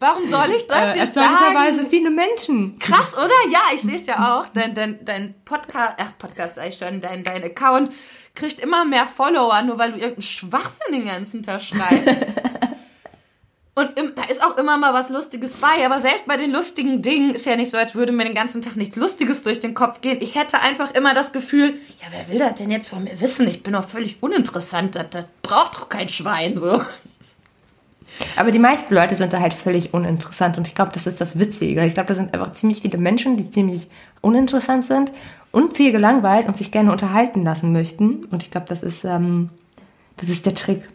Warum 0.00 0.28
soll 0.28 0.50
ich 0.56 0.66
das 0.66 0.96
äh, 0.96 0.98
jetzt 0.98 1.14
sagen? 1.14 1.86
viele 1.88 2.10
Menschen. 2.10 2.78
Krass, 2.80 3.16
oder? 3.16 3.30
Ja, 3.52 3.60
ich 3.72 3.82
sehe 3.82 3.94
es 3.94 4.06
ja 4.06 4.40
auch. 4.40 4.46
Dein, 4.54 4.74
dein, 4.74 5.04
dein 5.04 5.34
Podcast, 5.44 5.94
ach, 5.98 6.18
Podcast 6.18 6.56
sag 6.56 6.68
ich 6.68 6.78
schon, 6.78 7.00
dein, 7.00 7.22
dein 7.22 7.44
Account 7.44 7.92
kriegt 8.34 8.60
immer 8.60 8.84
mehr 8.84 9.06
Follower, 9.06 9.62
nur 9.62 9.78
weil 9.78 9.92
du 9.92 9.98
irgendeinen 9.98 10.22
Schwachsinn 10.22 10.92
den 10.92 11.04
ganzen 11.04 11.42
Tag 11.42 11.62
schreibst. 11.62 12.08
Und 13.74 13.98
im, 13.98 14.14
da 14.14 14.24
ist 14.24 14.44
auch 14.44 14.58
immer 14.58 14.76
mal 14.76 14.92
was 14.92 15.08
Lustiges 15.08 15.52
bei, 15.52 15.86
aber 15.86 15.98
selbst 16.00 16.26
bei 16.26 16.36
den 16.36 16.50
lustigen 16.50 17.00
Dingen 17.00 17.34
ist 17.34 17.46
ja 17.46 17.56
nicht 17.56 17.70
so, 17.70 17.78
als 17.78 17.94
würde 17.94 18.12
mir 18.12 18.24
den 18.24 18.34
ganzen 18.34 18.60
Tag 18.60 18.76
nichts 18.76 18.96
Lustiges 18.96 19.42
durch 19.42 19.60
den 19.60 19.72
Kopf 19.72 20.02
gehen. 20.02 20.18
Ich 20.20 20.34
hätte 20.34 20.60
einfach 20.60 20.90
immer 20.90 21.14
das 21.14 21.32
Gefühl, 21.32 21.80
ja, 22.00 22.08
wer 22.10 22.28
will 22.28 22.38
das 22.38 22.56
denn 22.56 22.70
jetzt 22.70 22.88
von 22.88 23.04
mir 23.04 23.18
wissen? 23.20 23.48
Ich 23.48 23.62
bin 23.62 23.72
doch 23.72 23.88
völlig 23.88 24.22
uninteressant, 24.22 24.94
das, 24.94 25.06
das 25.10 25.24
braucht 25.40 25.76
doch 25.76 25.88
kein 25.88 26.10
Schwein 26.10 26.58
so. 26.58 26.82
Aber 28.36 28.50
die 28.50 28.58
meisten 28.58 28.94
Leute 28.94 29.14
sind 29.14 29.32
da 29.32 29.40
halt 29.40 29.54
völlig 29.54 29.94
uninteressant 29.94 30.58
und 30.58 30.66
ich 30.66 30.74
glaube, 30.74 30.92
das 30.92 31.06
ist 31.06 31.18
das 31.18 31.38
Witzige. 31.38 31.82
Ich 31.86 31.94
glaube, 31.94 32.08
da 32.08 32.14
sind 32.14 32.34
einfach 32.34 32.52
ziemlich 32.52 32.82
viele 32.82 32.98
Menschen, 32.98 33.38
die 33.38 33.48
ziemlich 33.48 33.88
uninteressant 34.20 34.84
sind 34.84 35.12
und 35.50 35.78
viel 35.78 35.92
gelangweilt 35.92 36.46
und 36.46 36.58
sich 36.58 36.70
gerne 36.72 36.92
unterhalten 36.92 37.42
lassen 37.42 37.72
möchten. 37.72 38.26
Und 38.26 38.42
ich 38.42 38.50
glaube, 38.50 38.66
das 38.68 39.04
ähm, 39.04 39.48
das 40.18 40.28
ist 40.28 40.44
der 40.44 40.54
Trick. 40.54 40.88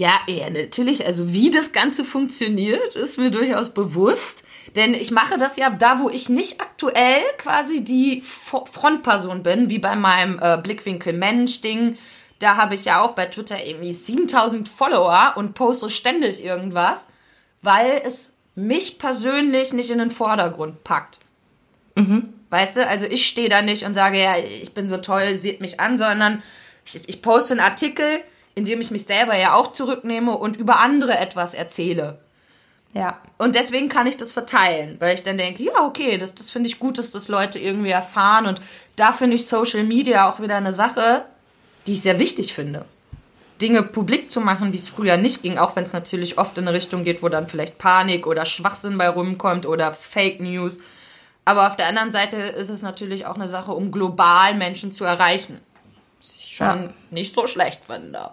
Ja, 0.00 0.18
ja, 0.26 0.48
natürlich. 0.48 1.04
Also 1.04 1.30
wie 1.34 1.50
das 1.50 1.72
Ganze 1.72 2.06
funktioniert, 2.06 2.94
ist 2.94 3.18
mir 3.18 3.30
durchaus 3.30 3.68
bewusst. 3.68 4.44
Denn 4.74 4.94
ich 4.94 5.10
mache 5.10 5.36
das 5.36 5.58
ja 5.58 5.68
da, 5.68 6.00
wo 6.00 6.08
ich 6.08 6.30
nicht 6.30 6.58
aktuell 6.58 7.20
quasi 7.36 7.82
die 7.82 8.22
Frontperson 8.22 9.42
bin, 9.42 9.68
wie 9.68 9.78
bei 9.78 9.96
meinem 9.96 10.38
äh, 10.40 10.56
Blickwinkel-Mensch-Ding. 10.56 11.98
Da 12.38 12.56
habe 12.56 12.76
ich 12.76 12.86
ja 12.86 13.02
auch 13.02 13.12
bei 13.14 13.26
Twitter 13.26 13.62
irgendwie 13.62 13.92
7000 13.92 14.70
Follower 14.70 15.34
und 15.36 15.52
poste 15.52 15.90
ständig 15.90 16.42
irgendwas, 16.42 17.06
weil 17.60 18.00
es 18.02 18.32
mich 18.54 18.98
persönlich 18.98 19.74
nicht 19.74 19.90
in 19.90 19.98
den 19.98 20.10
Vordergrund 20.10 20.82
packt. 20.82 21.18
Mhm. 21.94 22.32
Weißt 22.48 22.78
du, 22.78 22.86
also 22.86 23.04
ich 23.04 23.26
stehe 23.26 23.50
da 23.50 23.60
nicht 23.60 23.84
und 23.84 23.94
sage, 23.94 24.18
ja, 24.18 24.38
ich 24.38 24.72
bin 24.72 24.88
so 24.88 24.96
toll, 24.96 25.36
seht 25.36 25.60
mich 25.60 25.78
an, 25.78 25.98
sondern 25.98 26.42
ich, 26.86 27.06
ich 27.06 27.20
poste 27.20 27.52
einen 27.52 27.60
Artikel, 27.60 28.20
indem 28.54 28.80
ich 28.80 28.90
mich 28.90 29.04
selber 29.04 29.36
ja 29.36 29.54
auch 29.54 29.72
zurücknehme 29.72 30.36
und 30.36 30.56
über 30.56 30.78
andere 30.80 31.16
etwas 31.16 31.54
erzähle. 31.54 32.18
Ja. 32.92 33.18
Und 33.38 33.54
deswegen 33.54 33.88
kann 33.88 34.06
ich 34.06 34.16
das 34.16 34.32
verteilen, 34.32 34.96
weil 34.98 35.14
ich 35.14 35.22
dann 35.22 35.38
denke, 35.38 35.62
ja, 35.62 35.84
okay, 35.84 36.18
das, 36.18 36.34
das 36.34 36.50
finde 36.50 36.68
ich 36.68 36.80
gut, 36.80 36.98
dass 36.98 37.12
das 37.12 37.28
Leute 37.28 37.58
irgendwie 37.58 37.90
erfahren. 37.90 38.46
Und 38.46 38.60
da 38.96 39.12
finde 39.12 39.36
ich 39.36 39.46
Social 39.46 39.84
Media 39.84 40.28
auch 40.28 40.40
wieder 40.40 40.56
eine 40.56 40.72
Sache, 40.72 41.24
die 41.86 41.92
ich 41.92 42.02
sehr 42.02 42.18
wichtig 42.18 42.52
finde. 42.52 42.84
Dinge 43.62 43.82
publik 43.82 44.30
zu 44.30 44.40
machen, 44.40 44.72
wie 44.72 44.76
es 44.76 44.88
früher 44.88 45.16
nicht 45.16 45.42
ging, 45.42 45.58
auch 45.58 45.76
wenn 45.76 45.84
es 45.84 45.92
natürlich 45.92 46.38
oft 46.38 46.56
in 46.58 46.66
eine 46.66 46.76
Richtung 46.76 47.04
geht, 47.04 47.22
wo 47.22 47.28
dann 47.28 47.46
vielleicht 47.46 47.78
Panik 47.78 48.26
oder 48.26 48.44
Schwachsinn 48.44 48.98
bei 48.98 49.08
rumkommt 49.08 49.66
oder 49.66 49.92
Fake 49.92 50.40
News. 50.40 50.80
Aber 51.44 51.66
auf 51.66 51.76
der 51.76 51.86
anderen 51.86 52.10
Seite 52.10 52.36
ist 52.36 52.70
es 52.70 52.82
natürlich 52.82 53.26
auch 53.26 53.34
eine 53.36 53.48
Sache, 53.48 53.72
um 53.72 53.92
global 53.92 54.54
Menschen 54.54 54.92
zu 54.92 55.04
erreichen. 55.04 55.60
Was 56.18 56.36
ich 56.36 56.56
schon 56.56 56.66
Ja. 56.84 56.90
nicht 57.10 57.34
so 57.34 57.46
schlecht 57.46 57.84
finde. 57.84 58.30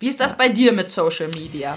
Wie 0.00 0.08
ist 0.08 0.20
das 0.20 0.36
bei 0.36 0.48
dir 0.48 0.72
mit 0.72 0.88
Social 0.88 1.28
Media? 1.28 1.76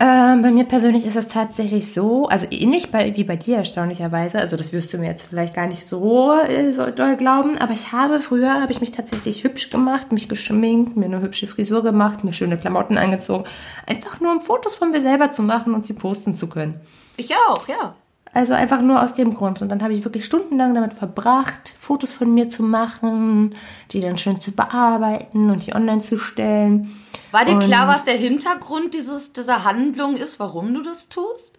Ähm, 0.00 0.42
bei 0.42 0.50
mir 0.50 0.64
persönlich 0.64 1.06
ist 1.06 1.16
es 1.16 1.28
tatsächlich 1.28 1.94
so, 1.94 2.26
also 2.26 2.46
ähnlich 2.50 2.90
bei, 2.90 3.16
wie 3.16 3.24
bei 3.24 3.36
dir 3.36 3.56
erstaunlicherweise, 3.56 4.38
also 4.38 4.56
das 4.56 4.72
wirst 4.72 4.92
du 4.92 4.98
mir 4.98 5.06
jetzt 5.06 5.28
vielleicht 5.28 5.54
gar 5.54 5.66
nicht 5.66 5.88
so, 5.88 6.32
äh, 6.32 6.72
so 6.72 6.90
doll 6.90 7.16
glauben, 7.16 7.56
aber 7.56 7.72
ich 7.72 7.92
habe 7.92 8.20
früher, 8.20 8.60
habe 8.60 8.72
ich 8.72 8.80
mich 8.80 8.90
tatsächlich 8.90 9.42
hübsch 9.42 9.70
gemacht, 9.70 10.12
mich 10.12 10.28
geschminkt, 10.28 10.96
mir 10.96 11.06
eine 11.06 11.22
hübsche 11.22 11.46
Frisur 11.46 11.82
gemacht, 11.82 12.24
mir 12.24 12.32
schöne 12.32 12.58
Klamotten 12.58 12.98
angezogen, 12.98 13.44
einfach 13.86 14.20
nur 14.20 14.32
um 14.32 14.42
Fotos 14.42 14.74
von 14.74 14.90
mir 14.90 15.00
selber 15.00 15.32
zu 15.32 15.42
machen 15.42 15.72
und 15.72 15.86
sie 15.86 15.94
posten 15.94 16.34
zu 16.34 16.48
können. 16.48 16.80
Ich 17.16 17.32
auch, 17.34 17.66
ja. 17.68 17.94
Also 18.32 18.54
einfach 18.54 18.80
nur 18.80 19.02
aus 19.02 19.14
dem 19.14 19.34
Grund. 19.34 19.60
Und 19.60 19.70
dann 19.70 19.82
habe 19.82 19.92
ich 19.92 20.04
wirklich 20.04 20.24
stundenlang 20.24 20.74
damit 20.74 20.92
verbracht, 20.92 21.74
Fotos 21.80 22.12
von 22.12 22.32
mir 22.32 22.48
zu 22.48 22.62
machen, 22.62 23.54
die 23.90 24.00
dann 24.00 24.16
schön 24.16 24.40
zu 24.40 24.52
bearbeiten 24.52 25.50
und 25.50 25.66
die 25.66 25.74
online 25.74 26.02
zu 26.02 26.16
stellen. 26.16 26.90
War 27.32 27.44
dir 27.44 27.54
Und- 27.54 27.64
klar, 27.64 27.86
was 27.88 28.04
der 28.04 28.16
Hintergrund 28.16 28.94
dieses, 28.94 29.32
dieser 29.32 29.64
Handlung 29.64 30.16
ist, 30.16 30.40
warum 30.40 30.74
du 30.74 30.82
das 30.82 31.08
tust? 31.08 31.58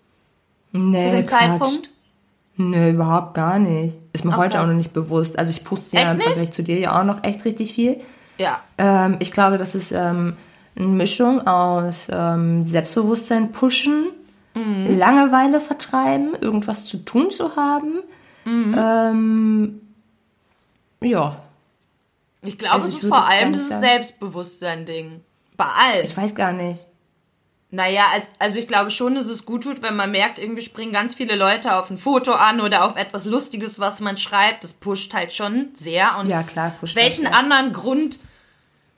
Nee, 0.73 1.03
Zu 1.03 1.11
dem 1.17 1.25
Quatsch. 1.25 1.39
Zeitpunkt? 1.39 1.89
Nee, 2.57 2.91
überhaupt 2.91 3.33
gar 3.33 3.59
nicht. 3.59 3.97
Ist 4.13 4.25
mir 4.25 4.35
heute 4.37 4.57
Okay. 4.57 4.63
auch 4.63 4.67
noch 4.67 4.75
nicht 4.75 4.93
bewusst. 4.93 5.39
Also 5.39 5.49
ich 5.51 5.63
poste 5.63 5.95
ja 5.95 6.03
Echt 6.03 6.11
im 6.11 6.17
nicht? 6.17 6.27
Vergleich 6.27 6.51
zu 6.53 6.63
dir 6.63 6.79
ja 6.79 6.99
auch 6.99 7.05
noch 7.05 7.23
echt 7.23 7.43
richtig 7.45 7.73
viel. 7.73 8.01
Ja. 8.37 8.59
Ähm, 8.77 9.17
ich 9.19 9.31
glaube, 9.31 9.57
das 9.57 9.73
ist 9.75 9.91
ähm, 9.91 10.35
eine 10.75 10.87
Mischung 10.87 11.45
aus 11.47 12.07
ähm, 12.11 12.65
Selbstbewusstsein 12.65 13.51
pushen, 13.51 14.11
Mhm. 14.53 14.97
Langeweile 14.97 15.61
vertreiben, 15.61 16.33
irgendwas 16.41 16.83
zu 16.85 16.97
tun 16.97 17.31
zu 17.31 17.55
haben. 17.55 18.01
Mhm. 18.43 18.75
Ähm, 18.77 19.81
ja, 21.01 21.37
Ich 22.43 22.57
glaube, 22.57 22.75
Also 22.75 22.87
es 22.89 22.95
ist 22.95 23.07
vor 23.07 23.25
allem 23.25 23.53
dieses 23.53 23.79
Selbstbewusstsein-Ding. 23.79 25.21
Bei 25.61 25.85
allen. 25.89 26.05
ich 26.05 26.15
weiß 26.17 26.35
gar 26.35 26.51
nicht. 26.53 26.87
Naja, 27.73 28.07
als, 28.13 28.27
also 28.37 28.59
ich 28.59 28.67
glaube 28.67 28.91
schon, 28.91 29.15
dass 29.15 29.27
es 29.27 29.45
gut 29.45 29.63
tut, 29.63 29.81
wenn 29.81 29.95
man 29.95 30.11
merkt, 30.11 30.39
irgendwie 30.39 30.61
springen 30.61 30.91
ganz 30.91 31.15
viele 31.15 31.35
Leute 31.37 31.73
auf 31.75 31.89
ein 31.89 31.97
Foto 31.97 32.33
an 32.33 32.59
oder 32.59 32.83
auf 32.83 32.97
etwas 32.97 33.25
Lustiges, 33.25 33.79
was 33.79 34.01
man 34.01 34.17
schreibt. 34.17 34.63
Das 34.65 34.73
pusht 34.73 35.13
halt 35.13 35.31
schon 35.31 35.69
sehr. 35.73 36.17
Und 36.19 36.27
Ja, 36.27 36.43
klar. 36.43 36.73
pusht 36.81 36.97
welchen 36.97 37.23
das, 37.23 37.31
ja. 37.33 37.39
anderen 37.39 37.71
Grund 37.71 38.19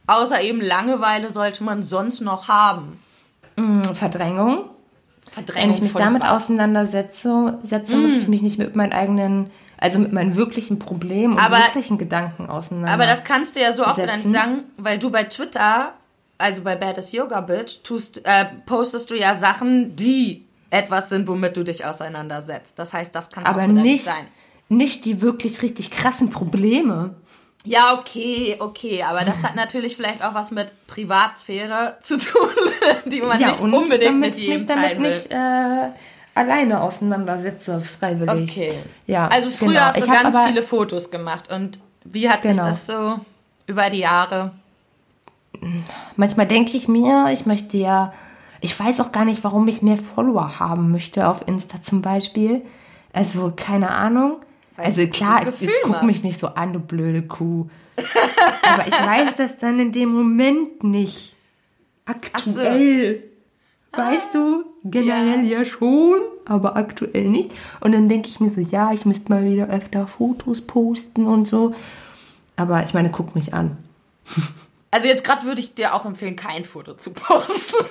außer 0.07 0.41
eben 0.41 0.59
Langeweile 0.59 1.31
sollte 1.31 1.63
man 1.63 1.83
sonst 1.83 2.19
noch 2.21 2.47
haben? 2.47 2.99
Verdrängung. 3.93 4.65
Wenn 5.35 5.45
Verdrängung 5.45 5.75
ich 5.75 5.81
mich 5.81 5.93
damit 5.93 6.21
was? 6.23 6.31
auseinandersetze, 6.45 7.59
setze, 7.63 7.95
muss 7.95 8.11
ich 8.17 8.27
mich 8.27 8.41
nicht 8.41 8.57
mit 8.57 8.75
meinen 8.75 8.91
eigenen, 8.93 9.51
also 9.77 9.99
mit 9.99 10.11
meinen 10.13 10.35
wirklichen 10.35 10.79
Problemen 10.79 11.33
und 11.33 11.39
Aber- 11.39 11.57
wirklichen 11.59 11.97
Gedanken 11.99 12.47
auseinander. 12.49 12.91
Aber 12.91 13.05
das 13.05 13.23
kannst 13.23 13.55
du 13.55 13.61
ja 13.61 13.71
so 13.71 13.85
oft 13.85 13.97
wieder 13.97 14.15
nicht 14.17 14.31
sagen, 14.31 14.63
weil 14.77 14.97
du 14.99 15.09
bei 15.11 15.23
Twitter, 15.25 15.93
also 16.43 16.61
bei 16.61 16.75
Badass 16.75 17.11
Yoga 17.13 17.39
Bitch, 17.41 17.81
tust, 17.83 18.21
äh, 18.25 18.45
postest 18.65 19.09
du 19.09 19.15
ja 19.15 19.35
Sachen, 19.35 19.95
die 19.95 20.45
etwas 20.69 21.09
sind, 21.09 21.27
womit 21.27 21.55
du 21.55 21.63
dich 21.63 21.85
auseinandersetzt. 21.85 22.77
Das 22.77 22.93
heißt, 22.93 23.15
das 23.15 23.29
kann 23.31 23.45
auch 23.45 23.51
aber 23.51 23.63
wieder 23.63 23.81
nicht, 23.81 24.03
sein. 24.05 24.27
nicht 24.69 25.05
die 25.05 25.21
wirklich 25.21 25.61
richtig 25.61 25.89
krassen 25.91 26.29
Probleme. 26.29 27.15
Ja, 27.65 27.97
okay, 27.97 28.57
okay, 28.59 29.03
aber 29.03 29.21
das 29.21 29.41
hat 29.41 29.55
natürlich 29.55 29.95
vielleicht 29.95 30.21
auch 30.21 30.33
was 30.33 30.51
mit 30.51 30.71
Privatsphäre 30.87 31.97
zu 32.01 32.17
tun, 32.17 32.49
die 33.05 33.21
man 33.21 33.39
ja, 33.39 33.49
nicht 33.49 33.61
und 33.61 33.73
unbedingt 33.73 34.03
damit 34.11 34.19
mit 34.31 34.37
ich 34.37 34.43
jedem 34.43 34.57
mich 34.57 34.65
damit 34.67 34.99
nicht 34.99 35.31
äh, 35.31 35.91
alleine 36.35 36.81
auseinandersetze, 36.81 37.79
freiwillig. 37.79 38.51
Okay. 38.51 38.73
Ja, 39.07 39.27
Also 39.27 39.49
früher 39.49 39.69
genau. 39.69 39.81
hast 39.81 39.97
du 39.97 40.01
Ich 40.01 40.11
ganz 40.11 40.43
viele 40.43 40.63
Fotos 40.63 41.09
gemacht 41.09 41.49
und 41.49 41.79
wie 42.03 42.29
hat 42.29 42.41
sich 42.41 42.51
Genau. 42.51 42.65
das 42.65 42.85
so 42.85 43.19
über 43.65 43.89
die 43.89 43.99
Jahre? 43.99 44.51
Manchmal 46.15 46.47
denke 46.47 46.75
ich 46.77 46.87
mir, 46.87 47.29
ich 47.31 47.45
möchte 47.45 47.77
ja, 47.77 48.13
ich 48.61 48.79
weiß 48.79 48.99
auch 49.01 49.11
gar 49.11 49.25
nicht, 49.25 49.43
warum 49.43 49.67
ich 49.67 49.81
mehr 49.81 49.97
Follower 49.97 50.59
haben 50.59 50.91
möchte 50.91 51.27
auf 51.27 51.47
Insta 51.47 51.81
zum 51.81 52.01
Beispiel. 52.01 52.61
Also 53.11 53.53
keine 53.55 53.91
Ahnung. 53.91 54.37
Weil 54.75 54.85
also 54.85 55.07
klar, 55.07 55.45
Gefühl 55.45 55.69
jetzt 55.69 55.81
guck 55.83 56.03
mich 56.03 56.23
nicht 56.23 56.37
so 56.37 56.47
an, 56.47 56.73
du 56.73 56.79
blöde 56.79 57.21
Kuh. 57.21 57.67
Aber 58.63 58.87
ich 58.87 58.93
weiß 58.93 59.35
das 59.35 59.57
dann 59.57 59.79
in 59.79 59.91
dem 59.91 60.09
Moment 60.09 60.83
nicht. 60.83 61.35
Aktuell. 62.05 63.23
Weißt 63.95 64.33
du, 64.33 64.65
generell 64.83 65.45
ja. 65.45 65.63
schon, 65.63 66.19
aber 66.45 66.75
aktuell 66.75 67.25
nicht. 67.25 67.51
Und 67.79 67.91
dann 67.91 68.09
denke 68.09 68.27
ich 68.27 68.39
mir 68.39 68.49
so, 68.49 68.59
ja, 68.59 68.91
ich 68.91 69.05
müsste 69.05 69.31
mal 69.31 69.45
wieder 69.45 69.69
öfter 69.69 70.07
Fotos 70.07 70.61
posten 70.61 71.27
und 71.27 71.45
so. 71.45 71.75
Aber 72.55 72.83
ich 72.83 72.95
meine, 72.95 73.11
guck 73.11 73.35
mich 73.35 73.53
an. 73.53 73.77
Also 74.93 75.07
jetzt 75.07 75.23
gerade 75.23 75.43
würde 75.45 75.59
ich 75.59 75.73
dir 75.73 75.95
auch 75.95 76.05
empfehlen, 76.05 76.35
kein 76.35 76.65
Foto 76.65 76.93
zu 76.93 77.11
posten. 77.13 77.77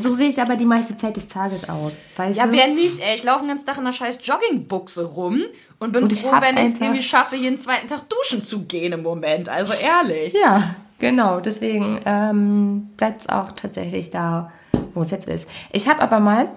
So 0.00 0.12
sehe 0.14 0.28
ich 0.28 0.40
aber 0.40 0.56
die 0.56 0.64
meiste 0.64 0.96
Zeit 0.96 1.14
des 1.16 1.28
Tages 1.28 1.68
aus. 1.68 1.92
Weißt 2.16 2.36
Ja, 2.38 2.46
du? 2.46 2.52
wer 2.52 2.66
nicht, 2.66 2.98
ey. 3.00 3.14
Ich 3.14 3.22
laufe 3.22 3.40
den 3.40 3.48
ganzen 3.48 3.66
Tag 3.66 3.76
in 3.76 3.82
einer 3.82 3.92
scheiß 3.92 4.18
Joggingbuchse 4.22 5.04
rum 5.04 5.42
und 5.78 5.92
bin 5.92 6.04
Und 6.04 6.12
ich 6.12 6.22
froh, 6.22 6.32
wenn 6.40 6.56
ich 6.56 6.70
es 6.70 6.80
irgendwie 6.80 7.02
schaffe, 7.02 7.36
jeden 7.36 7.60
zweiten 7.60 7.86
Tag 7.86 8.08
duschen 8.08 8.42
zu 8.42 8.62
gehen 8.64 8.92
im 8.92 9.02
Moment. 9.02 9.48
Also 9.48 9.72
ehrlich. 9.74 10.34
Ja, 10.34 10.74
genau. 10.98 11.38
Deswegen 11.38 12.00
ähm, 12.06 12.88
bleibt 12.96 13.20
es 13.22 13.28
auch 13.28 13.52
tatsächlich 13.52 14.10
da, 14.10 14.50
wo 14.94 15.02
es 15.02 15.10
jetzt 15.12 15.28
ist. 15.28 15.46
Ich 15.70 15.86
habe 15.86 16.00
aber 16.02 16.18
mal 16.18 16.48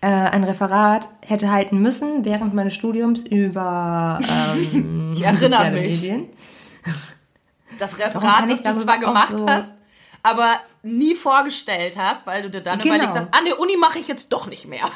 äh, 0.00 0.06
ein 0.06 0.44
Referat 0.44 1.08
hätte 1.26 1.50
halten 1.52 1.82
müssen 1.82 2.24
während 2.24 2.54
meines 2.54 2.72
Studiums 2.74 3.22
über 3.22 4.20
ähm, 4.72 5.12
Ich 5.16 5.22
erinnere 5.22 5.50
soziale 5.50 5.80
mich. 5.80 6.00
Medien. 6.02 6.28
Das 7.82 7.98
Referat, 7.98 8.48
das 8.48 8.62
du 8.62 8.74
zwar 8.76 8.98
gemacht 8.98 9.38
so- 9.38 9.46
hast, 9.48 9.74
aber 10.22 10.52
nie 10.82 11.14
vorgestellt 11.14 11.96
hast, 11.98 12.26
weil 12.26 12.42
du 12.42 12.50
dir 12.50 12.60
dann 12.60 12.78
Genau. 12.78 12.94
überlegt 12.94 13.14
hast, 13.16 13.34
an 13.36 13.44
der 13.44 13.58
Uni 13.58 13.76
mache 13.76 13.98
ich 13.98 14.08
jetzt 14.08 14.32
doch 14.32 14.46
nicht 14.46 14.66
mehr. 14.66 14.84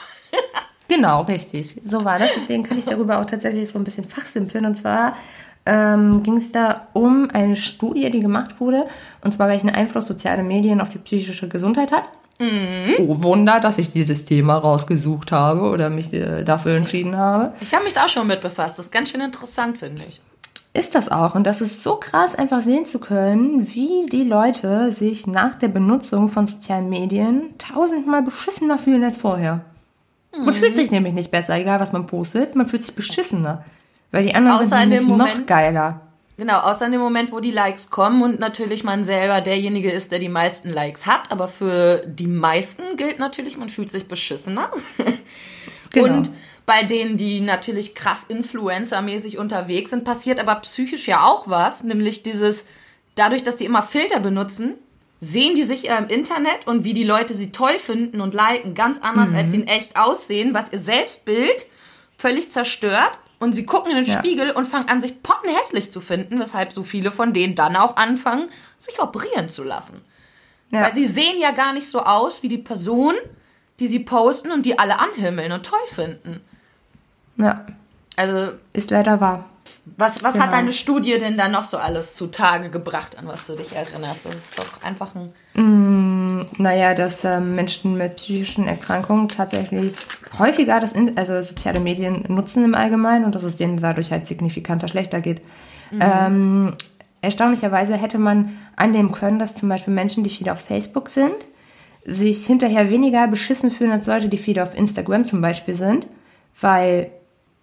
Genau, 0.88 1.22
richtig. 1.22 1.80
So 1.84 2.04
war 2.04 2.20
das. 2.20 2.30
Deswegen 2.36 2.62
kann 2.62 2.78
ich 2.78 2.84
darüber 2.84 3.20
auch 3.20 3.24
tatsächlich 3.24 3.68
so 3.68 3.76
ein 3.76 3.82
bisschen 3.82 4.04
fachsimpeln. 4.04 4.64
Und 4.66 4.76
zwar 4.76 5.16
ähm, 5.66 6.22
ging 6.22 6.34
es 6.36 6.52
da 6.52 6.86
um 6.92 7.28
eine 7.32 7.56
Studie, 7.56 8.08
die 8.12 8.20
gemacht 8.20 8.60
wurde. 8.60 8.86
Und 9.24 9.34
zwar, 9.34 9.48
welchen 9.48 9.68
Einfluss 9.68 10.06
soziale 10.06 10.44
Medien 10.44 10.80
auf 10.80 10.88
die 10.88 10.98
psychische 10.98 11.48
Gesundheit 11.48 11.90
hat. 11.90 12.08
Oh, 12.98 13.20
Wunder, 13.22 13.58
dass 13.58 13.78
ich 13.78 13.90
dieses 13.90 14.26
Thema 14.26 14.58
rausgesucht 14.58 15.32
habe 15.32 15.62
oder 15.70 15.90
mich 15.90 16.12
äh, 16.12 16.44
dafür 16.44 16.76
entschieden 16.76 17.16
habe. 17.16 17.52
Ich 17.60 17.74
habe 17.74 17.82
mich 17.82 17.94
da 17.94 18.04
auch 18.04 18.08
schon 18.08 18.28
mit 18.28 18.40
befasst. 18.40 18.78
Das 18.78 18.86
ist 18.86 18.92
ganz 18.92 19.10
schön 19.10 19.22
interessant, 19.22 19.78
finde 19.78 20.04
ich. 20.08 20.20
Ist 20.76 20.94
das 20.94 21.10
auch. 21.10 21.34
Und 21.34 21.46
das 21.46 21.62
ist 21.62 21.82
so 21.82 21.96
krass, 21.96 22.34
einfach 22.34 22.60
sehen 22.60 22.84
zu 22.84 22.98
können, 22.98 23.66
wie 23.74 24.06
die 24.10 24.24
Leute 24.24 24.92
sich 24.92 25.26
nach 25.26 25.54
der 25.54 25.68
Benutzung 25.68 26.28
von 26.28 26.46
sozialen 26.46 26.90
Medien 26.90 27.54
tausendmal 27.56 28.22
beschissener 28.22 28.76
fühlen 28.76 29.02
als 29.02 29.16
vorher. 29.16 29.62
Man 30.38 30.52
fühlt 30.52 30.76
sich 30.76 30.90
nämlich 30.90 31.14
nicht 31.14 31.30
besser, 31.30 31.58
egal 31.58 31.80
was 31.80 31.92
man 31.92 32.06
postet. 32.06 32.54
Man 32.56 32.66
fühlt 32.66 32.84
sich 32.84 32.94
beschissener. 32.94 33.64
Weil 34.10 34.24
die 34.24 34.34
anderen 34.34 34.58
Außer 34.58 34.66
sind 34.66 34.92
in 34.92 35.06
nämlich 35.06 35.16
noch 35.16 35.46
geiler. 35.46 36.02
Genau, 36.36 36.58
außer 36.58 36.84
in 36.84 36.92
dem 36.92 37.00
Moment, 37.00 37.32
wo 37.32 37.40
die 37.40 37.50
Likes 37.50 37.88
kommen 37.88 38.22
und 38.22 38.38
natürlich 38.38 38.84
man 38.84 39.02
selber 39.02 39.40
derjenige 39.40 39.90
ist, 39.90 40.12
der 40.12 40.18
die 40.18 40.28
meisten 40.28 40.68
Likes 40.68 41.06
hat. 41.06 41.32
Aber 41.32 41.48
für 41.48 42.02
die 42.06 42.26
meisten 42.26 42.82
gilt 42.98 43.18
natürlich, 43.18 43.56
man 43.56 43.70
fühlt 43.70 43.90
sich 43.90 44.08
beschissener. 44.08 44.70
Genau. 45.90 46.16
Und 46.16 46.30
bei 46.66 46.82
denen, 46.82 47.16
die 47.16 47.40
natürlich 47.40 47.94
krass 47.94 48.24
influencermäßig 48.24 49.38
unterwegs 49.38 49.90
sind, 49.90 50.04
passiert 50.04 50.40
aber 50.40 50.56
psychisch 50.56 51.06
ja 51.06 51.24
auch 51.24 51.48
was. 51.48 51.84
Nämlich 51.84 52.22
dieses, 52.22 52.66
dadurch, 53.14 53.44
dass 53.44 53.56
die 53.56 53.64
immer 53.64 53.82
Filter 53.82 54.20
benutzen, 54.20 54.74
sehen 55.20 55.54
die 55.54 55.62
sich 55.62 55.84
ja 55.84 55.96
im 55.96 56.08
Internet 56.08 56.66
und 56.66 56.84
wie 56.84 56.92
die 56.92 57.04
Leute 57.04 57.34
sie 57.34 57.52
toll 57.52 57.78
finden 57.78 58.20
und 58.20 58.34
liken, 58.34 58.74
ganz 58.74 59.00
anders, 59.00 59.32
als 59.32 59.46
Mhm. 59.46 59.50
sie 59.50 59.56
in 59.58 59.66
echt 59.68 59.96
aussehen, 59.96 60.54
was 60.54 60.72
ihr 60.72 60.78
Selbstbild 60.78 61.66
völlig 62.18 62.50
zerstört. 62.50 63.18
Und 63.38 63.54
sie 63.54 63.66
gucken 63.66 63.90
in 63.90 63.98
den 63.98 64.06
Ja. 64.06 64.18
Spiegel 64.18 64.50
und 64.50 64.66
fangen 64.66 64.88
an, 64.88 65.02
sich 65.02 65.22
pottenhässlich 65.22 65.90
zu 65.90 66.00
finden, 66.00 66.40
weshalb 66.40 66.72
so 66.72 66.82
viele 66.82 67.10
von 67.12 67.32
denen 67.34 67.54
dann 67.54 67.76
auch 67.76 67.96
anfangen, 67.96 68.48
sich 68.78 68.98
operieren 68.98 69.48
zu 69.50 69.62
lassen. 69.62 70.02
Ja. 70.72 70.82
Weil 70.82 70.94
sie 70.94 71.04
sehen 71.04 71.38
ja 71.38 71.50
gar 71.50 71.72
nicht 71.74 71.86
so 71.86 72.00
aus 72.00 72.42
wie 72.42 72.48
die 72.48 72.58
Person, 72.58 73.14
die 73.78 73.88
sie 73.88 73.98
posten 74.00 74.50
und 74.52 74.64
die 74.64 74.78
alle 74.78 74.98
anhimmeln 74.98 75.52
und 75.52 75.64
toll 75.66 75.78
finden. 75.94 76.40
Ja, 77.38 77.64
Also, 78.16 78.52
ist 78.72 78.90
leider 78.90 79.20
wahr. 79.20 79.44
was, 79.96 80.22
was 80.24 80.32
Genau. 80.32 80.44
hat 80.44 80.52
deine 80.52 80.72
Studie 80.72 81.18
denn 81.18 81.36
da 81.36 81.48
noch 81.48 81.64
so 81.64 81.76
alles 81.76 82.14
zutage 82.16 82.70
gebracht, 82.70 83.18
an 83.18 83.26
was 83.28 83.46
du 83.46 83.56
dich 83.56 83.72
erinnerst? 83.74 84.24
Das 84.24 84.34
ist 84.34 84.58
doch 84.58 84.82
einfach 84.82 85.12
ein. 85.14 85.32
Naja, 86.58 86.94
dass 86.94 87.24
ähm, 87.24 87.54
Menschen 87.54 87.96
mit 87.96 88.16
psychischen 88.16 88.68
Erkrankungen 88.68 89.28
tatsächlich 89.28 89.94
häufiger 90.38 90.80
das 90.80 90.92
in, 90.92 91.16
also 91.16 91.40
soziale 91.42 91.80
Medien 91.80 92.24
nutzen 92.28 92.64
im 92.64 92.74
Allgemeinen 92.74 93.24
und 93.24 93.34
dass 93.34 93.42
es 93.42 93.56
denen 93.56 93.78
dadurch 93.78 94.10
halt 94.12 94.26
signifikanter 94.26 94.88
schlechter 94.88 95.20
geht. 95.20 95.40
Ähm, 96.00 96.74
erstaunlicherweise 97.22 97.96
hätte 97.96 98.18
man 98.18 98.56
annehmen 98.76 99.12
können, 99.12 99.38
dass 99.38 99.54
zum 99.54 99.68
Beispiel 99.68 99.94
Menschen, 99.94 100.24
die 100.24 100.30
viel 100.30 100.48
auf 100.48 100.60
Facebook 100.60 101.08
sind, 101.08 101.34
sich 102.04 102.44
hinterher 102.46 102.90
weniger 102.90 103.26
beschissen 103.28 103.70
fühlen 103.70 103.92
als 103.92 104.06
Leute, 104.06 104.28
die 104.28 104.38
viel 104.38 104.58
auf 104.60 104.76
Instagram 104.76 105.24
zum 105.24 105.40
Beispiel 105.40 105.74
sind, 105.74 106.06
weil 106.60 107.10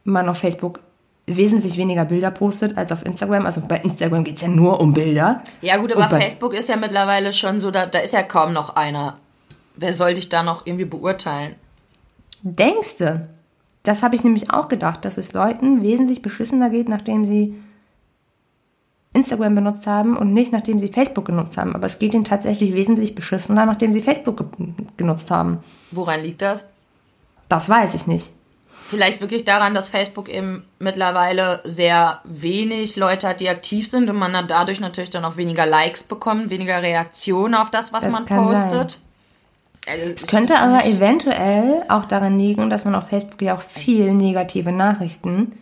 man 0.03 0.29
auf 0.29 0.37
Facebook 0.37 0.79
wesentlich 1.25 1.77
weniger 1.77 2.05
Bilder 2.05 2.31
postet 2.31 2.77
als 2.77 2.91
auf 2.91 3.05
Instagram. 3.05 3.45
Also 3.45 3.61
bei 3.61 3.77
Instagram 3.77 4.23
geht 4.23 4.35
es 4.35 4.41
ja 4.41 4.47
nur 4.47 4.79
um 4.79 4.93
Bilder. 4.93 5.41
Ja 5.61 5.77
gut, 5.77 5.95
aber 5.95 6.09
Facebook 6.09 6.53
ist 6.53 6.69
ja 6.69 6.75
mittlerweile 6.75 7.31
schon 7.31 7.59
so, 7.59 7.71
da, 7.71 7.85
da 7.85 7.99
ist 7.99 8.13
ja 8.13 8.23
kaum 8.23 8.53
noch 8.53 8.75
einer. 8.75 9.17
Wer 9.75 9.93
soll 9.93 10.13
dich 10.13 10.29
da 10.29 10.43
noch 10.43 10.65
irgendwie 10.65 10.85
beurteilen? 10.85 11.55
Denkste? 12.41 13.29
Das 13.83 14.03
habe 14.03 14.15
ich 14.15 14.23
nämlich 14.23 14.51
auch 14.51 14.67
gedacht, 14.67 15.05
dass 15.05 15.17
es 15.17 15.33
Leuten 15.33 15.81
wesentlich 15.81 16.21
beschissener 16.21 16.69
geht, 16.69 16.89
nachdem 16.89 17.25
sie 17.25 17.55
Instagram 19.13 19.55
benutzt 19.55 19.85
haben 19.87 20.17
und 20.17 20.33
nicht 20.33 20.51
nachdem 20.51 20.79
sie 20.79 20.87
Facebook 20.87 21.25
genutzt 21.25 21.57
haben. 21.57 21.75
Aber 21.75 21.85
es 21.85 21.99
geht 21.99 22.13
ihnen 22.13 22.25
tatsächlich 22.25 22.73
wesentlich 22.73 23.15
beschissener, 23.15 23.65
nachdem 23.65 23.91
sie 23.91 24.01
Facebook 24.01 24.37
ge 24.37 24.67
genutzt 24.97 25.31
haben. 25.31 25.59
Woran 25.91 26.21
liegt 26.21 26.41
das? 26.41 26.67
Das 27.47 27.69
weiß 27.69 27.93
ich 27.93 28.07
nicht. 28.07 28.33
Vielleicht 28.93 29.21
wirklich 29.21 29.45
daran, 29.45 29.73
dass 29.73 29.89
Facebook 29.89 30.29
eben 30.29 30.65
mittlerweile 30.79 31.61
sehr 31.63 32.21
wenig 32.23 32.95
Leute 32.95 33.27
hat, 33.27 33.39
die 33.39 33.49
aktiv 33.49 33.89
sind 33.89 34.09
und 34.09 34.17
man 34.17 34.47
dadurch 34.47 34.79
natürlich 34.79 35.09
dann 35.09 35.25
auch 35.25 35.37
weniger 35.37 35.65
Likes 35.65 36.03
bekommt, 36.03 36.49
weniger 36.49 36.81
Reaktionen 36.81 37.55
auf 37.55 37.69
das, 37.69 37.93
was 37.93 38.03
das 38.03 38.11
man 38.11 38.25
postet. 38.25 38.99
Also, 39.85 40.09
es 40.15 40.27
könnte 40.27 40.57
aber 40.57 40.85
eventuell 40.85 41.83
auch 41.89 42.05
daran 42.05 42.39
liegen, 42.39 42.69
dass 42.69 42.85
man 42.85 42.95
auf 42.95 43.09
Facebook 43.09 43.41
ja 43.41 43.55
auch 43.55 43.61
viel 43.61 44.13
negative 44.13 44.71
Nachrichten 44.71 45.53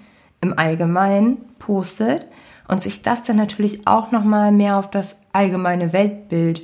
im 0.42 0.58
Allgemeinen 0.58 1.38
postet 1.58 2.28
und 2.68 2.84
sich 2.84 3.02
das 3.02 3.24
dann 3.24 3.38
natürlich 3.38 3.88
auch 3.88 4.12
noch 4.12 4.24
mal 4.24 4.52
mehr 4.52 4.78
auf 4.78 4.90
das 4.90 5.18
allgemeine 5.34 5.94
Weltbild 5.94 6.64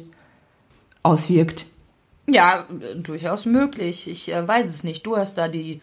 auswirkt. 1.03 1.65
Ja, 2.29 2.65
durchaus 2.95 3.45
möglich. 3.45 4.07
Ich 4.07 4.33
äh, 4.33 4.45
weiß 4.47 4.67
es 4.67 4.83
nicht. 4.83 5.05
Du 5.05 5.17
hast 5.17 5.37
da 5.37 5.47
die 5.47 5.81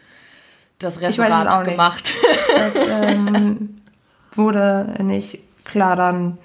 das 0.84 1.00
Referat 1.00 1.64
gemacht. 1.64 2.12
Das 2.56 2.74
ähm, 2.76 3.80
wurde 4.34 4.94
nicht 5.02 5.40
klar 5.64 5.96
dann, 5.96 6.38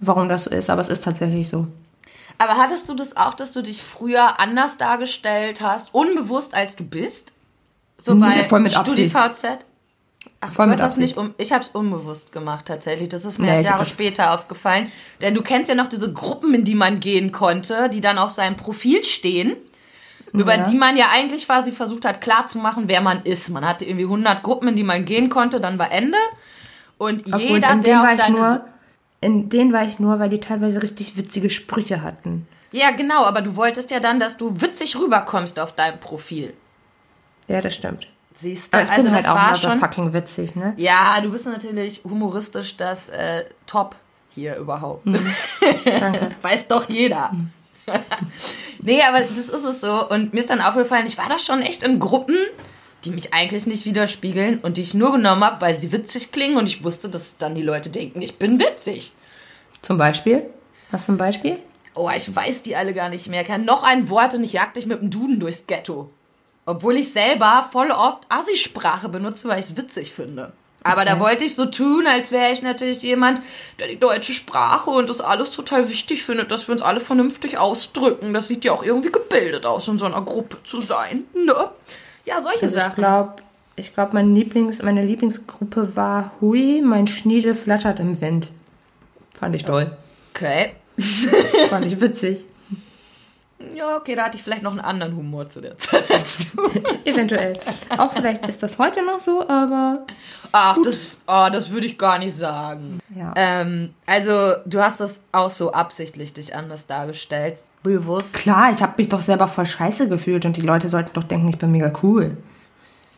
warum 0.00 0.28
das 0.28 0.44
so 0.44 0.50
ist, 0.50 0.70
aber 0.70 0.80
es 0.80 0.88
ist 0.88 1.04
tatsächlich 1.04 1.48
so. 1.48 1.66
Aber 2.38 2.56
hattest 2.56 2.88
du 2.88 2.94
das 2.94 3.16
auch, 3.16 3.34
dass 3.34 3.52
du 3.52 3.62
dich 3.62 3.82
früher 3.82 4.40
anders 4.40 4.76
dargestellt 4.76 5.60
hast, 5.60 5.94
unbewusst 5.94 6.54
als 6.54 6.76
du 6.76 6.84
bist? 6.84 7.32
So 7.98 8.16
bei 8.16 8.44
Voll 8.44 8.60
mit 8.60 8.72
StudiVZ? 8.72 9.44
Ach, 10.40 10.52
Voll 10.52 10.66
mit 10.66 10.78
das 10.78 10.96
nicht 10.96 11.16
um, 11.16 11.32
ich 11.38 11.52
habe 11.52 11.62
es 11.62 11.70
unbewusst 11.70 12.32
gemacht 12.32 12.66
tatsächlich. 12.66 13.08
Das 13.08 13.24
ist 13.24 13.38
mir 13.38 13.46
nee, 13.46 13.56
erst 13.58 13.70
Jahre 13.70 13.86
später 13.86 14.32
aufgefallen. 14.34 14.90
Denn 15.20 15.34
du 15.34 15.42
kennst 15.42 15.68
ja 15.68 15.74
noch 15.74 15.88
diese 15.88 16.12
Gruppen, 16.12 16.52
in 16.54 16.64
die 16.64 16.74
man 16.74 17.00
gehen 17.00 17.32
konnte, 17.32 17.88
die 17.88 18.00
dann 18.00 18.18
auf 18.18 18.30
seinem 18.30 18.56
Profil 18.56 19.04
stehen 19.04 19.56
über 20.34 20.56
ja. 20.56 20.64
die 20.64 20.76
man 20.76 20.96
ja 20.96 21.06
eigentlich 21.12 21.46
quasi 21.46 21.70
versucht 21.70 22.04
hat 22.04 22.20
klarzumachen, 22.20 22.88
wer 22.88 23.00
man 23.00 23.22
ist. 23.22 23.48
Man 23.50 23.64
hatte 23.64 23.84
irgendwie 23.84 24.04
100 24.04 24.42
Gruppen, 24.42 24.68
in 24.68 24.76
die 24.76 24.82
man 24.82 25.04
gehen 25.04 25.30
konnte, 25.30 25.60
dann 25.60 25.78
war 25.78 25.92
Ende. 25.92 26.18
Und 26.98 27.26
Obwohl, 27.26 27.40
jeder, 27.40 27.76
der 27.76 28.02
auf 28.02 28.16
deine... 28.16 28.36
Nur, 28.36 28.64
in 29.20 29.48
denen 29.48 29.72
war 29.72 29.84
ich 29.84 30.00
nur, 30.00 30.18
weil 30.18 30.28
die 30.28 30.40
teilweise 30.40 30.82
richtig 30.82 31.16
witzige 31.16 31.50
Sprüche 31.50 32.02
hatten. 32.02 32.46
Ja, 32.72 32.90
genau, 32.90 33.24
aber 33.24 33.40
du 33.40 33.54
wolltest 33.54 33.92
ja 33.92 34.00
dann, 34.00 34.18
dass 34.18 34.36
du 34.36 34.60
witzig 34.60 34.96
rüberkommst 34.96 35.58
auf 35.60 35.72
deinem 35.72 36.00
Profil. 36.00 36.52
Ja, 37.46 37.60
das 37.60 37.76
stimmt. 37.76 38.08
Siehst 38.34 38.72
du, 38.72 38.76
aber 38.76 38.84
ich 38.84 38.90
also 38.90 39.02
bin 39.04 39.14
halt 39.14 39.28
auch 39.28 39.34
mal 39.34 39.54
so 39.54 39.70
fucking 39.76 40.12
witzig, 40.12 40.56
ne? 40.56 40.74
Ja, 40.76 41.20
du 41.22 41.30
bist 41.30 41.46
natürlich 41.46 42.02
humoristisch 42.02 42.76
das 42.76 43.08
äh, 43.10 43.44
Top 43.66 43.94
hier 44.30 44.56
überhaupt. 44.56 45.06
Mhm. 45.06 45.34
Danke. 45.84 46.30
Weiß 46.42 46.66
doch 46.66 46.88
jeder. 46.88 47.30
Mhm. 47.32 47.52
Nee, 48.82 49.02
aber 49.02 49.20
das 49.20 49.30
ist 49.30 49.52
es 49.52 49.80
so. 49.80 50.08
Und 50.08 50.32
mir 50.32 50.40
ist 50.40 50.50
dann 50.50 50.60
aufgefallen, 50.60 51.06
ich 51.06 51.18
war 51.18 51.28
da 51.28 51.38
schon 51.38 51.62
echt 51.62 51.82
in 51.82 51.98
Gruppen, 51.98 52.36
die 53.04 53.10
mich 53.10 53.34
eigentlich 53.34 53.66
nicht 53.66 53.84
widerspiegeln 53.84 54.58
und 54.58 54.76
die 54.76 54.82
ich 54.82 54.94
nur 54.94 55.12
genommen 55.12 55.44
habe, 55.44 55.60
weil 55.60 55.78
sie 55.78 55.92
witzig 55.92 56.32
klingen 56.32 56.56
und 56.56 56.66
ich 56.66 56.82
wusste, 56.82 57.08
dass 57.08 57.36
dann 57.36 57.54
die 57.54 57.62
Leute 57.62 57.90
denken, 57.90 58.22
ich 58.22 58.38
bin 58.38 58.58
witzig. 58.58 59.12
Zum 59.82 59.98
Beispiel? 59.98 60.44
Hast 60.90 61.08
du 61.08 61.12
ein 61.12 61.18
Beispiel? 61.18 61.58
Oh, 61.94 62.10
ich 62.14 62.34
weiß 62.34 62.62
die 62.62 62.76
alle 62.76 62.94
gar 62.94 63.08
nicht 63.08 63.28
mehr. 63.28 63.42
Ich 63.42 63.46
kann 63.46 63.64
noch 63.64 63.82
ein 63.82 64.08
Wort 64.08 64.34
und 64.34 64.42
ich 64.42 64.52
jag 64.52 64.72
dich 64.74 64.86
mit 64.86 65.00
dem 65.00 65.10
Duden 65.10 65.38
durchs 65.38 65.66
Ghetto. 65.66 66.10
Obwohl 66.66 66.96
ich 66.96 67.12
selber 67.12 67.68
voll 67.70 67.90
oft 67.90 68.24
Assi-Sprache 68.28 69.08
benutze, 69.08 69.48
weil 69.48 69.60
ich 69.60 69.66
es 69.66 69.76
witzig 69.76 70.12
finde. 70.12 70.52
Aber 70.84 71.02
okay. 71.02 71.10
da 71.10 71.20
wollte 71.20 71.44
ich 71.44 71.54
so 71.54 71.64
tun, 71.64 72.06
als 72.06 72.30
wäre 72.30 72.52
ich 72.52 72.62
natürlich 72.62 73.02
jemand, 73.02 73.40
der 73.78 73.88
die 73.88 73.98
deutsche 73.98 74.34
Sprache 74.34 74.90
und 74.90 75.08
das 75.08 75.22
alles 75.22 75.50
total 75.50 75.88
wichtig 75.88 76.22
findet, 76.22 76.50
dass 76.50 76.68
wir 76.68 76.72
uns 76.72 76.82
alle 76.82 77.00
vernünftig 77.00 77.56
ausdrücken. 77.56 78.34
Das 78.34 78.48
sieht 78.48 78.64
ja 78.64 78.72
auch 78.72 78.84
irgendwie 78.84 79.10
gebildet 79.10 79.64
aus, 79.64 79.88
in 79.88 79.98
so 79.98 80.04
einer 80.04 80.20
Gruppe 80.20 80.58
zu 80.62 80.82
sein. 80.82 81.24
Ne? 81.34 81.70
Ja, 82.26 82.40
solche 82.42 82.64
also 82.64 82.76
Sachen. 82.76 82.90
Ich 82.90 82.96
glaube, 82.96 83.32
ich 83.76 83.94
glaub, 83.94 84.12
mein 84.12 84.34
Lieblings, 84.34 84.82
meine 84.82 85.04
Lieblingsgruppe 85.04 85.96
war 85.96 86.32
Hui, 86.40 86.82
mein 86.82 87.06
Schniedel 87.06 87.54
flattert 87.54 87.98
im 87.98 88.20
Wind. 88.20 88.50
Fand 89.38 89.56
ich 89.56 89.64
toll. 89.64 89.90
Okay. 90.34 90.72
Fand 91.70 91.86
ich 91.86 92.00
witzig. 92.00 92.44
Ja, 93.74 93.96
okay, 93.96 94.14
da 94.14 94.24
hatte 94.24 94.36
ich 94.36 94.42
vielleicht 94.42 94.62
noch 94.62 94.72
einen 94.72 94.80
anderen 94.80 95.16
Humor 95.16 95.48
zu 95.48 95.60
der 95.60 95.78
Zeit 95.78 96.10
als 96.10 96.52
du. 96.52 96.62
Eventuell. 97.04 97.54
Auch 97.96 98.12
vielleicht 98.12 98.44
ist 98.46 98.62
das 98.62 98.78
heute 98.78 99.04
noch 99.04 99.18
so, 99.18 99.48
aber. 99.48 100.06
Ach, 100.52 100.76
das, 100.84 101.20
oh, 101.26 101.48
das 101.52 101.70
würde 101.70 101.86
ich 101.86 101.98
gar 101.98 102.18
nicht 102.18 102.36
sagen. 102.36 103.00
Ja. 103.14 103.32
Ähm, 103.36 103.94
also, 104.06 104.54
du 104.66 104.82
hast 104.82 105.00
das 105.00 105.20
auch 105.32 105.50
so 105.50 105.72
absichtlich 105.72 106.32
dich 106.32 106.54
anders 106.54 106.86
dargestellt. 106.86 107.58
Bewusst. 107.82 108.32
Klar, 108.32 108.70
ich 108.70 108.82
habe 108.82 108.94
mich 108.96 109.08
doch 109.08 109.20
selber 109.20 109.46
voll 109.46 109.66
scheiße 109.66 110.08
gefühlt 110.08 110.46
und 110.46 110.56
die 110.56 110.62
Leute 110.62 110.88
sollten 110.88 111.12
doch 111.12 111.24
denken, 111.24 111.48
ich 111.48 111.58
bin 111.58 111.70
mega 111.70 111.92
cool. 112.02 112.36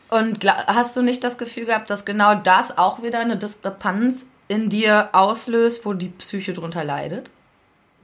Und 0.09 0.45
hast 0.45 0.95
du 0.95 1.01
nicht 1.01 1.23
das 1.23 1.37
Gefühl 1.37 1.65
gehabt, 1.65 1.89
dass 1.89 2.05
genau 2.05 2.35
das 2.35 2.77
auch 2.77 3.01
wieder 3.03 3.19
eine 3.19 3.37
Diskrepanz 3.37 4.27
in 4.47 4.69
dir 4.69 5.09
auslöst, 5.13 5.85
wo 5.85 5.93
die 5.93 6.09
Psyche 6.09 6.53
drunter 6.53 6.83
leidet? 6.83 7.31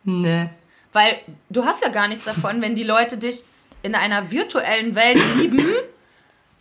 Nee. 0.03 0.49
Weil 0.93 1.17
du 1.49 1.65
hast 1.65 1.83
ja 1.83 1.89
gar 1.89 2.07
nichts 2.07 2.25
davon, 2.25 2.61
wenn 2.61 2.75
die 2.75 2.83
Leute 2.83 3.17
dich 3.17 3.43
in 3.81 3.95
einer 3.95 4.31
virtuellen 4.31 4.95
Welt 4.95 5.19
lieben, 5.37 5.65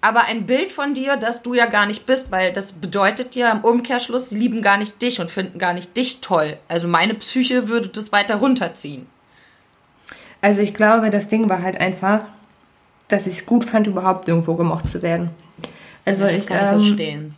aber 0.00 0.24
ein 0.24 0.46
Bild 0.46 0.72
von 0.72 0.94
dir, 0.94 1.16
das 1.16 1.42
du 1.42 1.54
ja 1.54 1.66
gar 1.66 1.86
nicht 1.86 2.06
bist, 2.06 2.32
weil 2.32 2.52
das 2.52 2.72
bedeutet 2.72 3.36
ja 3.36 3.52
im 3.52 3.60
Umkehrschluss, 3.60 4.30
sie 4.30 4.38
lieben 4.38 4.60
gar 4.60 4.76
nicht 4.76 5.00
dich 5.00 5.20
und 5.20 5.30
finden 5.30 5.58
gar 5.58 5.72
nicht 5.72 5.96
dich 5.96 6.20
toll. 6.20 6.56
Also 6.66 6.88
meine 6.88 7.14
Psyche 7.14 7.68
würde 7.68 7.88
das 7.88 8.10
weiter 8.10 8.36
runterziehen. 8.36 9.06
Also 10.40 10.60
ich 10.60 10.74
glaube, 10.74 11.10
das 11.10 11.28
Ding 11.28 11.48
war 11.48 11.62
halt 11.62 11.80
einfach, 11.80 12.24
dass 13.06 13.28
ich 13.28 13.34
es 13.34 13.46
gut 13.46 13.64
fand, 13.64 13.86
überhaupt 13.86 14.26
irgendwo 14.26 14.54
gemocht 14.54 14.88
zu 14.88 15.02
werden. 15.02 15.30
Also 16.04 16.24
ja, 16.24 16.30
ich, 16.30 16.50
ähm, 16.50 17.34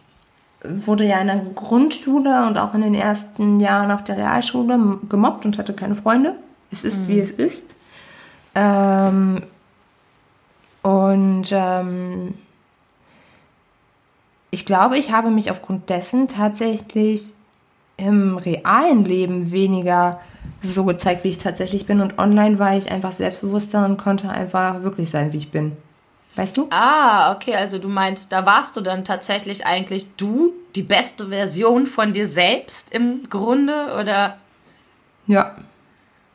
wurde 0.64 1.04
ja 1.04 1.20
in 1.20 1.26
der 1.26 1.42
Grundschule 1.54 2.46
und 2.46 2.56
auch 2.56 2.72
in 2.72 2.80
den 2.80 2.94
ersten 2.94 3.60
Jahren 3.60 3.90
auf 3.90 4.04
der 4.04 4.16
Realschule 4.16 4.98
gemobbt 5.10 5.44
und 5.44 5.58
hatte 5.58 5.74
keine 5.74 5.96
Freunde. 5.96 6.34
Es 6.74 6.84
ist, 6.84 7.02
mhm. 7.02 7.08
wie 7.08 7.20
es 7.20 7.30
ist. 7.30 7.62
Ähm, 8.54 9.42
und 10.82 11.48
ähm, 11.50 12.34
ich 14.50 14.66
glaube, 14.66 14.98
ich 14.98 15.12
habe 15.12 15.30
mich 15.30 15.50
aufgrund 15.50 15.88
dessen 15.88 16.28
tatsächlich 16.28 17.32
im 17.96 18.36
realen 18.36 19.04
Leben 19.04 19.52
weniger 19.52 20.20
so 20.60 20.84
gezeigt, 20.84 21.24
wie 21.24 21.28
ich 21.28 21.38
tatsächlich 21.38 21.86
bin. 21.86 22.00
Und 22.00 22.18
online 22.18 22.58
war 22.58 22.76
ich 22.76 22.90
einfach 22.90 23.12
selbstbewusster 23.12 23.84
und 23.84 23.96
konnte 23.96 24.30
einfach 24.30 24.82
wirklich 24.82 25.10
sein, 25.10 25.32
wie 25.32 25.38
ich 25.38 25.50
bin. 25.50 25.76
Weißt 26.36 26.56
du? 26.56 26.66
Ah, 26.70 27.32
okay, 27.34 27.54
also 27.54 27.78
du 27.78 27.88
meinst, 27.88 28.32
da 28.32 28.44
warst 28.44 28.76
du 28.76 28.80
dann 28.80 29.04
tatsächlich 29.04 29.66
eigentlich 29.66 30.06
du, 30.16 30.52
die 30.74 30.82
beste 30.82 31.28
Version 31.28 31.86
von 31.86 32.12
dir 32.12 32.26
selbst 32.26 32.92
im 32.92 33.28
Grunde, 33.30 33.96
oder? 34.00 34.38
Ja. 35.28 35.54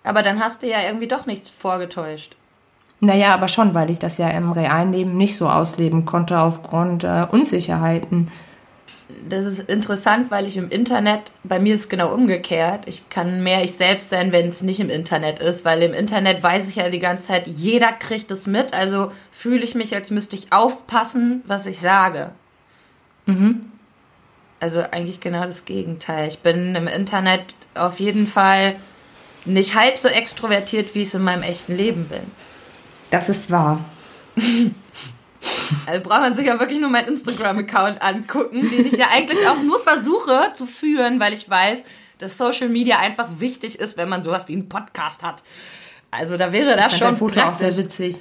Aber 0.10 0.24
dann 0.24 0.39
hast 0.39 0.63
du 0.63 0.67
ja 0.67 0.82
irgendwie 0.82 1.08
doch 1.08 1.28
nichts 1.28 1.50
vorgetäuscht. 1.50 2.36
Naja, 3.00 3.32
aber 3.32 3.48
schon, 3.48 3.76
weil 3.76 3.91
ich 3.91 4.00
das 4.00 4.17
ja 4.17 4.28
im 4.30 4.52
realen 4.52 4.91
Leben 4.91 5.15
nicht 5.15 5.38
so 5.38 5.48
ausleben 5.48 6.06
konnte 6.06 6.39
aufgrund 6.39 7.04
äh, 7.04 7.28
Unsicherheiten. 7.30 8.32
Das 9.30 9.45
ist 9.45 9.60
interessant, 9.60 10.32
weil 10.32 10.48
ich 10.48 10.58
im 10.58 10.72
Internet, 10.72 11.32
bei 11.43 11.60
mir 11.60 11.76
ist 11.76 11.82
es 11.82 11.89
genau 11.89 12.12
umgekehrt. 12.12 12.88
Ich 12.88 13.12
kann 13.12 13.43
mehr 13.43 13.63
ich 13.63 13.74
selbst 13.74 14.10
sein, 14.10 14.32
wenn 14.32 14.50
es 14.50 14.63
nicht 14.63 14.80
im 14.80 14.89
Internet 14.89 15.38
ist, 15.38 15.63
weil 15.63 15.84
im 15.84 15.93
Internet 15.93 16.41
weiß 16.41 16.69
ich 16.69 16.78
ja 16.78 16.89
die 16.89 16.98
ganze 16.98 17.26
Zeit, 17.26 17.45
jeder 17.45 17.91
kriegt 17.91 18.32
es 18.32 18.48
mit. 18.48 18.74
Also 18.74 19.12
fühle 19.32 19.63
ich 19.63 19.76
mich, 19.76 19.93
als 19.93 20.10
müsste 20.10 20.36
ich 20.36 20.52
aufpassen, 20.52 21.43
was 21.45 21.67
ich 21.67 21.80
sage. 21.80 22.32
Mhm. 23.28 23.62
Also 24.60 24.82
eigentlich 24.82 25.19
genau 25.19 25.45
das 25.45 25.65
Gegenteil. 25.65 26.30
Ich 26.30 26.39
bin 26.39 26.74
im 26.74 26.88
Internet 26.88 27.54
auf 27.76 28.00
jeden 28.00 28.26
Fall 28.26 28.74
nicht 29.49 29.75
halb 29.75 29.97
so 29.99 30.07
extrovertiert, 30.07 30.95
wie 30.95 31.01
ich 31.01 31.09
es 31.09 31.13
in 31.13 31.21
meinem 31.23 31.43
echten 31.43 31.75
Leben 31.75 32.05
bin. 32.05 32.21
Das 33.12 33.29
ist 33.29 33.51
wahr. 33.51 33.79
Also 35.85 36.03
braucht 36.03 36.19
man 36.19 36.35
sich 36.35 36.45
ja 36.47 36.59
wirklich 36.59 36.79
nur 36.81 36.89
meinen 36.89 37.07
Instagram-Account 37.09 38.01
angucken, 38.01 38.69
den 38.69 38.85
ich 38.85 38.93
ja 38.93 39.07
eigentlich 39.09 39.47
auch 39.47 39.62
nur 39.63 39.79
versuche 39.81 40.51
zu 40.53 40.65
führen, 40.65 41.19
weil 41.21 41.31
ich 41.33 41.49
weiß, 41.49 41.85
dass 42.17 42.38
Social 42.38 42.67
Media 42.67 42.99
einfach 42.99 43.27
wichtig 43.38 43.79
ist, 43.79 43.95
wenn 43.95 44.09
man 44.09 44.21
sowas 44.21 44.49
wie 44.49 44.53
einen 44.53 44.67
Podcast 44.67 45.23
hat. 45.23 45.41
Also 46.12 46.35
da 46.35 46.51
wäre 46.51 46.75
das 46.75 46.88
Ich 46.88 46.97
schon 46.99 47.07
dein 47.07 47.15
Foto 47.15 47.39
auch 47.39 47.53
sehr 47.53 47.69
praktisch. 47.69 47.85
witzig. 47.85 48.17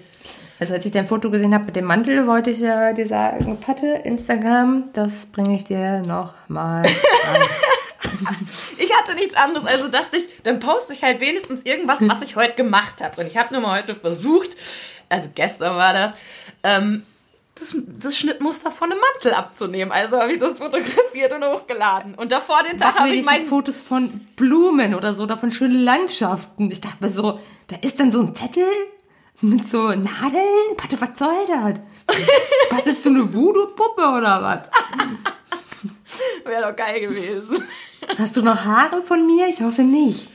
Also 0.60 0.74
als 0.74 0.86
ich 0.86 0.92
dein 0.92 1.08
Foto 1.08 1.28
gesehen 1.30 1.52
habe 1.54 1.64
mit 1.64 1.74
dem 1.76 1.86
Mantel, 1.86 2.26
wollte 2.28 2.50
ich 2.50 2.60
ja 2.60 2.92
dir 2.92 3.06
sagen, 3.08 3.58
Patte, 3.60 3.86
Instagram, 4.04 4.84
das 4.92 5.26
bringe 5.26 5.56
ich 5.56 5.64
dir 5.64 6.02
noch 6.02 6.34
mal 6.46 6.82
an. 8.14 8.36
Ich 8.88 8.96
hatte 8.96 9.14
nichts 9.14 9.34
anderes, 9.34 9.66
also 9.66 9.88
dachte 9.88 10.16
ich, 10.16 10.26
dann 10.44 10.60
poste 10.60 10.94
ich 10.94 11.02
halt 11.02 11.20
wenigstens 11.20 11.62
irgendwas, 11.62 12.00
was 12.08 12.22
ich 12.22 12.36
heute 12.36 12.54
gemacht 12.54 13.02
habe. 13.02 13.20
Und 13.20 13.26
ich 13.26 13.36
habe 13.36 13.52
nur 13.52 13.62
mal 13.62 13.78
heute 13.78 13.94
versucht, 13.94 14.56
also 15.10 15.28
gestern 15.34 15.76
war 15.76 15.92
das, 15.92 16.12
ähm, 16.62 17.02
das, 17.54 17.76
das 18.00 18.16
Schnittmuster 18.16 18.70
von 18.70 18.90
einem 18.90 19.00
Mantel 19.12 19.34
abzunehmen. 19.34 19.92
Also 19.92 20.18
habe 20.18 20.32
ich 20.32 20.40
das 20.40 20.58
fotografiert 20.58 21.32
und 21.34 21.44
hochgeladen. 21.44 22.14
Und 22.14 22.32
davor 22.32 22.62
den 22.62 22.78
Tag 22.78 22.98
habe 22.98 23.08
ich 23.08 23.14
wenigstens 23.16 23.40
mein 23.40 23.48
Fotos 23.48 23.80
von 23.80 24.26
Blumen 24.36 24.94
oder 24.94 25.12
so, 25.12 25.24
oder 25.24 25.36
von 25.36 25.50
schönen 25.50 25.84
Landschaften. 25.84 26.70
Ich 26.70 26.80
dachte 26.80 26.96
mir 27.00 27.10
so, 27.10 27.40
da 27.66 27.76
ist 27.82 28.00
dann 28.00 28.10
so 28.10 28.20
ein 28.22 28.34
Zettel 28.34 28.66
mit 29.42 29.68
so 29.68 29.88
Nadeln. 29.88 30.76
Patte, 30.78 30.98
was 31.00 31.18
soll 31.18 31.44
das? 31.46 31.80
Was 32.70 32.86
ist 32.86 33.04
so 33.04 33.10
eine 33.10 33.34
Voodoo-Puppe 33.34 34.00
oder 34.00 34.42
was? 34.42 34.60
Wäre 36.44 36.70
doch 36.70 36.74
geil 36.76 37.00
gewesen. 37.00 37.62
Hast 38.18 38.36
du 38.36 38.42
noch 38.42 38.64
Haare 38.64 39.02
von 39.02 39.26
mir? 39.26 39.48
Ich 39.48 39.60
hoffe 39.60 39.82
nicht. 39.82 40.28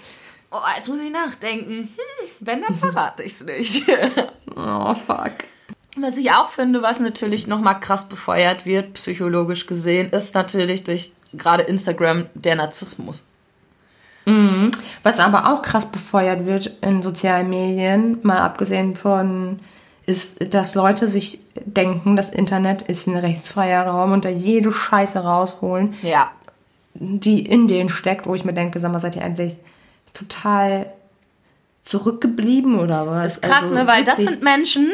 Oh, 0.52 0.58
jetzt 0.76 0.90
muss 0.90 1.00
ich 1.02 1.12
nachdenken. 1.12 1.90
Hm, 1.96 2.30
wenn, 2.40 2.62
dann 2.62 2.76
verrate 2.76 3.24
ich 3.24 3.34
es 3.34 3.44
nicht. 3.44 3.84
Oh, 4.56 4.94
fuck. 4.94 5.32
Was 5.98 6.16
ich 6.18 6.30
auch 6.32 6.50
finde, 6.50 6.84
was 6.84 7.00
natürlich 7.00 7.48
nochmal 7.48 7.80
krass 7.80 8.08
befeuert 8.08 8.68
wird, 8.68 8.94
psychologisch 8.94 9.66
gesehen, 9.66 10.12
ist 10.12 10.36
natürlich 10.36 10.84
durch 10.84 11.12
gerade 11.34 11.64
Instagram 11.64 12.28
der 12.36 12.56
Narzissmus. 12.56 13.26
Was 15.04 15.20
aber 15.20 15.52
auch 15.52 15.62
krass 15.64 15.92
befeuert 15.92 16.46
wird 16.46 16.68
in 16.82 17.02
sozialen 17.02 17.50
Medien, 17.50 18.20
mal 18.24 18.38
abgesehen 18.40 18.96
von, 18.96 19.60
ist, 20.06 20.54
dass 20.54 20.76
Leute 20.76 21.08
sich 21.08 21.42
denken, 21.66 22.16
das 22.16 22.30
Internet 22.30 22.84
ist 22.84 23.08
ein 23.08 23.18
rechtsfreier 23.18 23.86
Raum 23.86 24.12
und 24.14 24.24
da 24.24 24.30
jede 24.30 24.72
Scheiße 24.72 25.20
rausholen, 25.20 25.96
Ja. 26.04 26.32
Die 26.96 27.46
in 27.46 27.68
denen 27.68 27.90
steckt, 27.90 28.28
wo 28.28 28.36
ich 28.36 28.46
mir 28.46 28.54
denke, 28.54 28.80
sag 28.80 28.92
mal, 28.92 29.00
seid 29.00 29.16
ihr 29.16 29.24
eigentlich 29.24 29.58
total 30.14 30.88
zurückgeblieben 31.84 32.80
oder 32.80 33.08
was? 33.08 33.36
Ist 33.36 33.42
krass, 33.42 33.64
Also 33.64 33.76
ne? 33.76 33.88
Weil 33.88 34.04
das 34.04 34.18
sind 34.18 34.42
Menschen, 34.42 34.92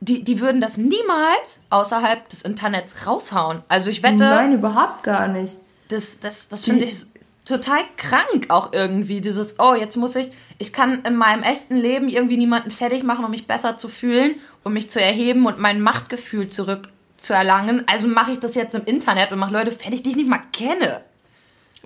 die, 0.00 0.24
die 0.24 0.40
würden 0.40 0.60
das 0.60 0.76
niemals 0.76 1.60
außerhalb 1.70 2.28
des 2.28 2.42
Internets 2.42 3.06
raushauen. 3.06 3.62
Also 3.68 3.90
ich 3.90 4.02
wette, 4.02 4.16
Nein, 4.16 4.52
überhaupt 4.54 5.02
gar 5.02 5.28
nicht. 5.28 5.58
das, 5.88 6.18
das, 6.20 6.48
das 6.48 6.64
finde 6.64 6.84
ich 6.86 7.04
total 7.44 7.80
krank 7.96 8.46
auch 8.48 8.72
irgendwie. 8.72 9.20
Dieses, 9.20 9.58
oh, 9.58 9.74
jetzt 9.74 9.96
muss 9.96 10.16
ich, 10.16 10.30
ich 10.58 10.72
kann 10.72 11.02
in 11.04 11.16
meinem 11.16 11.42
echten 11.42 11.76
Leben 11.76 12.08
irgendwie 12.08 12.36
niemanden 12.36 12.70
fertig 12.70 13.02
machen, 13.02 13.24
um 13.24 13.30
mich 13.30 13.46
besser 13.46 13.76
zu 13.76 13.88
fühlen, 13.88 14.34
um 14.64 14.72
mich 14.72 14.88
zu 14.90 15.00
erheben 15.00 15.46
und 15.46 15.58
mein 15.58 15.80
Machtgefühl 15.80 16.48
zurück 16.48 16.88
zu 17.18 17.34
erlangen. 17.34 17.84
Also 17.86 18.08
mache 18.08 18.32
ich 18.32 18.40
das 18.40 18.54
jetzt 18.54 18.74
im 18.74 18.84
Internet 18.84 19.32
und 19.32 19.38
mache 19.38 19.52
Leute 19.52 19.70
fertig, 19.70 20.02
die 20.02 20.10
ich 20.10 20.16
nicht 20.16 20.28
mal 20.28 20.40
kenne. 20.52 21.02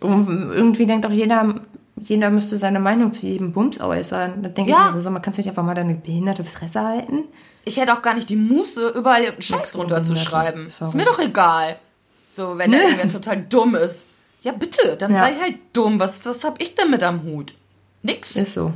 Und 0.00 0.52
irgendwie 0.52 0.86
denkt 0.86 1.06
auch 1.06 1.10
jeder, 1.10 1.54
jeder 1.96 2.30
müsste 2.30 2.56
seine 2.56 2.80
Meinung 2.80 3.12
zu 3.12 3.26
jedem 3.26 3.52
Bums 3.52 3.80
äußern. 3.80 4.42
Da 4.42 4.48
denke 4.48 4.70
Ja. 4.70 4.88
ich 4.88 4.94
mir 4.96 5.00
so, 5.00 5.10
man 5.10 5.22
kannst 5.22 5.38
du 5.38 5.42
nicht 5.42 5.48
einfach 5.48 5.62
mal 5.62 5.74
deine 5.74 5.94
behinderte 5.94 6.44
Fresse 6.44 6.82
halten? 6.82 7.24
Ich 7.64 7.78
hätte 7.78 7.94
auch 7.96 8.02
gar 8.02 8.14
nicht 8.14 8.28
die 8.28 8.36
Muße, 8.36 8.88
überall 8.90 9.20
irgendeinen 9.22 9.42
Scheiß 9.60 9.72
drunter 9.72 10.04
zu 10.04 10.16
schreiben. 10.16 10.68
Sorry. 10.68 10.90
Ist 10.90 10.94
mir 10.94 11.04
doch 11.04 11.18
egal. 11.18 11.76
So, 12.30 12.58
wenn 12.58 12.72
der 12.72 12.82
irgendwer 12.82 13.08
total 13.08 13.42
dumm 13.48 13.74
ist. 13.76 14.06
Ja, 14.42 14.52
bitte, 14.52 14.96
dann 14.98 15.12
Ja. 15.14 15.20
sei 15.20 15.32
halt 15.40 15.54
dumm. 15.72 15.98
Was, 15.98 16.26
was 16.26 16.44
hab 16.44 16.60
ich 16.60 16.74
denn 16.74 16.90
mit 16.90 17.02
am 17.02 17.22
Hut? 17.22 17.54
Nix. 18.02 18.36
Ist 18.36 18.54
so. 18.54 18.72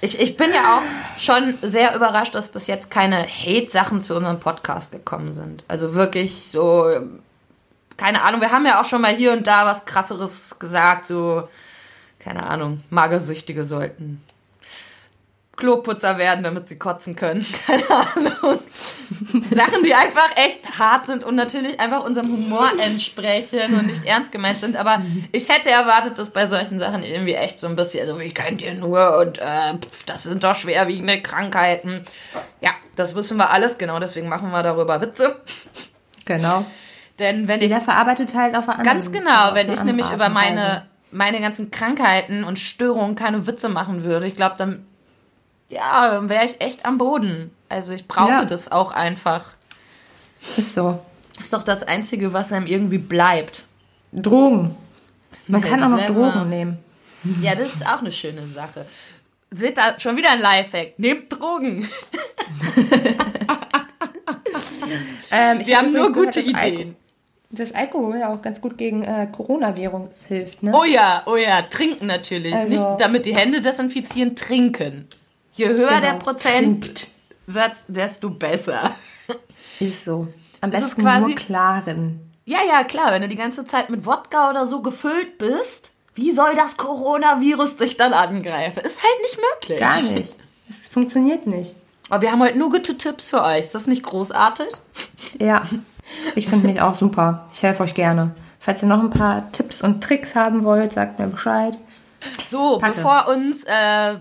Ich, 0.00 0.18
ich 0.18 0.38
bin 0.38 0.48
ja 0.54 0.78
auch 0.78 1.20
schon 1.20 1.54
sehr 1.60 1.94
überrascht, 1.94 2.34
dass 2.34 2.48
bis 2.50 2.66
jetzt 2.66 2.90
keine 2.90 3.26
Hate-Sachen 3.26 4.00
zu 4.00 4.16
unserem 4.16 4.40
Podcast 4.40 4.92
gekommen 4.92 5.34
sind. 5.34 5.62
Also 5.68 5.94
wirklich 5.94 6.46
so, 6.48 6.86
keine 8.00 8.22
Ahnung, 8.22 8.40
wir 8.40 8.50
haben 8.50 8.64
ja 8.64 8.80
auch 8.80 8.86
schon 8.86 9.02
mal 9.02 9.14
hier 9.14 9.30
und 9.32 9.46
da 9.46 9.66
was 9.66 9.84
krasseres 9.84 10.58
gesagt, 10.58 11.04
so, 11.04 11.46
keine 12.18 12.44
Ahnung, 12.44 12.82
Magersüchtige 12.88 13.62
sollten 13.62 14.24
Kloputzer 15.54 16.16
werden, 16.16 16.42
damit 16.42 16.66
sie 16.66 16.78
kotzen 16.78 17.14
können. 17.14 17.44
Keine 17.66 17.90
Ahnung. 17.90 18.60
Sachen, 19.50 19.82
die 19.84 19.92
einfach 19.92 20.34
echt 20.36 20.78
hart 20.78 21.06
sind 21.06 21.22
und 21.22 21.34
natürlich 21.34 21.78
einfach 21.78 22.02
unserem 22.02 22.32
Humor 22.32 22.70
entsprechen 22.82 23.78
und 23.78 23.88
nicht 23.88 24.06
ernst 24.06 24.32
gemeint 24.32 24.60
sind. 24.60 24.76
Aber 24.76 25.02
ich 25.32 25.50
hätte 25.50 25.68
erwartet, 25.68 26.16
dass 26.16 26.30
bei 26.30 26.46
solchen 26.46 26.78
Sachen 26.78 27.02
irgendwie 27.02 27.34
echt 27.34 27.60
so 27.60 27.66
ein 27.66 27.76
bisschen, 27.76 28.06
so 28.06 28.18
wie 28.18 28.32
könnt 28.32 28.62
ihr 28.62 28.72
nur 28.72 29.18
und 29.18 29.36
äh, 29.36 29.74
das 30.06 30.22
sind 30.22 30.42
doch 30.42 30.54
schwerwiegende 30.54 31.20
Krankheiten. 31.20 32.06
Ja, 32.62 32.70
das 32.96 33.14
wissen 33.14 33.36
wir 33.36 33.50
alles, 33.50 33.76
genau 33.76 34.00
deswegen 34.00 34.28
machen 34.28 34.52
wir 34.52 34.62
darüber 34.62 35.02
Witze. 35.02 35.36
Genau. 36.24 36.64
Denn 37.20 37.46
wenn 37.46 37.60
ich 37.60 37.70
Jeder 37.70 37.80
verarbeitet 37.82 38.34
halt 38.34 38.56
auf 38.56 38.68
eine 38.68 38.82
Ganz 38.82 39.12
genau, 39.12 39.54
wenn 39.54 39.70
ich 39.72 39.84
nämlich 39.84 40.10
über 40.10 40.28
meine, 40.30 40.86
meine 41.12 41.40
ganzen 41.40 41.70
Krankheiten 41.70 42.42
und 42.44 42.58
Störungen 42.58 43.14
keine 43.14 43.46
Witze 43.46 43.68
machen 43.68 44.02
würde, 44.02 44.26
ich 44.26 44.34
glaube, 44.34 44.56
dann 44.58 44.84
ja, 45.68 46.28
wäre 46.28 46.44
ich 46.44 46.60
echt 46.60 46.84
am 46.84 46.98
Boden. 46.98 47.52
Also 47.68 47.92
ich 47.92 48.08
brauche 48.08 48.30
Ja. 48.30 48.44
das 48.44 48.72
auch 48.72 48.90
einfach. 48.90 49.44
Ist 50.56 50.74
so. 50.74 50.98
Ist 51.38 51.52
doch 51.52 51.62
das 51.62 51.82
Einzige, 51.84 52.32
was 52.32 52.52
einem 52.52 52.66
irgendwie 52.66 52.98
bleibt. 52.98 53.62
Drogen. 54.12 54.74
Man 55.46 55.62
Ja, 55.62 55.68
kann 55.68 55.82
auch 55.84 55.88
noch 55.90 56.06
Drogen 56.06 56.48
nehmen. 56.48 56.78
Ja, 57.42 57.54
das 57.54 57.74
ist 57.74 57.86
auch 57.86 58.00
eine 58.00 58.10
schöne 58.12 58.44
Sache. 58.46 58.86
Seht 59.50 59.78
da 59.78 59.98
schon 59.98 60.16
wieder 60.16 60.30
ein 60.30 60.40
Lifehack. 60.40 60.98
Nehmt 60.98 61.30
Drogen. 61.32 61.88
Ähm, 65.30 65.60
ich 65.60 65.68
Wir 65.68 65.76
hab 65.76 65.84
haben 65.84 65.92
nur 65.92 66.12
gute 66.12 66.42
gehört, 66.42 66.66
Ideen. 66.66 66.96
Dass 67.52 67.74
Alkohol 67.74 68.18
ja 68.18 68.32
auch 68.32 68.40
ganz 68.42 68.60
gut 68.60 68.78
gegen 68.78 69.02
äh, 69.02 69.26
Coronavirus 69.30 70.08
hilft, 70.28 70.62
ne? 70.62 70.72
Oh 70.74 70.84
ja, 70.84 71.22
oh 71.26 71.34
ja, 71.36 71.62
trinken 71.62 72.06
natürlich. 72.06 72.54
Also- 72.54 72.68
Nicht 72.68 72.84
damit 72.98 73.26
die 73.26 73.34
Hände 73.34 73.60
desinfizieren, 73.60 74.36
trinken. 74.36 75.08
Je 75.52 75.68
höher 75.68 75.88
Genau, 75.88 76.00
der 76.00 76.12
Prozentsatz, 76.14 77.84
desto 77.88 78.30
besser. 78.30 78.92
Ist 79.80 80.04
so. 80.04 80.28
Am 80.60 80.70
Das 80.70 80.80
ist 80.82 80.88
besten 80.90 81.02
quasi- 81.02 81.26
nur 81.26 81.34
klaren. 81.34 82.20
Ja, 82.44 82.58
ja, 82.66 82.84
klar, 82.84 83.12
wenn 83.12 83.22
du 83.22 83.28
die 83.28 83.36
ganze 83.36 83.64
Zeit 83.64 83.90
mit 83.90 84.06
Wodka 84.06 84.50
oder 84.50 84.66
so 84.66 84.80
gefüllt 84.82 85.38
bist, 85.38 85.90
wie 86.14 86.30
soll 86.30 86.54
das 86.54 86.76
Coronavirus 86.76 87.76
dich 87.76 87.96
dann 87.96 88.12
angreifen? 88.12 88.80
Ist 88.84 89.00
halt 89.02 89.20
nicht 89.22 89.38
möglich. 89.38 89.78
Gar 89.80 90.02
nicht. 90.02 90.36
Es 90.68 90.86
funktioniert 90.88 91.46
nicht. 91.46 91.76
Aber 92.08 92.22
wir 92.22 92.32
haben 92.32 92.40
heute 92.42 92.58
nur 92.58 92.70
gute 92.70 92.96
Tipps 92.98 93.28
für 93.28 93.42
euch. 93.42 93.60
Ist 93.60 93.74
das 93.74 93.86
nicht 93.86 94.02
großartig? 94.02 94.68
Ja. 95.40 95.62
Ich 96.34 96.48
finde 96.48 96.66
mich 96.66 96.80
auch 96.80 96.94
super. 96.94 97.48
Ich 97.52 97.62
helfe 97.62 97.82
euch 97.82 97.94
gerne. 97.94 98.34
Falls 98.58 98.82
ihr 98.82 98.88
noch 98.88 99.00
ein 99.00 99.10
paar 99.10 99.50
Tipps 99.52 99.80
und 99.82 100.02
Tricks 100.02 100.34
haben 100.34 100.64
wollt, 100.64 100.92
sagt 100.92 101.18
mir 101.18 101.26
Bescheid. 101.26 101.76
So, 102.50 102.78
Patte. 102.78 102.96
bevor 102.96 103.28
uns 103.28 103.64
äh, 103.64 104.16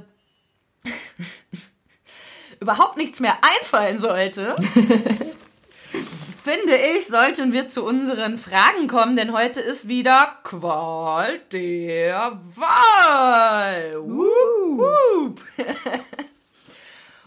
überhaupt 2.59 2.97
nichts 2.97 3.19
mehr 3.19 3.37
einfallen 3.41 3.99
sollte, 3.99 4.55
finde 6.43 6.75
ich, 6.97 7.07
sollten 7.07 7.51
wir 7.51 7.67
zu 7.67 7.83
unseren 7.83 8.37
Fragen 8.37 8.87
kommen, 8.87 9.17
denn 9.17 9.33
heute 9.33 9.59
ist 9.59 9.87
wieder 9.87 10.37
Qual 10.43 11.39
der 11.51 12.39
Wahl. 12.55 13.95
Wup, 14.01 14.79
wup. 14.79 15.41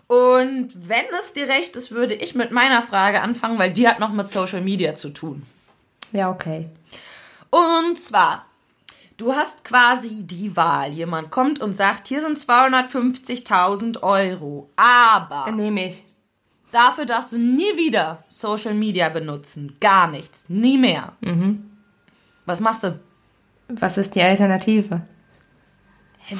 Und 0.06 0.88
wenn 0.88 1.04
es 1.20 1.32
dir 1.32 1.48
recht 1.48 1.74
ist, 1.76 1.90
würde 1.90 2.14
ich 2.14 2.34
mit 2.34 2.50
meiner 2.50 2.82
Frage 2.82 3.22
anfangen, 3.22 3.58
weil 3.58 3.72
die 3.72 3.88
hat 3.88 3.98
noch 4.00 4.12
mit 4.12 4.28
Social 4.28 4.60
Media 4.60 4.94
zu 4.94 5.10
tun. 5.10 5.42
Ja, 6.12 6.30
okay. 6.30 6.68
Und 7.50 7.98
zwar, 8.00 8.44
du 9.16 9.34
hast 9.34 9.64
quasi 9.64 10.22
die 10.24 10.54
Wahl. 10.56 10.90
Jemand 10.92 11.30
kommt 11.30 11.60
und 11.60 11.74
sagt, 11.74 12.08
hier 12.08 12.20
sind 12.20 12.38
250.000 12.38 14.02
Euro. 14.02 14.68
Aber 14.76 15.50
Nehme 15.52 15.86
ich. 15.86 16.04
dafür 16.70 17.06
darfst 17.06 17.32
du 17.32 17.38
nie 17.38 17.76
wieder 17.76 18.22
Social 18.28 18.74
Media 18.74 19.08
benutzen. 19.08 19.76
Gar 19.80 20.08
nichts. 20.08 20.44
Nie 20.48 20.76
mehr. 20.78 21.12
Was 22.44 22.60
machst 22.60 22.84
du? 22.84 22.98
Was 23.68 23.96
ist 23.96 24.14
die 24.14 24.22
Alternative? 24.22 25.00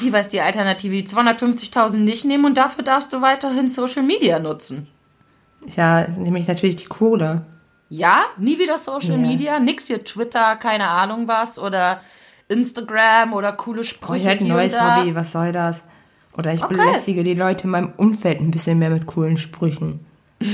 Wie 0.00 0.12
was 0.12 0.28
die 0.30 0.40
Alternative? 0.40 0.94
Die 0.94 1.06
250.000 1.06 1.98
nicht 1.98 2.24
nehmen 2.24 2.44
und 2.44 2.56
dafür 2.56 2.84
darfst 2.84 3.12
du 3.12 3.20
weiterhin 3.20 3.68
Social 3.68 4.02
Media 4.02 4.38
nutzen. 4.38 4.86
Ja, 5.76 6.08
nehme 6.08 6.38
ich 6.38 6.48
natürlich 6.48 6.76
die 6.76 6.86
Kohle. 6.86 7.44
Ja, 7.88 8.24
nie 8.38 8.58
wieder 8.58 8.78
Social 8.78 9.12
Ja. 9.12 9.16
Media, 9.18 9.58
nix 9.60 9.86
hier 9.86 10.02
Twitter, 10.02 10.56
keine 10.56 10.88
Ahnung 10.88 11.28
was 11.28 11.58
oder 11.58 12.00
Instagram 12.48 13.32
oder 13.34 13.52
coole 13.52 13.84
Sprüche. 13.84 14.20
Ich 14.22 14.26
halt 14.26 14.40
ein 14.40 14.46
hier 14.46 14.54
und 14.54 14.60
neues. 14.60 14.80
Hobby, 14.80 15.14
was 15.14 15.32
soll 15.32 15.52
das? 15.52 15.84
Oder 16.36 16.52
ich 16.54 16.62
Okay. 16.64 16.74
belästige 16.74 17.22
die 17.22 17.34
Leute 17.34 17.64
in 17.64 17.70
meinem 17.70 17.92
Umfeld 17.96 18.40
ein 18.40 18.50
bisschen 18.50 18.78
mehr 18.78 18.90
mit 18.90 19.06
coolen 19.06 19.36
Sprüchen. 19.36 20.00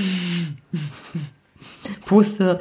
Poste, 2.05 2.61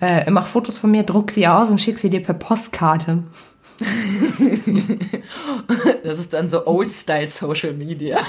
äh, 0.00 0.30
mach 0.30 0.46
Fotos 0.46 0.78
von 0.78 0.90
mir, 0.90 1.02
druck 1.02 1.30
sie 1.30 1.46
aus 1.46 1.68
und 1.70 1.80
schick 1.80 1.98
sie 1.98 2.10
dir 2.10 2.22
per 2.22 2.34
Postkarte. 2.34 3.22
Das 6.04 6.18
ist 6.18 6.32
dann 6.32 6.46
so 6.48 6.66
Old-Style 6.66 7.28
Social 7.28 7.72
Media. 7.72 8.18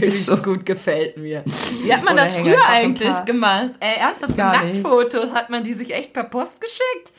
Ich 0.00 0.26
so 0.26 0.36
gut, 0.36 0.64
gefällt 0.64 1.16
mir. 1.16 1.42
Wie 1.82 1.92
hat 1.92 2.04
man 2.04 2.14
Oder 2.14 2.26
das 2.26 2.36
früher 2.36 2.64
eigentlich 2.68 3.24
gemacht? 3.24 3.72
Ey, 3.80 3.98
ernsthaft, 3.98 4.30
so 4.30 4.36
Gar 4.36 4.64
nicht. 4.64 4.84
Nacktfotos, 4.84 5.32
hat 5.32 5.50
man 5.50 5.64
die 5.64 5.72
sich 5.72 5.92
echt 5.92 6.12
per 6.12 6.22
Post 6.22 6.60
geschickt? 6.60 7.12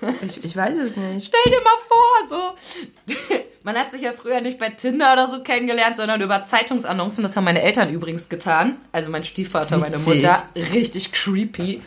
Ich, 0.24 0.42
ich 0.42 0.56
weiß 0.56 0.78
es 0.78 0.96
nicht. 0.96 1.26
Stell 1.26 1.52
dir 1.52 1.60
mal 1.60 1.76
vor, 1.86 2.28
so. 2.28 3.24
Man 3.64 3.76
hat 3.76 3.90
sich 3.90 4.02
ja 4.02 4.12
früher 4.12 4.40
nicht 4.40 4.58
bei 4.58 4.70
Tinder 4.70 5.12
oder 5.12 5.28
so 5.28 5.42
kennengelernt, 5.42 5.96
sondern 5.96 6.20
über 6.20 6.44
Zeitungsannoncen. 6.44 7.22
Das 7.22 7.36
haben 7.36 7.44
meine 7.44 7.60
Eltern 7.60 7.92
übrigens 7.92 8.28
getan. 8.28 8.76
Also 8.92 9.10
mein 9.10 9.24
Stiefvater, 9.24 9.76
meine. 9.76 9.98
Mutter. 9.98 10.44
Richtig 10.54 11.12
creepy. 11.12 11.82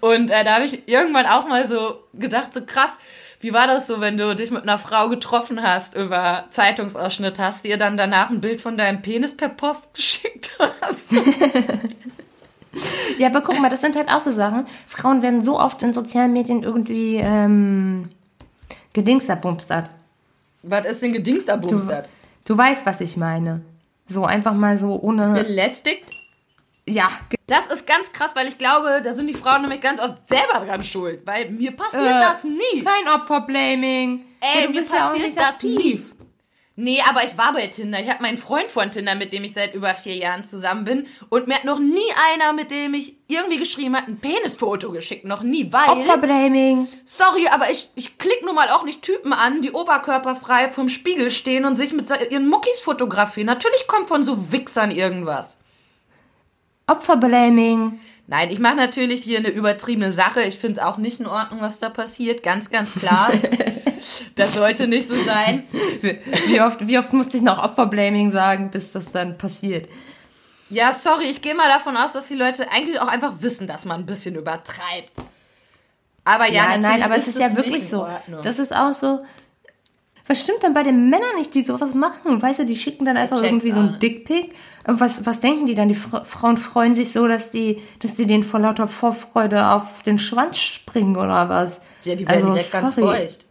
Und 0.00 0.30
äh, 0.30 0.44
da 0.44 0.56
habe 0.56 0.66
ich 0.66 0.86
irgendwann 0.86 1.26
auch 1.26 1.48
mal 1.48 1.66
so 1.66 2.04
gedacht, 2.12 2.52
so 2.52 2.60
krass, 2.64 2.92
wie 3.44 3.52
war 3.52 3.66
das 3.66 3.86
so, 3.86 4.00
wenn 4.00 4.16
du 4.16 4.34
dich 4.34 4.50
mit 4.50 4.62
einer 4.62 4.78
Frau 4.78 5.10
getroffen 5.10 5.62
hast 5.62 5.94
über 5.94 6.44
Zeitungsausschnitt? 6.48 7.38
Hast 7.38 7.62
du 7.62 7.68
ihr 7.68 7.76
dann 7.76 7.98
danach 7.98 8.30
ein 8.30 8.40
Bild 8.40 8.62
von 8.62 8.78
deinem 8.78 9.02
Penis 9.02 9.36
per 9.36 9.50
Post 9.50 9.92
geschickt? 9.92 10.56
Hast? 10.80 11.14
Ja, 13.18 13.28
aber 13.28 13.42
guck 13.42 13.60
mal, 13.60 13.70
das 13.70 13.82
sind 13.82 13.94
halt 13.94 14.10
auch 14.10 14.20
so 14.20 14.32
Sachen. 14.32 14.66
Frauen 14.88 15.22
werden 15.22 15.42
so 15.42 15.60
oft 15.60 15.80
in 15.84 15.94
sozialen 15.94 16.32
Medien 16.32 16.64
irgendwie 16.64 17.20
ähm, 17.22 18.08
gedingsterbumstert. 18.94 19.90
Was 20.64 20.84
ist 20.84 21.00
denn 21.00 21.12
gedingsterbumstert? 21.12 22.08
Du 22.44 22.58
weißt, 22.58 22.84
was 22.84 23.00
ich 23.00 23.16
meine. 23.16 23.60
So 24.08 24.24
einfach 24.24 24.54
mal 24.54 24.76
so 24.76 25.00
ohne. 25.00 25.34
Belästigt? 25.34 26.10
Ja, 26.88 27.08
Das 27.46 27.66
ist 27.68 27.86
ganz 27.86 28.12
krass, 28.12 28.32
weil 28.34 28.48
ich 28.48 28.58
glaube, 28.58 29.00
da 29.02 29.12
sind 29.14 29.26
die 29.26 29.34
Frauen 29.34 29.62
nämlich 29.62 29.80
ganz 29.80 30.00
oft 30.00 30.26
selber 30.26 30.64
dran 30.66 30.82
schuld. 30.84 31.22
Weil 31.26 31.50
mir 31.50 31.72
passiert 31.72 32.02
Äh, 32.04 32.20
das 32.20 32.44
nie. 32.44 32.82
kein 32.84 33.08
Opferblaming. 33.14 34.24
Ey, 34.40 34.60
Ja, 34.62 34.66
du 34.66 34.72
mir 34.72 34.82
ja 34.82 34.88
passiert 34.88 35.26
nicht 35.26 35.38
das 35.38 35.62
nie. 35.62 36.02
Nee, 36.76 37.00
aber 37.08 37.22
ich 37.24 37.38
war 37.38 37.52
bei 37.52 37.68
Tinder. 37.68 38.00
Ich 38.00 38.10
habe 38.10 38.20
meinen 38.20 38.36
Freund 38.36 38.68
von 38.68 38.90
Tinder, 38.90 39.14
mit 39.14 39.32
dem 39.32 39.44
ich 39.44 39.54
seit 39.54 39.74
über 39.74 39.94
vier 39.94 40.16
Jahren 40.16 40.42
zusammen 40.44 40.84
bin. 40.84 41.06
Und 41.28 41.46
mir 41.46 41.54
hat 41.54 41.64
noch 41.64 41.78
nie 41.78 42.00
einer, 42.32 42.52
mit 42.52 42.72
dem 42.72 42.94
ich 42.94 43.16
irgendwie 43.28 43.58
geschrieben 43.58 43.96
hat, 43.96 44.08
ein 44.08 44.18
Penisfoto 44.18 44.90
geschickt. 44.90 45.24
Noch 45.24 45.42
nie, 45.42 45.72
weil... 45.72 45.88
Opferblaming. 45.88 46.88
Sorry, 47.04 47.46
aber 47.48 47.70
ich, 47.70 47.90
ich 47.94 48.18
klick 48.18 48.44
nun 48.44 48.56
mal 48.56 48.70
auch 48.70 48.82
nicht 48.82 49.02
Typen 49.02 49.32
an, 49.32 49.60
die 49.62 49.70
oberkörperfrei 49.70 50.68
vorm 50.68 50.88
Spiegel 50.88 51.30
stehen 51.30 51.64
und 51.64 51.76
sich 51.76 51.92
mit 51.92 52.08
ihren 52.30 52.48
Muckis 52.48 52.80
fotografieren. 52.80 53.46
Natürlich 53.46 53.86
kommt 53.86 54.08
von 54.08 54.24
so 54.24 54.50
Wichsern 54.50 54.90
irgendwas. 54.90 55.58
Opferblaming. 56.86 58.00
Nein, 58.26 58.50
ich 58.50 58.58
mache 58.58 58.76
natürlich 58.76 59.22
hier 59.22 59.38
eine 59.38 59.48
übertriebene 59.48 60.10
Sache. 60.10 60.42
Ich 60.42 60.58
finde 60.58 60.80
es 60.80 60.86
auch 60.86 60.96
nicht 60.96 61.20
in 61.20 61.26
Ordnung, 61.26 61.60
was 61.60 61.78
da 61.78 61.90
passiert. 61.90 62.42
Ganz, 62.42 62.70
ganz 62.70 62.94
klar. 62.94 63.32
das 64.34 64.54
sollte 64.54 64.86
nicht 64.88 65.08
so 65.08 65.14
sein. 65.14 65.64
Wie, 66.46 66.60
oft, 66.60 66.86
wie 66.86 66.98
oft 66.98 67.12
musste 67.12 67.36
ich 67.36 67.42
noch 67.42 67.62
Opferblaming 67.62 68.30
sagen, 68.30 68.70
bis 68.70 68.92
das 68.92 69.12
dann 69.12 69.36
passiert? 69.36 69.88
Ja, 70.70 70.94
sorry, 70.94 71.24
ich 71.24 71.42
gehe 71.42 71.54
mal 71.54 71.68
davon 71.68 71.96
aus, 71.96 72.12
dass 72.14 72.28
die 72.28 72.34
Leute 72.34 72.66
eigentlich 72.72 72.98
auch 72.98 73.08
einfach 73.08 73.34
wissen, 73.40 73.66
dass 73.66 73.84
man 73.84 74.00
ein 74.00 74.06
bisschen 74.06 74.34
übertreibt. 74.34 75.12
Aber 76.24 76.46
ja, 76.46 76.54
Ja, 76.54 76.62
natürlich 76.62 76.82
nein, 76.82 77.02
aber 77.02 77.16
es 77.16 77.28
ist 77.28 77.38
ja 77.38 77.54
wirklich 77.54 77.86
so. 77.86 78.06
Das 78.42 78.58
ist 78.58 78.74
auch 78.74 78.94
so. 78.94 79.24
Was 80.26 80.40
stimmt 80.40 80.62
denn 80.62 80.72
bei 80.72 80.82
den 80.82 81.10
Männern 81.10 81.36
nicht, 81.36 81.54
die 81.54 81.64
sowas 81.64 81.94
machen? 81.94 82.40
Weißt 82.40 82.60
du, 82.60 82.64
die 82.64 82.76
schicken 82.76 83.04
dann 83.04 83.16
einfach 83.18 83.42
irgendwie 83.42 83.72
so 83.72 83.80
ein. 83.80 83.98
Dickpick. 84.00 84.54
Und 84.86 84.98
Was, 85.00 85.26
was 85.26 85.40
denken 85.40 85.66
die 85.66 85.74
dann? 85.74 85.88
Die 85.88 85.94
Fra 85.94 86.24
Frauen 86.24 86.56
freuen 86.56 86.94
sich 86.94 87.12
so, 87.12 87.26
dass 87.28 87.50
die, 87.50 87.82
dass 88.00 88.14
die 88.14 88.26
denen 88.26 88.42
vor 88.42 88.60
lauter 88.60 88.88
Vorfreude 88.88 89.68
auf 89.68 90.02
den 90.02 90.18
Schwanz 90.18 90.58
springen 90.58 91.16
oder 91.16 91.48
was? 91.50 91.82
ja, 92.04 92.14
die 92.14 92.26
werden 92.26 92.36
Also, 92.42 92.54
direkt 92.54 92.72
ganz 92.72 92.94
sorry. 92.94 93.16
feucht. 93.18 93.44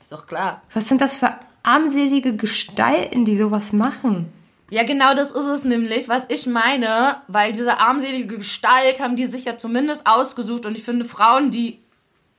Ist 0.00 0.12
doch 0.12 0.26
klar. 0.26 0.62
Was 0.72 0.88
sind 0.88 1.00
das 1.02 1.14
für 1.14 1.32
armselige 1.62 2.34
Gestalten, 2.36 3.24
die 3.24 3.36
sowas 3.36 3.72
machen? 3.72 4.32
Ja, 4.70 4.82
genau 4.82 5.14
das 5.14 5.30
ist 5.30 5.44
es 5.44 5.64
nämlich, 5.64 6.08
was 6.08 6.24
ich 6.30 6.46
meine, 6.46 7.16
weil 7.28 7.52
diese 7.52 7.78
armselige 7.78 8.38
Gestalt 8.38 9.00
haben 9.00 9.14
die 9.16 9.26
sich 9.26 9.44
ja 9.44 9.56
zumindest 9.58 10.06
ausgesucht 10.06 10.64
und 10.66 10.76
ich 10.76 10.84
finde, 10.84 11.04
Frauen, 11.04 11.50
die 11.50 11.80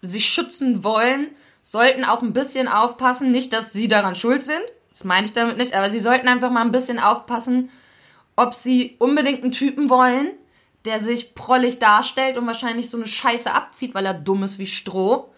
sich 0.02 0.26
schützen 0.26 0.84
wollen, 0.84 1.28
sollten 1.66 2.06
auch 2.06 2.22
ein 2.22 2.32
bisschen 2.32 2.70
aufpassen. 2.70 3.32
Nicht, 3.32 3.52
dass 3.52 3.74
sie 3.74 3.90
daran 3.90 4.16
schuld 4.16 4.44
sind, 4.44 4.64
das 4.92 5.04
meine 5.04 5.26
ich 5.26 5.34
damit 5.34 5.58
nicht, 5.58 5.76
aber 5.76 5.92
sie 5.92 6.00
sollten 6.00 6.30
einfach 6.30 6.52
mal 6.52 6.62
ein 6.62 6.72
bisschen 6.72 7.00
aufpassen, 7.00 7.70
ob 8.38 8.54
sie 8.54 8.96
unbedingt 9.00 9.44
einen 9.44 9.52
Typen 9.52 9.90
wollen, 9.90 10.32
der 10.86 11.00
sich 11.02 11.36
prollig 11.36 11.80
darstellt 11.80 12.38
und 12.38 12.48
wahrscheinlich 12.48 12.90
so 12.90 12.96
eine 12.98 13.08
Scheiße 13.08 13.52
abzieht, 13.52 13.94
weil 13.94 14.06
er 14.06 14.14
dumm 14.14 14.44
ist 14.44 14.60
wie 14.60 14.68
Stroh. 14.68 15.32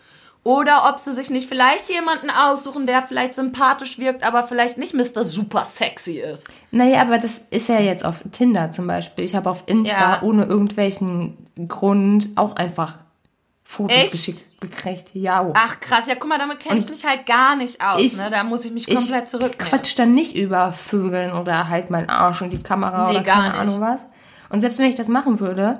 Oder 0.43 0.87
ob 0.89 0.99
sie 0.99 1.11
sich 1.11 1.29
nicht 1.29 1.49
vielleicht 1.49 1.89
jemanden 1.89 2.29
aussuchen, 2.29 2.85
der 2.87 3.01
vielleicht 3.01 3.33
sympathisch 3.33 3.97
wirkt, 3.99 4.23
aber 4.23 4.43
vielleicht 4.43 4.77
nicht 4.77 4.93
Mr. 4.93 5.25
Super 5.25 5.65
Sexy 5.65 6.19
ist. 6.19 6.47
Naja, 6.71 7.01
aber 7.01 7.17
das 7.17 7.41
ist 7.49 7.67
ja 7.67 7.79
jetzt 7.79 8.05
auf 8.05 8.21
Tinder 8.31 8.71
zum 8.71 8.87
Beispiel. 8.87 9.25
Ich 9.25 9.35
habe 9.35 9.49
auf 9.49 9.63
Insta 9.65 10.15
Ja. 10.15 10.21
ohne 10.21 10.45
irgendwelchen 10.45 11.37
Grund 11.67 12.29
auch 12.35 12.55
einfach 12.55 12.95
Fotos 13.69 13.95
Echt? 13.97 14.11
geschickt 14.13 14.45
gekriegt. 14.61 15.09
Ja. 15.13 15.51
Ach 15.53 15.79
krass, 15.81 16.07
ja 16.07 16.15
guck 16.15 16.29
mal, 16.29 16.39
damit 16.39 16.61
kenne 16.61 16.79
ich 16.79 16.89
mich 16.89 17.05
halt 17.05 17.25
gar 17.25 17.55
nicht 17.57 17.81
aus. 17.83 18.01
ich- 18.01 18.15
ne? 18.15 18.29
Da 18.31 18.43
muss 18.45 18.63
ich 18.63 18.71
mich 18.71 18.87
ich 18.87 18.95
komplett 18.95 19.29
zurücknehmen. 19.29 19.67
Quatsch 19.69 19.93
dann 19.99 20.13
nicht 20.13 20.35
über 20.37 20.71
Vögeln 20.71 21.33
oder 21.33 21.67
halt 21.67 21.89
meinen 21.89 22.09
Arsch 22.09 22.41
und 22.41 22.51
die 22.51 22.63
Kamera 22.63 23.07
Nee, 23.07 23.15
oder 23.17 23.23
gar 23.23 23.35
keine 23.35 23.49
nicht. 23.49 23.59
Ahnung 23.59 23.81
was. 23.81 24.07
Und 24.49 24.61
selbst 24.61 24.79
wenn 24.79 24.85
ich 24.87 24.95
das 24.95 25.09
machen 25.09 25.39
würde, 25.41 25.79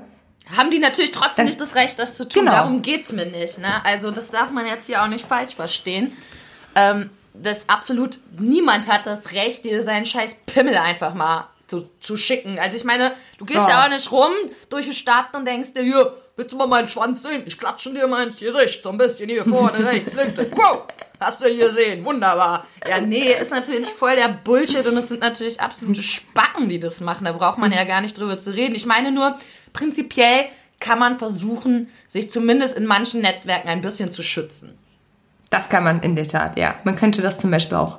Haben 0.55 0.69
die 0.69 0.79
natürlich 0.79 1.11
trotzdem 1.11 1.45
nicht 1.45 1.59
das 1.61 1.75
Recht, 1.75 1.97
das 1.97 2.15
zu 2.17 2.27
tun. 2.27 2.41
Genau. 2.43 2.51
Darum 2.55 2.81
geht's 2.81 3.11
mir 3.13 3.25
nicht. 3.25 3.57
Ne? 3.59 3.83
Also 3.85 4.11
das 4.11 4.31
darf 4.31 4.51
man 4.51 4.65
jetzt 4.65 4.85
hier 4.87 5.01
auch 5.03 5.07
nicht 5.07 5.25
falsch 5.25 5.55
verstehen. 5.55 6.15
Ähm, 6.75 7.09
dass 7.33 7.69
absolut 7.69 8.19
niemand 8.37 8.87
hat 8.87 9.05
das 9.05 9.31
Recht, 9.31 9.63
dir 9.65 9.81
seinen 9.83 10.05
scheiß 10.05 10.37
Pimmel 10.45 10.75
einfach 10.77 11.13
mal 11.13 11.47
zu, 11.67 11.89
zu 12.01 12.15
schicken. 12.17 12.59
Also 12.59 12.77
ich 12.77 12.83
meine, 12.83 13.13
du 13.37 13.45
gehst 13.45 13.61
So. 13.61 13.69
ja 13.69 13.83
auch 13.85 13.89
nicht 13.89 14.11
rum 14.11 14.31
durch 14.69 14.85
die 14.87 14.93
Stadt 14.93 15.33
und 15.35 15.45
denkst 15.45 15.73
dir, 15.73 15.83
hier, 15.83 16.13
willst 16.37 16.53
du 16.53 16.55
mal 16.55 16.67
meinen 16.67 16.87
Schwanz 16.87 17.23
sehen? 17.23 17.43
Ich 17.45 17.57
klatsche 17.57 17.93
dir 17.93 18.07
mal 18.07 18.25
ins 18.27 18.39
Gesicht, 18.39 18.81
so 18.81 18.89
ein 18.91 18.97
bisschen 18.97 19.27
hier 19.29 19.43
vorne, 19.43 19.85
rechts, 19.91 20.13
links. 20.13 20.39
Wow, 20.55 20.83
hast 21.19 21.41
du 21.43 21.47
hier 21.47 21.69
sehen, 21.69 22.05
wunderbar. 22.05 22.65
Ja, 22.87 23.01
nee, 23.01 23.33
ist 23.33 23.51
natürlich 23.51 23.89
voll 23.89 24.15
der 24.15 24.29
Bullshit 24.29 24.85
und 24.87 24.95
es 24.97 25.09
sind 25.09 25.19
natürlich 25.21 25.59
absolute 25.59 26.03
Spacken, 26.03 26.69
die 26.69 26.79
das 26.79 27.01
machen. 27.01 27.25
Da 27.25 27.33
braucht 27.33 27.57
man 27.57 27.73
ja 27.73 27.83
gar 27.83 28.01
nicht 28.01 28.17
drüber 28.17 28.39
zu 28.39 28.51
reden. 28.51 28.75
Ich 28.75 28.85
meine 28.85 29.11
nur, 29.11 29.37
prinzipiell 29.73 30.45
kann 30.79 30.99
man 30.99 31.17
versuchen, 31.17 31.89
sich 32.07 32.29
zumindest 32.29 32.77
in 32.77 32.85
manchen 32.85 33.21
Netzwerken 33.21 33.67
ein 33.67 33.81
bisschen 33.81 34.11
zu 34.11 34.21
schützen. 34.23 34.77
das 35.49 35.69
kann 35.69 35.83
man 35.83 36.01
in 36.01 36.15
der 36.15 36.27
Tat, 36.27 36.57
ja. 36.57 36.75
Man 36.83 36.95
könnte 36.95 37.21
das 37.21 37.39
zum 37.39 37.49
Beispiel 37.49 37.77
auch 37.77 37.97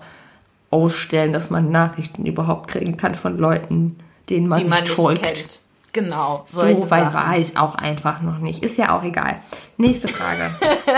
ausstellen, 0.71 1.33
dass 1.33 1.51
man 1.51 1.71
Nachrichten 1.71 2.25
überhaupt 2.25 2.71
kriegen 2.71 2.97
kann 2.97 3.15
von 3.17 3.37
Leuten, 3.37 3.99
denen 4.29 4.47
man, 4.47 4.61
die 4.61 4.65
man 4.67 4.79
nicht 4.81 4.91
nicht 4.91 4.97
folgt. 4.97 5.23
kennt. 5.23 5.61
Genau. 6.03 6.45
So 6.51 6.61
weit 6.63 6.89
Sachen. 6.89 7.15
war 7.15 7.37
ich 7.39 7.57
auch 7.57 7.75
einfach 7.75 8.21
noch 8.23 8.39
nicht. 8.39 8.65
Ist 8.65 8.77
ja 8.79 8.97
auch 8.97 9.03
egal. 9.03 9.41
Nächste 9.77 10.09
Frage. 10.09 10.51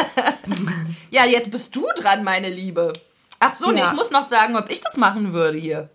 Ja, 1.10 1.24
jetzt 1.24 1.50
bist 1.50 1.74
du 1.74 1.86
dran, 1.96 2.22
meine 2.22 2.48
Liebe. 2.48 2.92
Ach 3.40 3.52
so, 3.52 3.70
nee, 3.70 3.80
Ja. 3.80 3.86
ich 3.86 3.92
muss 3.96 4.10
noch 4.12 4.22
sagen, 4.22 4.56
ob 4.56 4.70
ich 4.70 4.80
das 4.80 4.96
machen 4.96 5.32
würde 5.32 5.58
hier. 5.58 5.88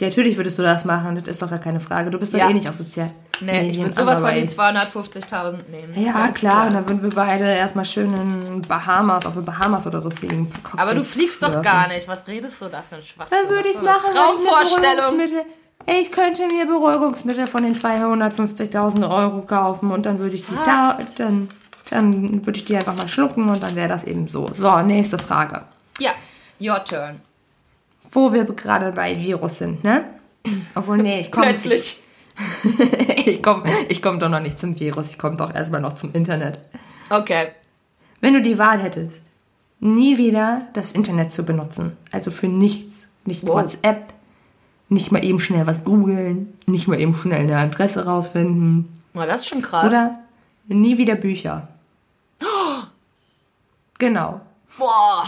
Ja, 0.00 0.06
natürlich 0.08 0.36
würdest 0.36 0.58
du 0.58 0.62
das 0.62 0.84
machen, 0.84 1.16
das 1.16 1.26
ist 1.26 1.42
doch 1.42 1.50
gar 1.50 1.58
keine 1.58 1.80
Frage. 1.80 2.10
Du 2.10 2.18
bist 2.20 2.32
doch 2.34 2.38
Ja. 2.38 2.48
eh 2.48 2.52
nicht 2.54 2.68
auf 2.68 2.76
sozial. 2.76 3.10
Nee, 3.40 3.70
ich 3.70 3.78
würde 3.78 3.94
sowas 3.94 4.20
von 4.20 4.32
den 4.34 4.48
aber 4.58 4.80
250.000 4.80 5.68
nehmen. 5.70 5.92
Ja, 5.96 6.12
Ganz 6.12 6.38
klar, 6.38 6.66
und 6.66 6.74
dann 6.74 6.88
würden 6.88 7.02
wir 7.02 7.10
beide 7.10 7.44
erstmal 7.52 7.84
schön 7.84 8.12
in 8.14 8.62
Bahamas, 8.62 9.26
auf 9.26 9.34
den 9.34 9.44
Bahamas 9.44 9.86
oder 9.86 10.00
so 10.00 10.10
fliegen. 10.10 10.52
Aber 10.76 10.94
du 10.94 11.04
fliegst 11.04 11.42
doch 11.42 11.62
gar 11.62 11.88
nicht. 11.88 12.06
Was 12.08 12.26
redest 12.28 12.60
du 12.60 12.66
da 12.68 12.82
für 12.82 12.96
ein 12.96 13.02
Schwachsinn? 13.02 13.38
Dann 13.42 13.50
würde 13.50 13.68
ich 13.68 13.74
es 13.76 13.82
machen, 13.82 14.12
Traumvorstellung. 14.14 15.20
Ich 15.86 16.12
könnte 16.12 16.46
mir 16.48 16.66
Beruhigungsmittel 16.66 17.46
von 17.46 17.62
den 17.62 17.74
250.000 17.74 19.08
Euro 19.10 19.42
kaufen 19.42 19.90
und 19.90 20.04
dann 20.04 20.18
würde 20.18 20.34
ich 20.34 20.44
die 20.44 20.54
da, 20.64 20.98
dann, 21.16 21.48
dann 21.90 22.44
würde 22.44 22.58
ich 22.58 22.64
die 22.64 22.76
einfach 22.76 22.96
mal 22.96 23.08
schlucken 23.08 23.48
und 23.48 23.62
dann 23.62 23.74
wäre 23.74 23.88
das 23.88 24.04
eben 24.04 24.28
so. 24.28 24.50
So, 24.54 24.80
nächste 24.82 25.18
Frage. 25.18 25.62
Ja, 25.98 26.10
your 26.60 26.84
turn. 26.84 27.20
Wo 28.10 28.32
wir 28.32 28.44
gerade 28.44 28.92
bei 28.92 29.18
Virus 29.18 29.58
sind, 29.58 29.82
ne? 29.84 30.04
Obwohl, 30.74 30.98
nee, 30.98 31.20
ich 31.20 31.32
komme 31.32 31.46
Plötzlich. 31.48 32.00
Ich, 33.16 33.26
ich 33.26 33.42
komme 33.42 33.64
ich 33.88 34.00
komm 34.00 34.20
doch 34.20 34.28
noch 34.28 34.38
nicht 34.40 34.60
zum 34.60 34.78
Virus, 34.78 35.10
ich 35.10 35.18
komme 35.18 35.36
doch 35.36 35.52
erstmal 35.52 35.80
noch 35.80 35.94
zum 35.94 36.12
Internet. 36.12 36.60
Okay. 37.10 37.48
Wenn 38.20 38.34
du 38.34 38.40
die 38.40 38.58
Wahl 38.58 38.78
hättest, 38.80 39.22
nie 39.80 40.18
wieder 40.18 40.68
das 40.72 40.92
Internet 40.92 41.32
zu 41.32 41.44
benutzen, 41.44 41.96
also 42.12 42.30
für 42.30 42.46
nichts, 42.46 43.08
nicht 43.24 43.44
Wow. 43.44 43.56
WhatsApp, 43.56 44.12
nicht 44.88 45.12
mal 45.12 45.24
eben 45.24 45.40
schnell 45.40 45.66
was 45.66 45.84
googeln, 45.84 46.52
nicht 46.66 46.88
mal 46.88 47.00
eben 47.00 47.14
schnell 47.14 47.40
eine 47.40 47.56
Adresse 47.58 48.04
rausfinden, 48.06 49.02
Na, 49.12 49.26
das 49.26 49.42
ist 49.42 49.48
schon 49.48 49.62
krass. 49.62 49.86
oder 49.86 50.18
nie 50.66 50.98
wieder 50.98 51.14
Bücher. 51.14 51.68
Genau. 53.98 54.40
Boah. 54.78 55.24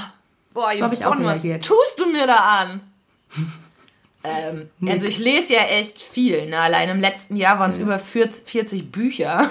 Boah, 0.53 0.73
So 0.73 0.85
hab 0.85 0.93
ich 0.93 1.05
auch 1.05 1.17
was 1.19 1.43
tust 1.43 1.99
du 1.99 2.07
mir 2.07 2.27
da 2.27 2.37
an? 2.37 2.81
ähm, 4.25 4.71
also 4.87 5.07
ich 5.07 5.19
lese 5.19 5.55
ja 5.55 5.63
echt 5.63 6.01
viel. 6.01 6.49
Ne? 6.49 6.59
Allein 6.59 6.89
im 6.89 7.01
letzten 7.01 7.37
Jahr 7.37 7.59
waren 7.59 7.71
es 7.71 7.79
über 7.79 7.99
40, 7.99 8.49
40 8.49 8.93
Bücher. 8.93 9.49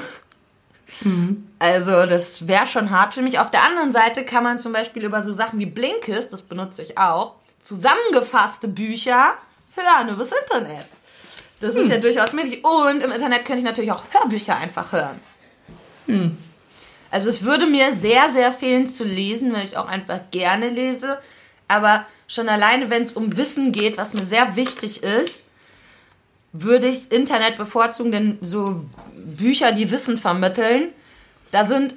Also 1.60 2.06
das 2.06 2.48
wäre 2.48 2.66
schon 2.66 2.90
hart 2.92 3.14
für 3.14 3.22
mich. 3.22 3.40
Auf 3.40 3.52
der 3.52 3.64
anderen 3.64 3.94
Seite 3.94 4.26
kann 4.26 4.44
man 4.44 4.60
zum 4.60 4.74
Beispiel 4.74 5.04
über 5.04 5.24
so 5.24 5.32
Sachen 5.32 5.60
wie 5.60 5.66
Blinkist, 5.66 6.34
das 6.34 6.42
benutze 6.42 6.82
ich 6.82 6.98
auch, 6.98 7.36
zusammengefasste 7.60 8.68
Bücher 8.68 9.34
hören 9.82 10.10
übers 10.10 10.32
Internet. 10.32 10.88
Das 11.60 11.76
ist 11.76 11.90
ja 11.90 11.98
durchaus 11.98 12.34
möglich. 12.34 12.64
Und 12.64 13.02
im 13.02 13.12
Internet 13.12 13.46
könnte 13.46 13.60
ich 13.60 13.66
natürlich 13.66 13.92
auch 13.92 14.04
Hörbücher 14.12 14.56
einfach 14.56 14.92
hören. 14.92 15.20
Also 17.12 17.30
es 17.30 17.44
würde 17.44 17.66
mir 17.66 17.94
sehr, 17.94 18.30
sehr 18.30 18.54
fehlen 18.54 18.88
zu 18.88 19.04
lesen, 19.04 19.54
weil 19.54 19.64
ich 19.64 19.78
auch 19.78 19.88
einfach 19.88 20.20
gerne 20.32 20.70
lese. 20.70 21.20
Aber 21.68 22.06
schon 22.28 22.50
alleine, 22.50 22.90
wenn 22.90 23.04
es 23.04 23.14
um 23.14 23.36
Wissen 23.36 23.72
geht, 23.72 23.98
was 23.98 24.14
mir 24.14 24.24
sehr 24.24 24.56
wichtig 24.56 25.04
ist, 25.04 25.48
würde 26.52 26.88
ich 26.88 27.00
das 27.00 27.08
Internet 27.08 27.58
bevorzugen, 27.58 28.12
denn 28.12 28.38
so 28.42 28.86
Bücher, 29.14 29.72
die 29.72 29.92
Wissen 29.92 30.18
vermitteln, 30.18 30.94
da 31.52 31.64
sind, 31.66 31.96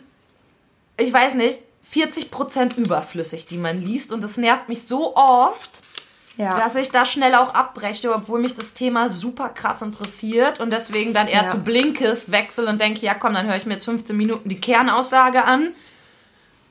ich 0.99 1.12
weiß 1.12 1.35
nicht, 1.35 1.61
40% 1.93 2.76
überflüssig, 2.78 3.47
die 3.47 3.59
man 3.59 3.80
liest. 3.80 4.12
Und 4.12 4.22
das 4.22 4.37
nervt 4.37 4.68
mich 4.68 4.83
so 4.85 5.14
oft, 5.16 5.82
Ja. 6.39 6.59
dass 6.59 6.74
ich 6.76 6.91
da 6.91 7.05
schnell 7.05 7.35
auch 7.35 7.53
abbreche, 7.53 8.12
obwohl 8.14 8.41
mich 8.41 8.55
das 8.55 8.72
Thema 8.72 9.11
super 9.11 9.51
krass 9.51 9.83
interessiert 9.83 10.61
und 10.61 10.70
deswegen 10.70 11.12
dann 11.12 11.28
eher 11.28 11.45
Ja. 11.45 11.49
zu 11.49 11.59
Blinkist 11.59 12.30
wechsle 12.33 12.66
und 12.68 12.80
denke, 12.80 13.01
ja 13.05 13.12
komm, 13.14 13.35
dann 13.35 13.47
höre 13.47 13.57
ich 13.57 13.66
mir 13.66 13.74
jetzt 13.74 13.85
15 13.85 14.16
Minuten 14.16 14.49
die 14.49 14.59
Kernaussage 14.59 15.45
an 15.45 15.68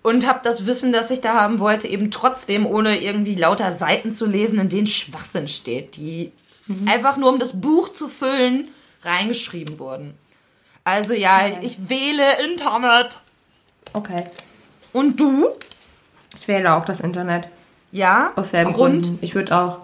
und 0.02 0.26
habe 0.28 0.40
das 0.44 0.66
Wissen, 0.66 0.92
das 0.92 1.12
ich 1.12 1.22
da 1.22 1.36
haben 1.36 1.60
wollte, 1.60 1.88
eben 1.88 2.10
trotzdem, 2.10 2.66
ohne 2.66 3.00
irgendwie 3.02 3.36
lauter 3.36 3.72
Seiten 3.72 4.14
zu 4.14 4.26
lesen, 4.26 4.60
in 4.60 4.70
denen 4.70 4.88
Schwachsinn 4.88 5.48
steht, 5.48 5.96
die 5.96 6.32
einfach 6.88 7.18
nur 7.18 7.30
um 7.30 7.38
das 7.38 7.60
Buch 7.62 7.90
zu 7.94 8.08
füllen, 8.08 8.68
reingeschrieben 9.04 9.78
wurden. 9.78 10.16
Also 10.84 11.14
ja, 11.14 11.48
ich, 11.48 11.58
ich 11.78 11.90
wähle 11.90 12.44
Internet. 12.44 13.20
Okay. 13.94 14.26
Und 14.94 15.20
du? 15.20 15.50
Ich 16.36 16.48
wähle 16.48 16.74
auch 16.76 16.86
das 16.86 17.00
Internet. 17.00 17.48
Ja? 17.92 18.32
Aus 18.36 18.52
selben 18.52 18.74
Grund? 18.74 19.04
Gründen. 19.04 19.20
Ich 19.22 19.36
würde 19.36 19.58
auch 19.58 19.80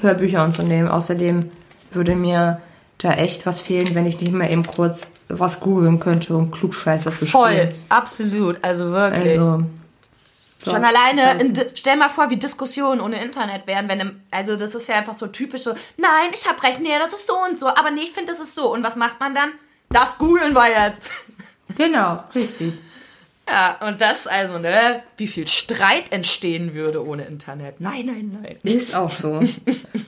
Hörbücher 0.00 0.44
und 0.44 0.54
so 0.54 0.62
nehmen. 0.62 0.88
Außerdem 0.88 1.50
würde 1.92 2.16
mir 2.16 2.60
da 2.98 3.12
echt 3.12 3.46
was 3.46 3.60
fehlen, 3.60 3.94
wenn 3.94 4.06
ich 4.06 4.20
nicht 4.20 4.32
mal 4.32 4.50
eben 4.50 4.66
kurz 4.66 5.08
was 5.28 5.60
googeln 5.60 6.00
könnte, 6.00 6.36
um 6.36 6.50
Klugscheißer 6.50 7.14
zu 7.14 7.26
Voll, 7.26 7.52
spielen. 7.52 7.74
absolut, 7.88 8.62
also 8.62 8.90
wirklich. 8.90 9.38
Also, 9.38 9.64
so, 10.58 10.70
Schon 10.70 10.84
alleine, 10.84 11.42
in, 11.42 11.54
stell 11.74 11.96
mal 11.96 12.08
vor, 12.08 12.30
wie 12.30 12.36
Diskussionen 12.36 13.00
ohne 13.00 13.22
Internet 13.22 13.66
wären, 13.66 13.88
wenn 13.88 14.00
im, 14.00 14.20
also 14.30 14.56
das 14.56 14.74
ist 14.74 14.88
ja 14.88 14.94
einfach 14.94 15.16
so 15.16 15.26
typisch 15.26 15.62
so, 15.62 15.72
nein, 15.96 16.30
ich 16.32 16.46
hab 16.48 16.62
recht, 16.62 16.80
nee, 16.80 16.98
das 16.98 17.12
ist 17.12 17.26
so 17.26 17.34
und 17.50 17.60
so, 17.60 17.68
aber 17.68 17.90
nee, 17.90 18.02
ich 18.02 18.12
finde, 18.12 18.32
das 18.32 18.40
ist 18.40 18.54
so. 18.54 18.72
Und 18.72 18.82
was 18.82 18.96
macht 18.96 19.20
man 19.20 19.34
dann? 19.34 19.50
Das 19.90 20.16
googeln 20.18 20.54
wir 20.54 20.68
jetzt. 20.70 21.10
Genau, 21.78 22.22
richtig. 22.34 22.74
Ja, 23.48 23.76
und 23.86 24.00
das 24.00 24.26
also, 24.26 24.58
ne, 24.58 25.02
wie 25.16 25.26
viel 25.26 25.46
Streit 25.46 26.12
entstehen 26.12 26.72
würde 26.72 27.06
ohne 27.06 27.24
Internet. 27.24 27.80
Nein, 27.80 28.06
nein, 28.06 28.38
nein. 28.42 28.56
Ist 28.62 28.94
auch 28.94 29.10
so. 29.10 29.40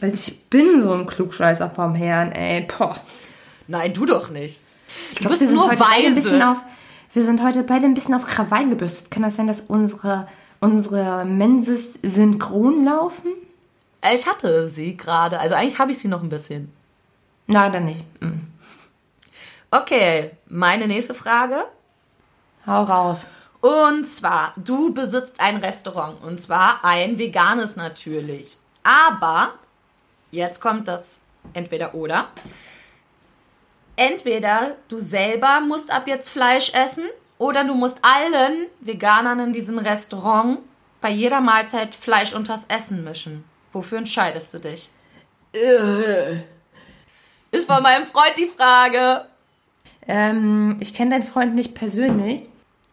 Also 0.00 0.14
ich 0.14 0.40
bin 0.50 0.80
so 0.80 0.92
ein 0.92 1.06
Klugscheißer 1.06 1.70
vom 1.70 1.94
Herrn, 1.94 2.32
ey. 2.32 2.62
Boah. 2.62 2.96
Nein, 3.68 3.92
du 3.92 4.06
doch 4.06 4.30
nicht. 4.30 4.60
Du 5.14 5.20
glaub, 5.20 5.30
bist 5.30 5.42
wir 5.42 5.48
sind 5.48 5.56
nur 5.56 5.68
heute 5.68 5.82
beide 5.82 6.06
ein 6.06 6.14
bisschen 6.14 6.40
weise. 6.40 6.48
auf, 6.50 6.58
Wir 7.12 7.24
sind 7.24 7.42
heute 7.42 7.62
beide 7.62 7.84
ein 7.84 7.94
bisschen 7.94 8.14
auf 8.14 8.26
Krawall 8.26 8.68
gebürstet. 8.68 9.10
Kann 9.10 9.22
das 9.22 9.36
sein, 9.36 9.46
dass 9.46 9.62
unsere, 9.62 10.28
unsere 10.60 11.24
Menses 11.24 11.98
synchron 12.02 12.84
laufen? 12.84 13.32
Ich 14.14 14.26
hatte 14.26 14.68
sie 14.70 14.96
gerade, 14.96 15.38
also 15.40 15.54
eigentlich 15.54 15.78
habe 15.78 15.92
ich 15.92 15.98
sie 15.98 16.08
noch 16.08 16.22
ein 16.22 16.28
bisschen. 16.28 16.72
Nein, 17.46 17.72
dann 17.72 17.84
nicht. 17.84 18.04
Mhm. 18.22 18.46
Okay, 19.70 20.30
meine 20.48 20.86
nächste 20.86 21.14
Frage. 21.14 21.64
Hau 22.66 22.82
raus. 22.84 23.26
Und 23.60 24.08
zwar, 24.08 24.54
du 24.56 24.92
besitzt 24.92 25.40
ein 25.40 25.56
Restaurant. 25.56 26.22
Und 26.22 26.40
zwar 26.40 26.84
ein 26.84 27.18
veganes 27.18 27.76
natürlich. 27.76 28.58
Aber, 28.82 29.54
jetzt 30.30 30.60
kommt 30.60 30.88
das 30.88 31.20
entweder 31.52 31.94
oder. 31.94 32.28
Entweder 33.96 34.76
du 34.88 34.98
selber 35.00 35.60
musst 35.60 35.92
ab 35.92 36.06
jetzt 36.06 36.28
Fleisch 36.28 36.72
essen 36.74 37.04
oder 37.38 37.64
du 37.64 37.74
musst 37.74 37.98
allen 38.02 38.66
Veganern 38.80 39.40
in 39.40 39.52
diesem 39.52 39.78
Restaurant 39.78 40.58
bei 41.00 41.10
jeder 41.10 41.40
Mahlzeit 41.40 41.94
Fleisch 41.94 42.34
unters 42.34 42.66
Essen 42.66 43.04
mischen. 43.04 43.44
Wofür 43.72 43.98
entscheidest 43.98 44.52
du 44.54 44.58
dich? 44.58 44.90
Ist 47.50 47.70
von 47.70 47.82
meinem 47.82 48.06
Freund 48.06 48.36
die 48.36 48.48
Frage. 48.48 49.26
Ähm, 50.06 50.76
ich 50.80 50.94
kenne 50.94 51.10
deinen 51.12 51.26
Freund 51.26 51.54
nicht 51.54 51.74
persönlich. 51.74 52.48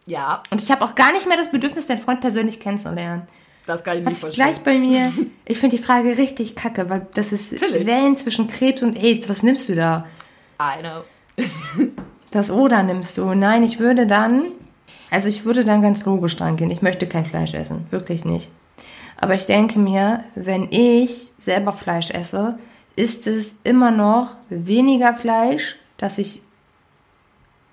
Ja, 0.06 0.42
Und 0.50 0.62
ich 0.62 0.70
habe 0.70 0.84
auch 0.84 0.94
gar 0.94 1.12
nicht 1.12 1.26
mehr 1.26 1.36
das 1.36 1.50
Bedürfnis, 1.50 1.86
deinen 1.86 1.98
Freund 1.98 2.20
persönlich 2.20 2.60
kennenzulernen. 2.60 3.22
das 3.66 3.82
kann 3.84 3.98
ich 3.98 4.04
sich 4.08 4.18
verstehen. 4.18 4.44
gleich 4.44 4.60
bei 4.60 4.78
mir. 4.78 5.12
Ich 5.46 5.58
finde 5.58 5.76
die 5.76 5.82
Frage 5.82 6.16
richtig 6.16 6.54
kacke, 6.54 6.88
weil 6.88 7.06
das 7.14 7.30
ist 7.32 7.52
Natürlich. 7.52 7.86
Wellen 7.86 8.16
zwischen 8.16 8.48
Krebs 8.48 8.82
und 8.82 8.96
AIDS. 8.96 9.28
Was 9.28 9.42
nimmst 9.42 9.68
du 9.68 9.74
da? 9.74 10.06
I 10.60 10.80
know. 10.82 11.04
Das 12.30 12.50
Oder 12.50 12.82
nimmst 12.82 13.16
du. 13.16 13.32
Nein, 13.34 13.62
ich 13.62 13.78
würde 13.78 14.06
dann. 14.08 14.46
Also 15.10 15.28
ich 15.28 15.44
würde 15.44 15.62
dann 15.62 15.82
ganz 15.82 16.04
logisch 16.04 16.34
dran 16.36 16.56
gehen. 16.56 16.70
Ich 16.70 16.82
möchte 16.82 17.06
kein 17.06 17.24
Fleisch 17.24 17.54
essen. 17.54 17.86
Wirklich 17.90 18.24
nicht. 18.24 18.50
Aber 19.20 19.34
ich 19.34 19.46
denke 19.46 19.78
mir, 19.78 20.24
wenn 20.34 20.66
ich 20.72 21.30
selber 21.38 21.72
Fleisch 21.72 22.10
esse, 22.10 22.58
ist 22.96 23.28
es 23.28 23.54
immer 23.62 23.92
noch 23.92 24.30
weniger 24.50 25.14
Fleisch, 25.14 25.76
das 25.96 26.18
ich 26.18 26.42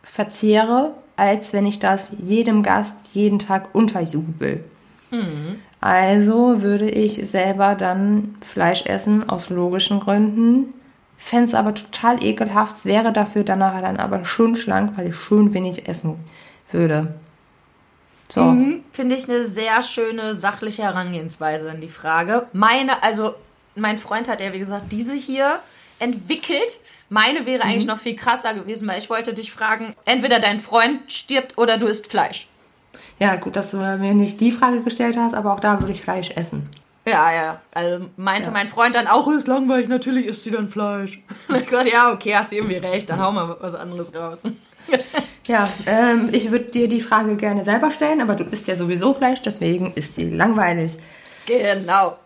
verzehre, 0.03 0.93
als 1.21 1.53
wenn 1.53 1.67
ich 1.67 1.77
das 1.77 2.13
jedem 2.25 2.63
Gast 2.63 2.95
jeden 3.13 3.37
Tag 3.37 3.75
unterjubel. 3.75 4.63
Also 5.79 6.63
würde 6.63 6.89
ich 6.89 7.29
selber 7.29 7.75
dann 7.75 8.35
Fleisch 8.41 8.87
essen 8.87 9.29
aus 9.29 9.51
logischen 9.51 9.99
Gründen. 9.99 10.73
Fände 11.19 11.45
es 11.45 11.53
aber 11.53 11.75
total 11.75 12.23
ekelhaft, 12.23 12.85
wäre 12.85 13.13
dafür 13.13 13.43
danach 13.43 13.79
dann 13.81 13.97
aber 13.97 14.25
schön 14.25 14.55
schlank, 14.55 14.97
weil 14.97 15.09
ich 15.09 15.15
schön 15.15 15.53
wenig 15.53 15.87
essen 15.87 16.15
würde. 16.71 17.13
So. 18.27 18.43
Mhm, 18.45 18.83
Finde 18.91 19.15
ich 19.15 19.29
eine 19.29 19.45
sehr 19.45 19.83
schöne 19.83 20.33
sachliche 20.33 20.81
Herangehensweise 20.81 21.69
an 21.69 21.81
die 21.81 21.89
Frage. 21.89 22.47
Meine, 22.51 23.03
also 23.03 23.35
mein 23.75 23.99
Freund 23.99 24.27
hat 24.27 24.41
ja 24.41 24.53
wie 24.53 24.59
gesagt 24.59 24.91
diese 24.91 25.13
hier 25.13 25.59
entwickelt. 25.99 26.79
Meine 27.13 27.45
wäre 27.45 27.63
eigentlich 27.63 27.85
noch 27.85 27.99
viel 27.99 28.15
krasser 28.15 28.53
gewesen, 28.53 28.87
weil 28.87 28.97
ich 28.97 29.09
wollte 29.09 29.33
dich 29.33 29.51
fragen, 29.51 29.93
entweder 30.05 30.39
dein 30.39 30.61
Freund 30.61 31.11
stirbt 31.11 31.57
oder 31.57 31.77
du 31.77 31.87
isst 31.87 32.07
Fleisch. 32.07 32.47
Ja, 33.19 33.35
gut, 33.35 33.57
dass 33.57 33.71
du 33.71 33.77
mir 33.77 34.13
nicht 34.13 34.39
die 34.39 34.53
Frage 34.53 34.79
gestellt 34.79 35.17
hast, 35.17 35.33
aber 35.33 35.51
auch 35.51 35.59
da 35.59 35.81
würde 35.81 35.91
ich 35.91 36.01
Fleisch 36.01 36.31
essen. 36.31 36.69
Ja, 37.05 37.33
ja. 37.33 37.61
Also 37.73 38.05
meinte 38.15 38.49
mein 38.49 38.69
Freund 38.69 38.95
dann 38.95 39.07
auch, 39.07 39.27
ist 39.27 39.49
langweilig, 39.49 39.89
natürlich 39.89 40.25
isst 40.25 40.43
sie 40.43 40.51
dann 40.51 40.69
Fleisch. 40.69 41.21
Und 41.49 41.57
ich 41.57 41.65
gesagt, 41.65 41.91
ja, 41.91 42.13
okay, 42.13 42.33
hast 42.33 42.53
du 42.53 42.55
irgendwie 42.55 42.77
recht, 42.77 43.09
dann 43.09 43.21
hau 43.21 43.33
mal 43.33 43.57
was 43.59 43.75
anderes 43.75 44.15
raus. 44.15 44.43
Ja, 45.47 45.67
ähm, 45.85 46.29
ich 46.31 46.49
würde 46.51 46.65
dir 46.65 46.87
die 46.87 47.01
Frage 47.01 47.35
gerne 47.35 47.65
selber 47.65 47.91
stellen, 47.91 48.21
aber 48.21 48.35
du 48.35 48.43
isst 48.45 48.67
ja 48.67 48.75
sowieso 48.75 49.13
Fleisch, 49.13 49.41
deswegen 49.41 49.91
ist 49.95 50.15
sie 50.15 50.29
langweilig. 50.29 50.97
genau. 51.45 52.17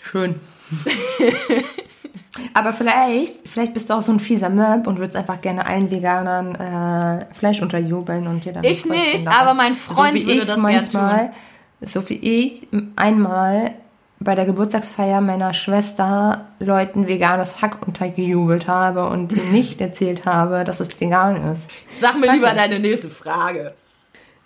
Schön. 0.00 0.40
Aber 2.54 2.72
vielleicht, 2.72 3.48
vielleicht 3.48 3.74
bist 3.74 3.90
du 3.90 3.94
auch 3.94 4.02
so 4.02 4.12
ein 4.12 4.20
fieser 4.20 4.50
Möb 4.50 4.86
und 4.86 4.98
würdest 4.98 5.16
einfach 5.16 5.40
gerne 5.40 5.66
allen 5.66 5.90
Veganern 5.90 6.54
äh, 6.54 7.34
Fleisch 7.34 7.62
unterjubeln 7.62 8.26
und 8.26 8.44
dir 8.44 8.52
dann 8.52 8.64
Ich 8.64 8.86
nicht, 8.86 9.26
aber 9.26 9.54
mein 9.54 9.74
Freund 9.74 10.18
so 10.18 10.22
wie 10.22 10.26
würde 10.26 10.38
ich 10.40 10.46
das 10.46 10.60
manchmal, 10.60 11.32
So 11.80 12.08
wie 12.08 12.14
ich 12.14 12.68
einmal 12.96 13.72
bei 14.20 14.34
der 14.34 14.44
Geburtstagsfeier 14.44 15.22
meiner 15.22 15.54
Schwester 15.54 16.46
Leuten 16.58 17.08
veganes 17.08 17.62
Hack 17.62 17.86
untergejubelt 17.86 18.68
habe 18.68 19.06
und 19.06 19.32
ihnen 19.32 19.52
nicht 19.52 19.80
erzählt 19.80 20.26
habe, 20.26 20.64
dass 20.64 20.78
es 20.80 21.00
vegan 21.00 21.50
ist. 21.50 21.70
Sag 22.00 22.16
mir 22.16 22.26
Warte. 22.26 22.38
lieber 22.38 22.52
deine 22.52 22.78
nächste 22.78 23.08
Frage. 23.08 23.72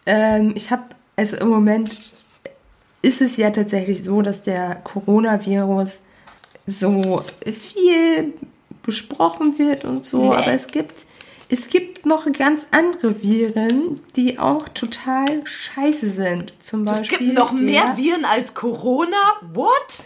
Ähm, 0.07 0.53
ich 0.55 0.71
habe, 0.71 0.83
also 1.17 1.37
im 1.37 1.49
Moment 1.49 1.91
ist 3.03 3.21
es 3.21 3.37
ja 3.37 3.51
tatsächlich 3.51 4.05
so, 4.05 4.23
dass 4.23 4.43
der 4.43 4.77
Coronavirus 4.77 5.99
so 6.67 7.25
viel 7.45 8.33
besprochen 8.83 9.59
wird 9.59 9.85
und 9.85 10.05
so, 10.05 10.23
Nee. 10.31 10.35
aber 10.37 10.53
es 10.53 10.67
gibt, 10.67 10.95
es 11.49 11.69
gibt 11.69 12.05
noch 12.07 12.31
ganz 12.33 12.67
andere 12.71 13.23
Viren, 13.23 14.01
die 14.17 14.39
auch 14.39 14.69
total 14.71 15.25
scheiße 15.45 16.09
sind. 16.11 16.53
Zum 16.63 16.87
Es 16.87 16.99
Beispiel 17.01 17.19
gibt 17.19 17.39
noch 17.39 17.53
mehr 17.53 17.97
Viren 17.97 18.25
als 18.25 18.55
Corona? 18.55 19.17
What? 19.53 20.03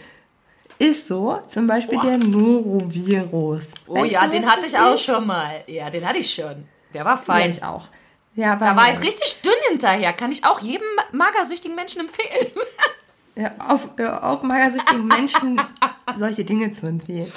Ist 0.79 1.07
so, 1.09 1.41
zum 1.49 1.67
Beispiel 1.67 1.99
der 2.01 2.17
Norovirus. 2.19 3.65
Oh 3.87 3.95
Weißt 3.95 4.11
ja, 4.13 4.25
du, 4.25 4.31
den 4.31 4.49
hatte 4.49 4.65
ich 4.65 4.77
auch 4.77 4.95
ist? 4.95 5.03
schon 5.03 5.27
mal. 5.27 5.61
Ja, 5.67 5.89
den 5.89 6.07
hatte 6.07 6.19
ich 6.19 6.33
schon. 6.33 6.65
Der 6.93 7.03
war 7.03 7.15
Ja, 7.15 7.17
fein. 7.17 7.49
ich 7.49 7.61
auch. 7.63 7.87
Ja, 8.35 8.53
aber 8.53 8.65
Da 8.67 8.75
war 8.77 8.93
ich 8.93 9.01
richtig 9.01 9.41
dünn 9.41 9.51
hinterher. 9.69 10.13
Kann 10.13 10.31
ich 10.31 10.45
auch 10.45 10.61
jedem 10.61 10.87
magersüchtigen 11.11 11.75
Menschen 11.75 11.99
empfehlen. 12.01 12.47
Ja, 13.35 13.51
auf, 13.67 13.89
ja, 13.97 14.21
auf 14.23 14.43
magersüchtigen 14.43 15.07
Menschen 15.07 15.61
solche 16.19 16.43
Dinge 16.43 16.71
zu 16.71 16.87
empfehlen. 16.87 17.31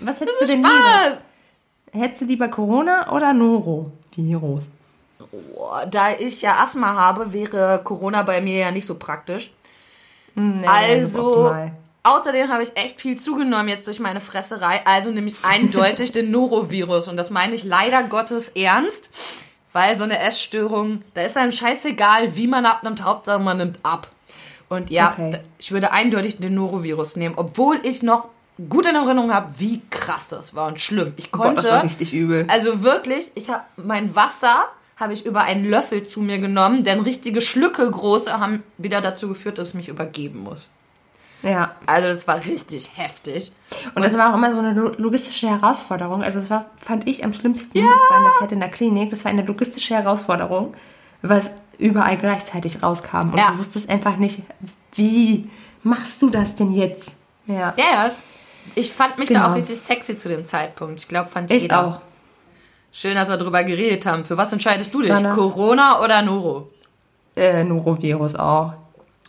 Was 0.00 0.20
hättest 0.20 0.40
du 0.42 0.46
denn 0.46 0.58
lieber? 0.58 0.68
Spaß. 0.68 1.16
Hättest 1.92 2.20
du 2.20 2.24
lieber 2.26 2.48
Corona 2.48 3.10
oder 3.12 3.32
Norovirus? 3.32 4.70
Oh, 5.54 5.70
da 5.90 6.10
ich 6.12 6.42
ja 6.42 6.58
Asthma 6.62 6.94
habe, 6.94 7.32
wäre 7.32 7.80
Corona 7.82 8.22
bei 8.22 8.40
mir 8.40 8.58
ja 8.58 8.70
nicht 8.70 8.86
so 8.86 8.96
praktisch. 8.96 9.50
Nee, 10.34 10.66
Also, 10.66 11.08
suboptimal. 11.32 11.72
außerdem 12.02 12.48
habe 12.52 12.62
ich 12.62 12.76
echt 12.76 13.00
viel 13.00 13.16
zugenommen 13.16 13.68
jetzt 13.68 13.86
durch 13.86 14.00
meine 14.00 14.20
Fresserei. 14.20 14.82
Also 14.84 15.10
nämlich 15.10 15.36
eindeutig 15.42 16.12
den 16.12 16.30
Norovirus. 16.30 17.08
Und 17.08 17.16
das 17.16 17.30
meine 17.30 17.54
ich 17.54 17.64
leider 17.64 18.02
Gottes 18.02 18.48
ernst. 18.50 19.08
Weil 19.72 19.96
so 19.96 20.04
eine 20.04 20.18
Essstörung, 20.18 21.02
da 21.14 21.22
ist 21.22 21.36
einem 21.36 21.52
scheißegal, 21.52 22.36
wie 22.36 22.46
man 22.46 22.64
abnimmt. 22.66 23.02
Hauptsache 23.02 23.38
man 23.38 23.56
nimmt 23.58 23.78
ab. 23.82 24.08
Und 24.68 24.90
ja, 24.90 25.12
Okay. 25.12 25.40
ich 25.58 25.72
würde 25.72 25.92
eindeutig 25.92 26.36
den 26.38 26.54
Norovirus 26.54 27.16
nehmen. 27.16 27.34
Obwohl 27.36 27.78
ich 27.84 28.02
noch 28.02 28.28
gut 28.68 28.86
in 28.86 28.94
Erinnerung 28.96 29.32
habe, 29.32 29.52
wie 29.58 29.82
krass 29.90 30.28
das 30.28 30.54
war 30.54 30.66
und 30.66 30.80
schlimm. 30.80 31.12
Ich 31.16 31.30
konnte... 31.30 31.62
das 31.62 31.70
war 31.70 31.84
richtig 31.84 32.12
übel. 32.14 32.46
Also 32.48 32.82
wirklich, 32.82 33.30
ich 33.34 33.48
habe 33.50 33.62
mein 33.76 34.16
Wasser 34.16 34.66
habe 34.96 35.12
ich 35.12 35.26
über 35.26 35.42
einen 35.42 35.66
Löffel 35.66 36.04
zu 36.04 36.20
mir 36.20 36.38
genommen, 36.38 36.82
denn 36.82 37.00
richtige 37.00 37.42
Schlücke 37.42 37.88
große 37.90 38.32
haben 38.40 38.62
wieder 38.78 39.02
dazu 39.02 39.28
geführt, 39.28 39.58
dass 39.58 39.68
ich 39.70 39.74
mich 39.74 39.88
übergeben 39.88 40.40
muss. 40.42 40.70
Ja. 41.42 41.74
Also 41.84 42.08
das 42.08 42.26
war 42.26 42.42
richtig 42.46 42.96
heftig. 42.96 43.52
Und 43.94 44.02
das 44.02 44.16
war 44.16 44.30
auch 44.32 44.36
immer 44.38 44.52
so 44.54 44.58
eine 44.60 44.72
lo- 44.72 44.94
logistische 44.96 45.48
Herausforderung. 45.50 46.22
Also 46.22 46.40
das 46.40 46.48
war, 46.48 46.70
fand 46.78 47.06
ich 47.06 47.24
am 47.24 47.34
schlimmsten. 47.34 47.76
Ich 47.76 47.84
war 47.84 48.18
in 48.18 48.24
der 48.24 48.32
Zeit 48.40 48.52
in 48.52 48.60
der 48.60 48.70
Klinik. 48.70 49.10
Das 49.10 49.22
war 49.26 49.30
eine 49.30 49.42
logistische 49.42 49.94
Herausforderung, 49.94 50.72
weil 51.20 51.40
es 51.40 51.50
überall 51.78 52.16
gleichzeitig 52.16 52.82
rauskam. 52.82 53.30
Und 53.32 53.38
Ja. 53.38 53.50
du 53.52 53.58
wusstest 53.58 53.88
einfach 53.90 54.16
nicht, 54.16 54.40
wie 54.94 55.48
machst 55.82 56.22
du 56.22 56.30
das 56.30 56.54
denn 56.56 56.72
jetzt? 56.72 57.10
Ja. 57.46 57.74
Ja, 57.76 57.84
ja. 57.92 58.10
Ich 58.74 58.92
fand 58.92 59.18
mich 59.18 59.28
da 59.28 59.34
Genau. 59.34 59.50
auch 59.50 59.54
richtig 59.54 59.78
sexy 59.78 60.18
zu 60.18 60.28
dem 60.28 60.44
Zeitpunkt. 60.44 61.00
Ich 61.00 61.08
glaube, 61.08 61.28
fand 61.30 61.50
Ich 61.50 61.62
jeder. 61.62 61.86
auch. 61.86 62.00
Schön, 62.92 63.14
dass 63.14 63.28
wir 63.28 63.36
darüber 63.36 63.62
geredet 63.62 64.06
haben. 64.06 64.24
Für 64.24 64.36
was 64.36 64.52
entscheidest 64.52 64.92
du 64.94 65.00
dich? 65.02 65.10
Gerne. 65.10 65.34
Corona 65.34 66.02
oder 66.02 66.22
Noro? 66.22 66.70
Äh, 67.36 67.62
Norovirus 67.62 68.34
auch. 68.34 68.72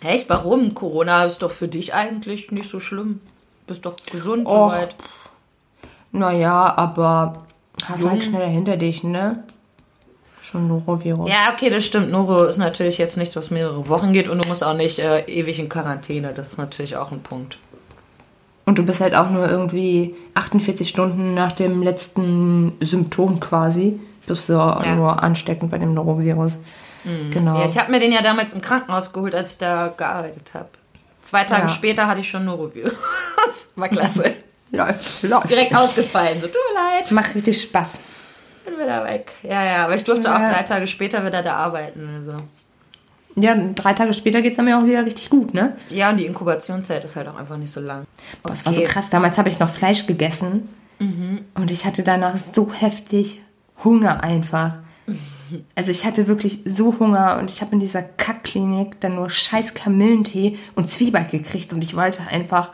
Echt? 0.02 0.30
Warum? 0.30 0.74
Corona 0.74 1.26
ist 1.26 1.40
doch 1.40 1.52
für 1.52 1.68
dich 1.68 1.94
eigentlich 1.94 2.52
nicht 2.52 2.70
so 2.70 2.80
schlimm. 2.80 3.20
Bist 3.68 3.86
doch 3.86 3.96
gesund 4.10 4.48
Och. 4.48 4.72
soweit. 4.72 4.96
Naja, 6.12 6.74
aber 6.78 7.46
hast 7.86 8.02
Jung. 8.02 8.12
halt 8.12 8.24
schneller 8.24 8.48
hinter 8.48 8.78
dich, 8.78 9.04
ne? 9.04 9.44
Schon 10.50 10.68
Norovirus. 10.70 11.30
Ja, 11.30 11.52
okay, 11.54 11.70
das 11.70 11.86
stimmt. 11.86 12.10
Noro 12.10 12.44
ist 12.46 12.58
natürlich 12.58 12.98
jetzt 12.98 13.18
nichts, 13.18 13.36
was 13.36 13.52
mehrere 13.52 13.90
Wochen 13.90 14.14
geht 14.14 14.30
und 14.30 14.42
du 14.42 14.48
musst 14.48 14.64
auch 14.64 14.76
nicht 14.76 14.98
äh, 15.00 15.22
ewig 15.26 15.60
in 15.60 15.68
Quarantäne. 15.68 16.32
Das 16.34 16.50
ist 16.54 16.58
natürlich 16.58 16.96
auch 16.96 17.12
ein 17.12 17.22
Punkt. 17.22 17.58
Und 18.66 18.78
du 18.78 18.86
bist 18.86 19.02
halt 19.02 19.14
auch 19.16 19.30
nur 19.30 19.50
irgendwie 19.50 20.16
48 20.36 20.88
Stunden 20.88 21.34
nach 21.34 21.52
dem 21.52 21.84
letzten 21.84 22.74
Symptom 22.80 23.40
quasi. 23.40 24.00
Bist 24.26 24.50
du 24.50 24.54
nur 24.54 25.22
ansteckend 25.24 25.72
bei 25.72 25.78
dem 25.78 25.94
Norovirus. 25.94 26.60
Genau. 27.32 27.52
Mhm. 27.56 27.60
Ja, 27.62 27.66
ich 27.66 27.78
habe 27.78 27.92
mir 27.92 28.00
den 28.00 28.12
ja 28.12 28.22
damals 28.22 28.54
im 28.54 28.62
Krankenhaus 28.62 29.14
geholt, 29.14 29.34
als 29.36 29.54
ich 29.54 29.58
da 29.58 29.88
gearbeitet 29.96 30.52
habe. 30.54 30.70
Zwei 31.22 31.44
Tage 31.44 31.68
Ja. 31.68 31.74
später 31.74 32.08
hatte 32.08 32.22
ich 32.22 32.30
schon 32.30 32.46
Norovirus. 32.46 32.94
War 33.76 33.90
klasse. 33.90 34.34
läuft, 34.72 35.24
läuft. 35.24 35.50
Direkt 35.50 35.76
ausgefallen. 35.76 36.40
So, 36.42 36.48
tut 36.48 36.56
mir 36.74 36.80
leid. 36.98 37.12
Macht 37.12 37.36
richtig 37.36 37.62
Spaß. 37.62 37.88
Bin 38.68 38.78
wieder 38.84 39.04
weg. 39.06 39.32
Ja, 39.44 39.64
ja, 39.66 39.86
aber 39.86 39.96
ich 39.96 40.04
durfte 40.04 40.34
auch 40.34 40.40
Ja. 40.40 40.52
drei 40.54 40.64
Tage 40.64 40.88
später 40.88 41.26
wieder 41.26 41.42
da 41.42 41.56
arbeiten. 41.56 42.10
Also. 42.16 42.34
Ja, 43.36 43.56
drei 43.56 43.94
Tage 43.94 44.14
später 44.14 44.42
geht 44.42 44.54
es 44.54 44.58
mir 44.64 44.78
auch 44.78 44.86
wieder 44.86 45.06
richtig 45.06 45.30
gut, 45.30 45.54
ne? 45.54 45.76
Ja, 45.90 46.10
und 46.10 46.18
die 46.18 46.26
Inkubationszeit 46.26 47.04
ist 47.04 47.16
halt 47.16 47.28
auch 47.28 47.38
einfach 47.38 47.58
nicht 47.58 47.72
so 47.72 47.80
lang. 47.82 48.06
Boah, 48.44 48.50
das 48.50 48.66
war 48.66 48.74
so 48.74 48.82
krass. 48.84 49.06
Damals 49.12 49.38
habe 49.38 49.50
ich 49.50 49.60
noch 49.60 49.70
Fleisch 49.70 50.06
gegessen. 50.08 50.68
Und 51.00 51.70
ich 51.72 51.86
hatte 51.86 52.02
danach 52.02 52.36
so 52.54 52.72
heftig 52.74 53.40
Hunger 53.84 54.24
einfach. 54.24 54.78
Also 55.76 55.92
ich 55.92 56.04
hatte 56.06 56.26
wirklich 56.28 56.62
so 56.66 56.98
Hunger 57.00 57.38
und 57.40 57.52
ich 57.52 57.62
habe 57.62 57.72
in 57.74 57.80
dieser 57.80 58.02
Kackklinik 58.02 59.00
dann 59.00 59.14
nur 59.16 59.30
scheiß 59.30 59.76
Kamillentee 59.76 60.58
und 60.76 60.90
Zwieback 60.90 61.30
gekriegt 61.30 61.72
und 61.72 61.84
ich 61.84 61.96
wollte 61.96 62.24
einfach 62.32 62.72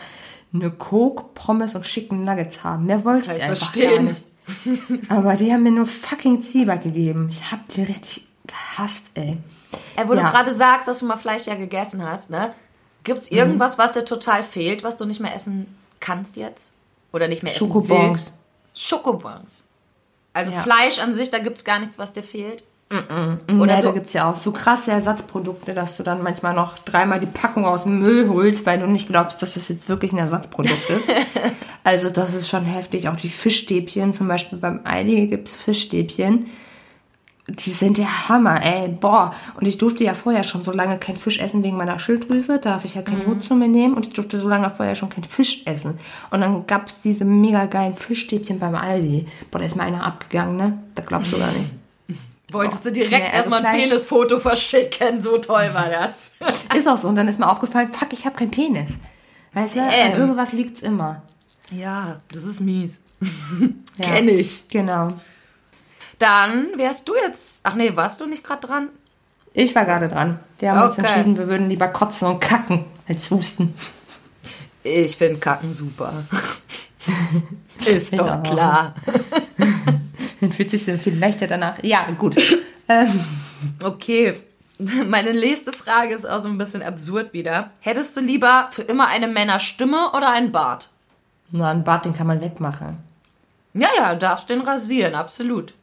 eine 0.53 0.71
Coke, 0.71 1.25
Pommes 1.35 1.75
und 1.75 1.85
schicken 1.85 2.23
Nuggets 2.23 2.63
haben. 2.63 2.85
Mehr 2.85 3.03
wollte 3.03 3.27
Kann 3.27 3.35
ich 3.35 3.43
ich 3.43 3.49
einfach 3.49 3.65
verstehen. 3.65 4.05
gar 4.05 4.11
nicht. 4.13 4.25
Aber 5.09 5.35
die 5.35 5.51
haben 5.51 5.63
mir 5.63 5.71
nur 5.71 5.85
fucking 5.85 6.41
Zwieback 6.41 6.83
gegeben. 6.83 7.27
Ich 7.29 7.51
hab 7.51 7.67
die 7.69 7.83
richtig 7.83 8.25
gehasst, 8.45 9.05
ey. 9.15 9.37
Äh, 9.95 10.07
wo 10.07 10.13
Ja. 10.13 10.23
du 10.23 10.29
gerade 10.31 10.53
sagst, 10.53 10.87
dass 10.87 10.99
du 10.99 11.05
mal 11.05 11.17
Fleisch 11.17 11.45
ja 11.47 11.55
gegessen 11.55 12.03
hast, 12.03 12.29
ne? 12.29 12.53
Gibt's 13.03 13.29
irgendwas, 13.31 13.77
was 13.77 13.91
dir 13.93 14.05
total 14.05 14.43
fehlt, 14.43 14.83
was 14.83 14.97
du 14.97 15.05
nicht 15.05 15.19
mehr 15.19 15.33
essen 15.35 15.67
kannst 15.99 16.35
jetzt? 16.37 16.71
Oder 17.11 17.27
nicht 17.27 17.43
mehr 17.43 17.51
essen 17.53 17.67
Schokobons. 17.67 18.09
willst? 18.11 18.39
Schokobons. 18.73 19.63
Also 20.33 20.51
Ja. 20.51 20.61
Fleisch 20.63 20.99
an 20.99 21.13
sich, 21.13 21.29
da 21.31 21.39
gibt's 21.39 21.63
gar 21.63 21.79
nichts, 21.79 21.97
was 21.97 22.13
dir 22.13 22.23
fehlt. 22.23 22.63
Oder 23.47 23.61
Oder 23.61 23.75
nee, 23.75 23.81
so- 23.81 23.87
da 23.87 23.93
gibt 23.93 24.07
es 24.07 24.13
ja 24.13 24.29
auch 24.29 24.35
so 24.35 24.51
krasse 24.51 24.91
Ersatzprodukte, 24.91 25.73
dass 25.73 25.97
du 25.97 26.03
dann 26.03 26.21
manchmal 26.23 26.53
noch 26.53 26.77
dreimal 26.79 27.19
die 27.19 27.25
Packung 27.25 27.65
aus 27.65 27.83
dem 27.83 27.99
Müll 27.99 28.29
holst, 28.29 28.65
weil 28.65 28.79
du 28.79 28.87
nicht 28.87 29.07
glaubst, 29.07 29.41
dass 29.41 29.55
das 29.55 29.67
jetzt 29.69 29.89
wirklich 29.89 30.11
ein 30.13 30.17
Ersatzprodukt 30.19 30.89
ist. 30.89 31.05
also 31.83 32.09
das 32.09 32.33
ist 32.33 32.49
schon 32.49 32.65
heftig. 32.65 33.09
Auch 33.09 33.15
die 33.15 33.29
Fischstäbchen, 33.29 34.13
zum 34.13 34.27
Beispiel 34.27 34.57
beim 34.59 34.81
Aldi 34.83 35.27
gibt 35.27 35.47
es 35.49 35.55
Fischstäbchen. 35.55 36.47
Die 37.49 37.71
sind 37.71 37.97
der 37.97 38.29
Hammer, 38.29 38.63
ey. 38.65 38.87
Boah. 38.87 39.35
Und 39.59 39.67
ich 39.67 39.77
durfte 39.77 40.05
ja 40.05 40.13
vorher 40.13 40.43
schon 40.45 40.63
so 40.63 40.71
lange 40.71 40.97
kein 40.97 41.17
Fisch 41.17 41.39
essen 41.39 41.61
wegen 41.61 41.75
meiner 41.75 41.99
Schilddrüse. 41.99 42.57
Da 42.59 42.71
darf 42.71 42.85
ich 42.85 42.95
ja 42.95 43.01
kein 43.01 43.21
Jod 43.27 43.43
zu 43.43 43.53
mir 43.55 43.67
nehmen. 43.67 43.95
Und 43.95 44.07
ich 44.07 44.13
durfte 44.13 44.37
so 44.37 44.47
lange 44.47 44.69
vorher 44.69 44.95
schon 44.95 45.09
kein 45.09 45.25
Fisch 45.25 45.63
essen. 45.65 45.99
Und 46.31 46.39
dann 46.39 46.65
gab 46.67 46.87
es 46.87 47.01
diese 47.01 47.25
mega 47.25 47.65
geilen 47.65 47.95
Fischstäbchen 47.95 48.59
beim 48.59 48.75
Aldi. 48.75 49.25
Boah, 49.51 49.59
da 49.59 49.65
ist 49.65 49.75
mir 49.75 49.83
einer 49.83 50.05
abgegangen, 50.05 50.55
ne? 50.55 50.79
Da 50.95 51.03
glaubst 51.03 51.33
du 51.33 51.37
gar 51.37 51.51
nicht. 51.51 51.73
Wolltest 52.53 52.85
du 52.85 52.91
direkt 52.91 53.11
Nee, 53.11 53.23
also 53.23 53.35
erstmal 53.35 53.65
ein 53.65 53.73
Fleisch- 53.75 53.89
Penisfoto 53.89 54.39
verschicken? 54.39 55.21
So 55.21 55.37
toll 55.39 55.69
war 55.73 55.89
das. 55.89 56.31
Ist 56.77 56.87
auch 56.87 56.97
so. 56.97 57.07
Und 57.07 57.15
dann 57.15 57.27
ist 57.27 57.39
mir 57.39 57.49
aufgefallen, 57.49 57.91
fuck, 57.91 58.13
ich 58.13 58.25
habe 58.25 58.35
keinen 58.35 58.51
Penis. 58.51 58.99
Weißt 59.53 59.75
du, 59.75 59.79
Ähm. 59.79 60.13
an 60.13 60.19
irgendwas 60.19 60.53
liegt's 60.53 60.81
immer. 60.81 61.21
ja, 61.71 62.21
das 62.31 62.43
ist 62.45 62.59
mies. 62.61 62.99
Ja. 63.97 64.05
Kenn 64.15 64.27
ich. 64.27 64.67
Genau. 64.69 65.07
Dann 66.17 66.69
wärst 66.77 67.07
du 67.07 67.13
jetzt. 67.15 67.61
Ach 67.63 67.75
nee, 67.75 67.95
warst 67.95 68.19
du 68.21 68.25
nicht 68.25 68.43
gerade 68.43 68.65
dran? 68.65 68.89
Ich 69.53 69.75
war 69.75 69.85
gerade 69.85 70.07
dran. 70.07 70.39
Wir 70.57 70.71
haben 70.71 70.89
uns 70.89 70.97
Okay. 70.97 71.05
entschieden, 71.07 71.37
wir 71.37 71.47
würden 71.47 71.69
lieber 71.69 71.87
kotzen 71.89 72.27
und 72.27 72.39
kacken 72.39 72.85
als 73.07 73.29
husten. 73.29 73.75
Ich 74.83 75.15
finde 75.15 75.39
Kacken 75.39 75.73
super. 75.73 76.11
ist 77.85 78.13
Ich 78.13 78.17
doch 78.19 78.41
klar. 78.41 78.95
Dann 80.41 80.51
fühlt 80.51 80.69
sich 80.71 80.85
so 80.85 80.97
viel 80.97 81.17
leichter 81.17 81.47
danach. 81.47 81.77
Ja, 81.83 82.09
gut. 82.11 82.35
ähm, 82.89 83.19
Okay. 83.83 84.33
Meine 85.07 85.33
nächste 85.33 85.71
Frage 85.71 86.13
ist 86.15 86.25
auch 86.25 86.41
so 86.41 86.49
ein 86.49 86.57
bisschen 86.57 86.81
absurd 86.83 87.31
wieder. 87.33 87.71
Hättest 87.81 88.17
du 88.17 88.21
lieber 88.21 88.69
für 88.71 88.81
immer 88.81 89.07
eine 89.07 89.27
Männerstimme 89.27 90.11
oder 90.15 90.31
einen 90.33 90.51
Bart? 90.51 90.89
na, 91.51 91.69
einen 91.69 91.83
Bart, 91.83 92.05
den 92.05 92.15
kann 92.15 92.25
man 92.27 92.41
wegmachen. 92.41 92.97
Ja, 93.75 93.87
ja, 93.97 94.13
du 94.13 94.19
darfst 94.19 94.49
den 94.49 94.61
rasieren, 94.61 95.13
absolut. 95.13 95.73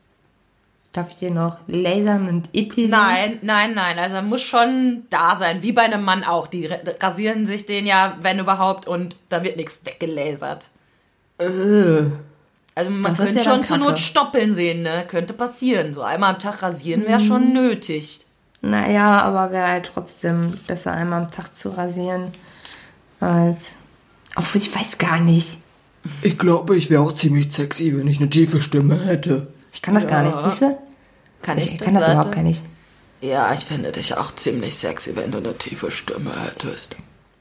Darf 0.92 1.08
ich 1.10 1.16
dir 1.16 1.30
noch 1.30 1.58
lasern 1.68 2.28
und 2.28 2.48
epilieren? 2.52 2.90
Nein, 2.90 3.38
nein, 3.42 3.74
nein. 3.74 3.96
Also 4.00 4.16
er 4.16 4.22
muss 4.22 4.42
schon 4.42 5.04
da 5.10 5.36
sein, 5.36 5.62
wie 5.62 5.70
bei 5.70 5.82
einem 5.82 6.02
Mann 6.04 6.24
auch. 6.24 6.48
Die 6.48 6.66
ra- 6.66 6.78
rasieren 7.00 7.46
sich 7.46 7.66
den 7.66 7.86
ja, 7.86 8.16
wenn 8.22 8.40
überhaupt, 8.40 8.88
und 8.88 9.16
da 9.28 9.44
wird 9.44 9.56
nichts 9.56 9.80
weggelasert. 9.84 10.68
Also 12.74 12.90
man 12.90 13.12
Das 13.14 13.18
könnte 13.18 13.38
ja 13.38 13.44
schon 13.44 13.64
zur. 13.64 13.78
Not 13.78 13.98
Stoppeln 13.98 14.54
sehen, 14.54 14.82
ne? 14.82 15.04
Könnte 15.06 15.34
passieren. 15.34 15.94
So 15.94 16.02
einmal 16.02 16.34
am 16.34 16.38
Tag 16.38 16.62
rasieren 16.62 17.06
wäre 17.06 17.20
schon 17.20 17.52
nötig. 17.52 18.20
Naja, 18.62 19.20
aber 19.22 19.52
wäre 19.52 19.68
halt 19.68 19.90
trotzdem 19.92 20.52
besser, 20.66 20.92
einmal 20.92 21.22
am 21.22 21.30
Tag 21.30 21.56
zu 21.56 21.70
rasieren, 21.70 22.28
als... 23.18 23.72
Obwohl, 24.36 24.60
ich 24.60 24.74
weiß 24.74 24.98
gar 24.98 25.18
nicht. 25.18 25.58
Ich 26.22 26.38
glaube, 26.38 26.76
ich 26.76 26.90
wäre 26.90 27.02
auch 27.02 27.12
ziemlich 27.12 27.52
sexy, 27.52 27.96
wenn 27.96 28.06
ich 28.06 28.18
eine 28.18 28.30
tiefe 28.30 28.60
Stimme 28.60 29.02
hätte. 29.04 29.48
Ich 29.72 29.82
kann 29.82 29.94
das 29.94 30.06
gar 30.06 30.22
nicht, 30.22 30.36
siehst 30.44 30.62
du? 30.62 30.78
Kann 31.42 31.58
Ich, 31.58 31.72
ich, 31.72 31.78
kann 31.78 31.94
das 31.94 32.06
überhaupt 32.06 32.32
gar 32.32 32.42
nicht. 32.42 32.64
Ja, 33.22 33.52
ich 33.52 33.60
fände 33.60 33.92
dich 33.92 34.16
auch 34.16 34.32
ziemlich 34.32 34.76
sexy, 34.76 35.16
wenn 35.16 35.30
du 35.30 35.38
eine 35.38 35.56
tiefe 35.56 35.90
Stimme 35.90 36.32
hättest. 36.38 36.96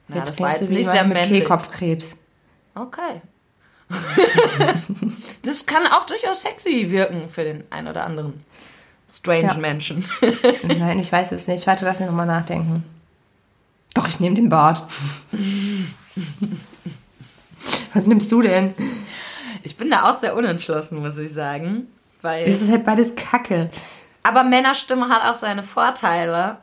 Ja, 0.07 0.21
das 0.21 0.39
war 0.39 0.51
jetzt 0.51 0.69
nicht 0.69 0.89
sehr 0.89 1.03
mit 1.03 1.13
männlich. 1.13 1.41
Kehlkopfkrebs. 1.41 2.17
Okay. 2.75 3.21
das 5.43 5.65
kann 5.65 5.87
auch 5.87 6.05
durchaus 6.05 6.41
sexy 6.41 6.89
wirken 6.91 7.29
für 7.29 7.43
den 7.43 7.63
einen 7.71 7.87
oder 7.87 8.05
anderen 8.05 8.43
strange 9.09 9.47
Ja. 9.47 9.53
Menschen. 9.55 10.05
Nein, 10.63 10.99
ich 10.99 11.11
weiß 11.11 11.31
es 11.31 11.47
nicht. 11.47 11.65
Warte, 11.67 11.85
lass 11.85 11.99
mich 11.99 12.07
nochmal 12.07 12.27
nachdenken. 12.27 12.83
Doch, 13.95 14.07
ich 14.07 14.19
nehme 14.19 14.35
den 14.35 14.49
Bart. 14.49 14.83
Was 17.93 18.05
nimmst 18.05 18.31
du 18.31 18.41
denn? 18.41 18.73
Ich 19.63 19.75
bin 19.75 19.89
da 19.89 20.09
auch 20.09 20.19
sehr 20.19 20.35
unentschlossen, 20.35 20.99
muss 20.99 21.17
ich 21.17 21.33
sagen. 21.33 21.87
Weil 22.21 22.47
Es 22.47 22.61
ist 22.61 22.71
halt 22.71 22.85
beides 22.85 23.15
Kacke. 23.15 23.69
Aber 24.23 24.43
Männerstimme 24.43 25.09
hat 25.09 25.23
auch 25.25 25.35
seine 25.35 25.63
Vorteile, 25.63 26.57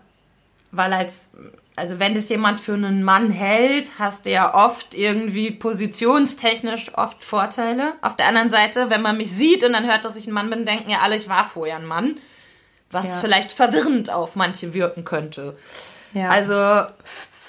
weil 0.71 0.93
als 0.93 1.31
also 1.77 1.99
wenn 1.99 2.15
dich 2.15 2.29
jemand 2.29 2.59
für 2.61 2.73
einen 2.75 3.03
Mann 3.05 3.31
hält, 3.31 3.93
hast 3.99 4.27
du 4.27 4.31
ja 4.31 4.55
oft 4.55 4.95
irgendwie 4.95 5.51
positionstechnisch 5.51 6.93
oft 6.97 7.23
Vorteile. 7.23 7.93
Auf 8.03 8.17
der 8.17 8.29
anderen 8.29 8.51
Seite, 8.51 8.91
wenn 8.91 9.03
man 9.03 9.17
mich 9.19 9.31
sieht 9.33 9.63
und 9.63 9.73
dann 9.75 9.87
hört, 9.87 10.05
dass 10.05 10.17
ich 10.17 10.27
ein 10.27 10.33
Mann 10.33 10.51
bin, 10.51 10.65
denken 10.67 10.91
ja 10.91 11.01
alle, 11.03 11.17
ich 11.17 11.29
war 11.29 11.45
vorher 11.45 11.77
ein 11.77 11.87
Mann. 11.87 12.17
was 12.91 13.07
Ja. 13.17 13.21
vielleicht 13.21 13.53
verwirrend 13.53 14.11
auf 14.11 14.37
manche 14.37 14.73
wirken 14.73 15.05
könnte. 15.05 15.57
Ja. 16.15 16.29
Also, 16.29 16.55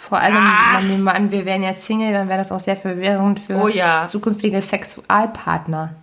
Vor 0.10 0.20
allem, 0.20 0.34
man 0.34 0.88
nehmen 0.88 1.04
wir 1.04 1.14
an, 1.14 1.32
wir 1.32 1.46
wären 1.46 1.62
jetzt 1.64 1.86
Single, 1.86 2.12
dann 2.12 2.28
wäre 2.28 2.40
das 2.40 2.52
auch 2.52 2.60
sehr 2.60 2.76
verwirrend 2.76 3.40
für 3.40 3.56
Oh 3.56 3.68
ja. 3.68 4.08
zukünftige 4.10 4.62
Sexualpartner. 4.62 5.96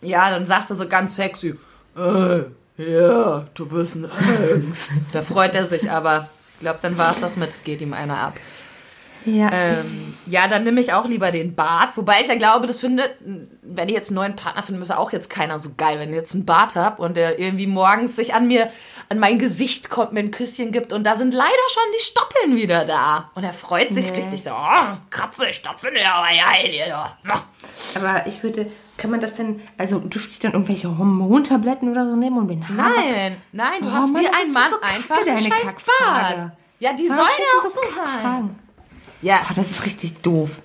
ja, 0.00 0.30
dann 0.30 0.46
sagst 0.46 0.70
du 0.70 0.74
so 0.74 0.86
ganz 0.88 1.16
sexy, 1.16 1.54
äh, 1.96 2.40
ja, 2.76 3.44
du 3.54 3.66
bist 3.66 3.96
ein 3.96 4.06
Angst. 4.06 4.92
da 5.12 5.22
freut 5.22 5.54
er 5.54 5.66
sich 5.66 5.90
aber. 5.90 6.28
Ich 6.58 6.62
glaube, 6.62 6.80
dann 6.82 6.98
war 6.98 7.12
es 7.12 7.20
das 7.20 7.36
mit, 7.36 7.50
es 7.50 7.62
geht 7.62 7.80
ihm 7.80 7.92
einer 7.92 8.18
ab. 8.18 8.34
Ja. 9.24 9.48
Ähm, 9.52 10.14
ja, 10.26 10.48
dann 10.48 10.64
nehme 10.64 10.80
ich 10.80 10.92
auch 10.92 11.06
lieber 11.06 11.30
den 11.30 11.54
Bart. 11.54 11.96
Wobei 11.96 12.20
ich 12.20 12.28
ja 12.28 12.34
glaube, 12.34 12.66
das 12.66 12.80
findet, 12.80 13.14
wenn 13.62 13.88
ich 13.88 13.94
jetzt 13.94 14.10
einen 14.10 14.16
neuen 14.16 14.36
Partner 14.36 14.62
finde, 14.62 14.80
ist 14.80 14.90
auch 14.90 15.12
jetzt 15.12 15.30
keiner 15.30 15.58
so 15.58 15.70
geil, 15.76 15.98
wenn 15.98 16.10
ich 16.10 16.16
jetzt 16.16 16.34
einen 16.34 16.46
Bart 16.46 16.76
habe 16.76 17.02
und 17.02 17.16
der 17.16 17.38
irgendwie 17.38 17.66
morgens 17.66 18.16
sich 18.16 18.34
an 18.34 18.48
mir, 18.48 18.70
an 19.08 19.18
mein 19.18 19.38
Gesicht 19.38 19.90
kommt, 19.90 20.12
mir 20.12 20.20
ein 20.20 20.30
Küsschen 20.30 20.72
gibt 20.72 20.92
und 20.92 21.04
da 21.04 21.16
sind 21.16 21.32
leider 21.32 21.48
schon 21.72 21.82
die 21.96 22.02
Stoppeln 22.02 22.56
wieder 22.56 22.84
da. 22.84 23.30
Und 23.34 23.44
er 23.44 23.52
freut 23.52 23.92
sich 23.94 24.10
richtig 24.12 24.42
so, 24.42 24.50
oh, 24.50 24.96
kratze, 25.10 25.52
Stoppeln, 25.52 25.94
ja, 25.96 26.14
aber 26.14 26.28
geil 26.28 26.70
hier 26.70 26.86
doch. 26.88 27.34
Aber 27.96 28.26
ich 28.26 28.42
würde, 28.42 28.66
kann 28.98 29.10
man 29.10 29.20
das 29.20 29.32
denn, 29.34 29.60
also 29.78 29.98
dürfte 30.00 30.30
ich 30.32 30.38
dann 30.40 30.52
irgendwelche 30.52 30.98
Hormontabletten 30.98 31.88
oder 31.90 32.06
so 32.06 32.16
nehmen, 32.16 32.36
um 32.36 32.48
den 32.48 32.68
Haar 32.68 32.76
Nein, 32.76 33.36
nein, 33.52 33.80
du 33.80 33.86
Oh 33.86 33.90
hast 33.92 34.12
Mann, 34.12 34.22
wie 34.22 34.26
das 34.26 34.36
ein 34.36 34.46
ist 34.48 34.52
Mann 34.52 34.70
so 34.70 34.78
kacke, 34.78 34.94
einfach 34.94 35.16
einen 35.16 35.26
deine 35.26 35.40
scheiß 35.40 35.64
Kackfrage. 35.64 36.36
Bart. 36.36 36.52
Ja, 36.80 36.92
die 36.92 37.06
sollen 37.08 37.18
ja 37.18 37.58
auch 37.58 37.64
so 37.64 37.70
sein. 38.22 38.50
Ja, 39.22 39.40
Oh, 39.48 39.52
das 39.56 39.70
ist 39.70 39.86
richtig 39.86 40.20
doof. 40.22 40.60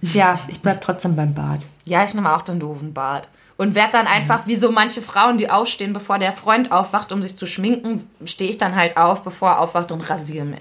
ja, 0.00 0.38
ich 0.48 0.60
bleib 0.60 0.80
trotzdem 0.80 1.16
beim 1.16 1.34
Bad. 1.34 1.66
Ja, 1.84 2.04
ich 2.04 2.14
nehme 2.14 2.34
auch 2.34 2.42
den 2.42 2.60
doofen 2.60 2.94
Bart. 2.94 3.28
Und 3.56 3.74
werd 3.74 3.94
dann 3.94 4.06
einfach, 4.06 4.46
wie 4.46 4.56
so 4.56 4.70
manche 4.72 5.00
Frauen, 5.00 5.38
die 5.38 5.48
aufstehen, 5.50 5.92
bevor 5.92 6.18
der 6.18 6.32
Freund 6.32 6.72
aufwacht, 6.72 7.12
um 7.12 7.22
sich 7.22 7.36
zu 7.36 7.46
schminken, 7.46 8.08
stehe 8.24 8.50
ich 8.50 8.58
dann 8.58 8.74
halt 8.74 8.96
auf, 8.96 9.22
bevor 9.22 9.50
er 9.50 9.60
aufwacht 9.60 9.92
und 9.92 10.00
rasiere 10.10 10.44
mich. 10.44 10.60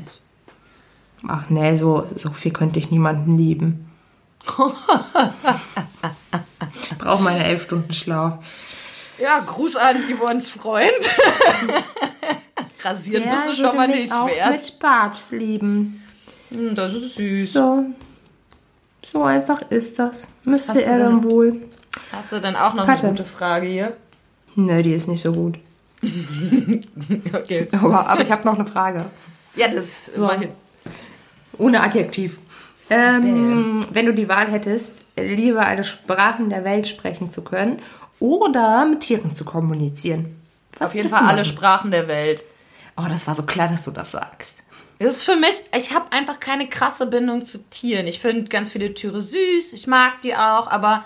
Ach 1.28 1.45
nee, 1.49 1.76
so, 1.78 2.05
so 2.16 2.30
viel 2.32 2.51
könnte 2.51 2.78
ich 2.80 2.91
niemanden 2.91 3.38
lieben. 3.38 3.89
ich 6.74 6.98
brauche 6.98 7.24
meine 7.24 7.44
elf 7.44 7.64
Stunden 7.64 7.92
Schlaf. 7.94 8.40
Ja, 9.20 9.40
Gruß 9.40 9.76
an 9.76 9.98
Yvonnes 10.12 10.52
Freund. 10.52 10.92
Rasieren 12.84 13.24
bist 13.30 13.48
du 13.48 13.56
schon 13.56 13.64
würde 13.66 13.78
mal 13.78 13.88
mich 13.88 14.02
nicht 14.02 14.14
auch 14.14 14.28
wert. 14.28 14.52
mit 14.52 14.80
Bart 14.80 15.26
lieben. 15.32 16.04
Hm, 16.50 16.76
Das 16.76 16.94
ist 16.94 17.16
süß. 17.16 17.54
So. 17.54 17.86
So 19.06 19.24
einfach 19.24 19.62
ist 19.70 20.00
das. 20.00 20.28
Müsste 20.44 20.70
Hast 20.74 20.82
er 20.82 20.98
denn- 20.98 21.06
dann 21.06 21.32
wohl. 21.32 21.62
Hast 22.12 22.32
du 22.32 22.42
dann 22.42 22.56
auch 22.56 22.74
noch 22.74 22.88
Warte. 22.88 23.04
eine 23.08 23.12
gute 23.18 23.26
Frage 23.30 23.68
hier? 23.68 23.96
Ne, 24.56 24.82
die 24.82 24.94
ist 24.94 25.08
nicht 25.08 25.22
so 25.22 25.32
gut. 25.32 25.58
Okay. 27.34 27.68
Aber, 27.72 28.08
aber 28.08 28.22
ich 28.22 28.32
habe 28.32 28.46
noch 28.46 28.56
eine 28.56 28.66
Frage. 28.66 29.06
Ja, 29.56 29.68
das 29.68 30.10
immerhin. 30.10 30.50
Ohne 31.58 31.82
Adjektiv. 31.82 32.40
Ähm, 32.90 33.82
wenn 33.92 34.06
du 34.06 34.14
die 34.14 34.30
Wahl 34.30 34.50
hättest, 34.52 35.02
lieber 35.18 35.66
alle 35.66 35.84
Sprachen 35.84 36.50
der 36.50 36.64
Welt 36.64 36.88
sprechen 36.88 37.32
zu 37.32 37.44
können 37.44 37.80
oder 38.20 38.86
mit 38.86 39.02
Tieren 39.02 39.36
zu 39.36 39.46
kommunizieren. 39.46 40.42
Was 40.78 40.90
Auf 40.90 40.96
jeden 40.96 41.10
Fall 41.10 41.26
alle? 41.26 41.46
Sprachen 41.46 41.92
der 41.92 42.08
Welt. 42.08 42.44
Oh, 42.98 43.06
das 43.10 43.28
war 43.28 43.36
so 43.36 43.44
klar, 43.44 43.68
dass 43.68 43.84
du 43.84 43.92
das 43.92 44.12
sagst. 44.12 44.58
Das 45.00 45.16
ist 45.16 45.24
für 45.24 45.36
mich, 45.36 45.64
ich 45.76 45.94
habe 45.94 46.12
einfach 46.12 46.40
keine 46.40 46.68
krasse 46.68 47.08
Bindung 47.08 47.44
zu 47.44 47.58
Tieren. 47.70 48.08
Ich 48.08 48.20
finde 48.20 48.46
ganz 48.46 48.72
viele 48.72 48.94
Tiere 48.94 49.20
süß, 49.20 49.74
ich 49.74 49.88
mag 49.88 50.22
die 50.22 50.36
auch, 50.36 50.68
aber 50.68 51.06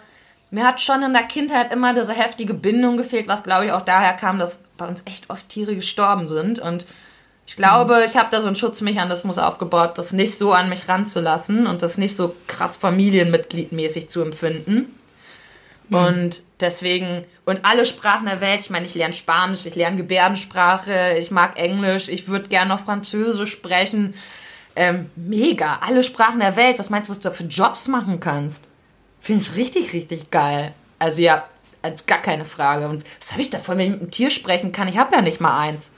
mir 0.51 0.65
hat 0.65 0.82
schon 0.82 1.03
in 1.03 1.13
der 1.13 1.23
Kindheit 1.23 1.73
immer 1.73 1.93
diese 1.93 2.13
heftige 2.13 2.53
Bindung 2.53 2.97
gefehlt, 2.97 3.28
was 3.28 3.43
glaube 3.43 3.65
ich 3.65 3.71
auch 3.71 3.82
daher 3.82 4.13
kam, 4.13 4.39
dass 4.39 4.63
bei 4.78 4.88
uns 4.88 5.03
echt 5.05 5.30
oft 5.30 5.49
Tiere 5.49 5.75
gestorben 5.75 6.28
sind. 6.28 6.59
Und 6.59 6.86
ich 7.47 7.55
glaube, 7.55 8.03
ich 8.05 8.17
habe 8.17 8.27
da 8.29 8.41
so 8.41 8.47
einen 8.47 8.57
Schutzmechanismus 8.57 9.37
aufgebaut, 9.37 9.97
das 9.97 10.11
nicht 10.11 10.37
so 10.37 10.51
an 10.51 10.69
mich 10.69 10.89
ranzulassen 10.89 11.65
und 11.65 11.81
das 11.81 11.97
nicht 11.97 12.15
so 12.15 12.35
krass 12.45 12.75
familienmitgliedmäßig 12.75 14.09
zu 14.09 14.21
empfinden. 14.21 14.93
Und 15.89 16.41
deswegen, 16.59 17.23
und 17.45 17.63
alle 17.63 17.85
Sprachen 17.85 18.25
der 18.25 18.41
Welt, 18.41 18.59
ich 18.59 18.69
meine, 18.69 18.85
ich 18.85 18.95
lerne 18.95 19.13
Spanisch, 19.13 19.65
ich 19.65 19.75
lerne 19.75 19.95
Gebärdensprache, 19.95 21.17
ich 21.19 21.31
mag 21.31 21.57
Englisch, 21.57 22.09
ich 22.09 22.27
würde 22.27 22.49
gerne 22.49 22.69
noch 22.69 22.83
Französisch 22.83 23.53
sprechen. 23.53 24.13
Ähm, 24.75 25.09
mega, 25.15 25.79
alle 25.87 26.03
Sprachen 26.03 26.41
der 26.41 26.57
Welt. 26.57 26.77
Was 26.77 26.89
meinst 26.89 27.07
du, 27.07 27.11
was 27.11 27.21
du 27.21 27.29
da 27.29 27.33
für 27.33 27.45
Jobs 27.45 27.87
machen 27.87 28.19
kannst? 28.19 28.65
Finde 29.21 29.43
ich 29.43 29.55
richtig, 29.55 29.93
richtig 29.93 30.29
geil. 30.29 30.73
Also 30.99 31.21
ja, 31.21 31.45
äh, 31.81 31.93
gar 32.05 32.21
keine 32.21 32.43
Frage. 32.43 32.89
Und 32.89 33.05
was 33.21 33.31
habe 33.31 33.41
ich 33.41 33.49
davon, 33.49 33.77
wenn 33.77 33.85
ich 33.85 33.91
mit 33.93 34.01
einem 34.01 34.11
Tier 34.11 34.31
sprechen 34.31 34.73
kann? 34.73 34.89
Ich 34.89 34.97
habe 34.97 35.15
ja 35.15 35.21
nicht 35.21 35.39
mal 35.39 35.57
eins. 35.57 35.91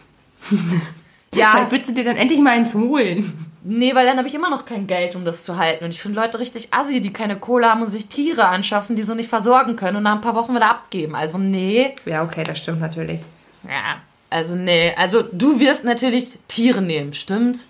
ja, 1.34 1.52
Vielleicht 1.52 1.72
würdest 1.72 1.90
du 1.92 1.94
dir 1.96 2.04
dann 2.04 2.18
endlich 2.18 2.40
mal 2.40 2.52
eins 2.52 2.74
holen. 2.74 3.50
Nee, 3.64 3.94
weil 3.94 4.06
dann 4.06 4.18
habe 4.18 4.28
ich 4.28 4.34
immer 4.34 4.50
noch 4.50 4.66
kein 4.66 4.88
Geld, 4.88 5.16
um 5.16 5.26
das 5.26 5.44
zu 5.44 5.58
halten. 5.58 5.84
Und 5.84 5.92
ich 5.92 6.02
finde 6.02 6.20
Leute 6.20 6.40
richtig 6.40 6.74
assi, 6.74 7.02
die 7.02 7.12
keine 7.12 7.38
Kohle 7.38 7.70
haben 7.70 7.82
und 7.82 7.90
sich 7.90 8.08
Tiere 8.08 8.48
anschaffen, 8.48 8.96
die 8.96 9.04
sie 9.04 9.16
nicht 9.16 9.30
versorgen 9.30 9.76
können 9.76 9.98
und 9.98 10.04
nach 10.04 10.16
ein 10.16 10.22
paar 10.22 10.36
Wochen 10.36 10.56
wieder 10.56 10.70
abgeben. 10.70 11.14
Also 11.16 11.38
nee. 11.38 11.94
Ja, 12.06 12.24
okay, 12.24 12.44
das 12.44 12.58
stimmt 12.58 12.80
natürlich. 12.80 13.20
Ja, 13.64 14.02
also 14.30 14.56
nee. 14.56 14.94
Also 14.96 15.22
du 15.22 15.60
wirst 15.60 15.84
natürlich 15.84 16.40
Tiere 16.48 16.82
nehmen, 16.82 17.14
stimmt? 17.14 17.68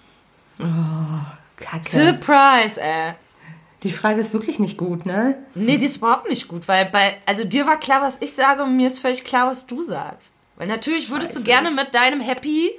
Kacke. 1.57 1.89
Surprise, 1.89 2.79
ey. 2.81 3.13
Die 3.83 3.91
Frage 3.91 4.19
ist 4.19 4.33
wirklich 4.33 4.59
nicht 4.59 4.77
gut, 4.77 5.05
ne? 5.05 5.37
Nee, 5.55 5.77
die 5.77 5.85
ist 5.85 5.97
überhaupt 5.97 6.29
nicht 6.29 6.49
gut, 6.49 6.67
weil 6.67 6.85
bei, 6.87 7.15
also 7.25 7.45
dir 7.45 7.65
war 7.65 7.79
klar, 7.79 8.01
was 8.01 8.17
ich 8.19 8.33
sage 8.33 8.63
und 8.63 8.75
mir 8.75 8.87
ist 8.87 8.99
völlig 8.99 9.23
klar, 9.23 9.49
was 9.49 9.65
du 9.65 9.81
sagst. 9.81 10.33
Weil 10.57 10.67
natürlich 10.67 11.09
würdest 11.09 11.35
du 11.35 11.41
gerne 11.41 11.71
mit 11.71 11.95
deinem 11.95 12.19
Happy 12.19 12.71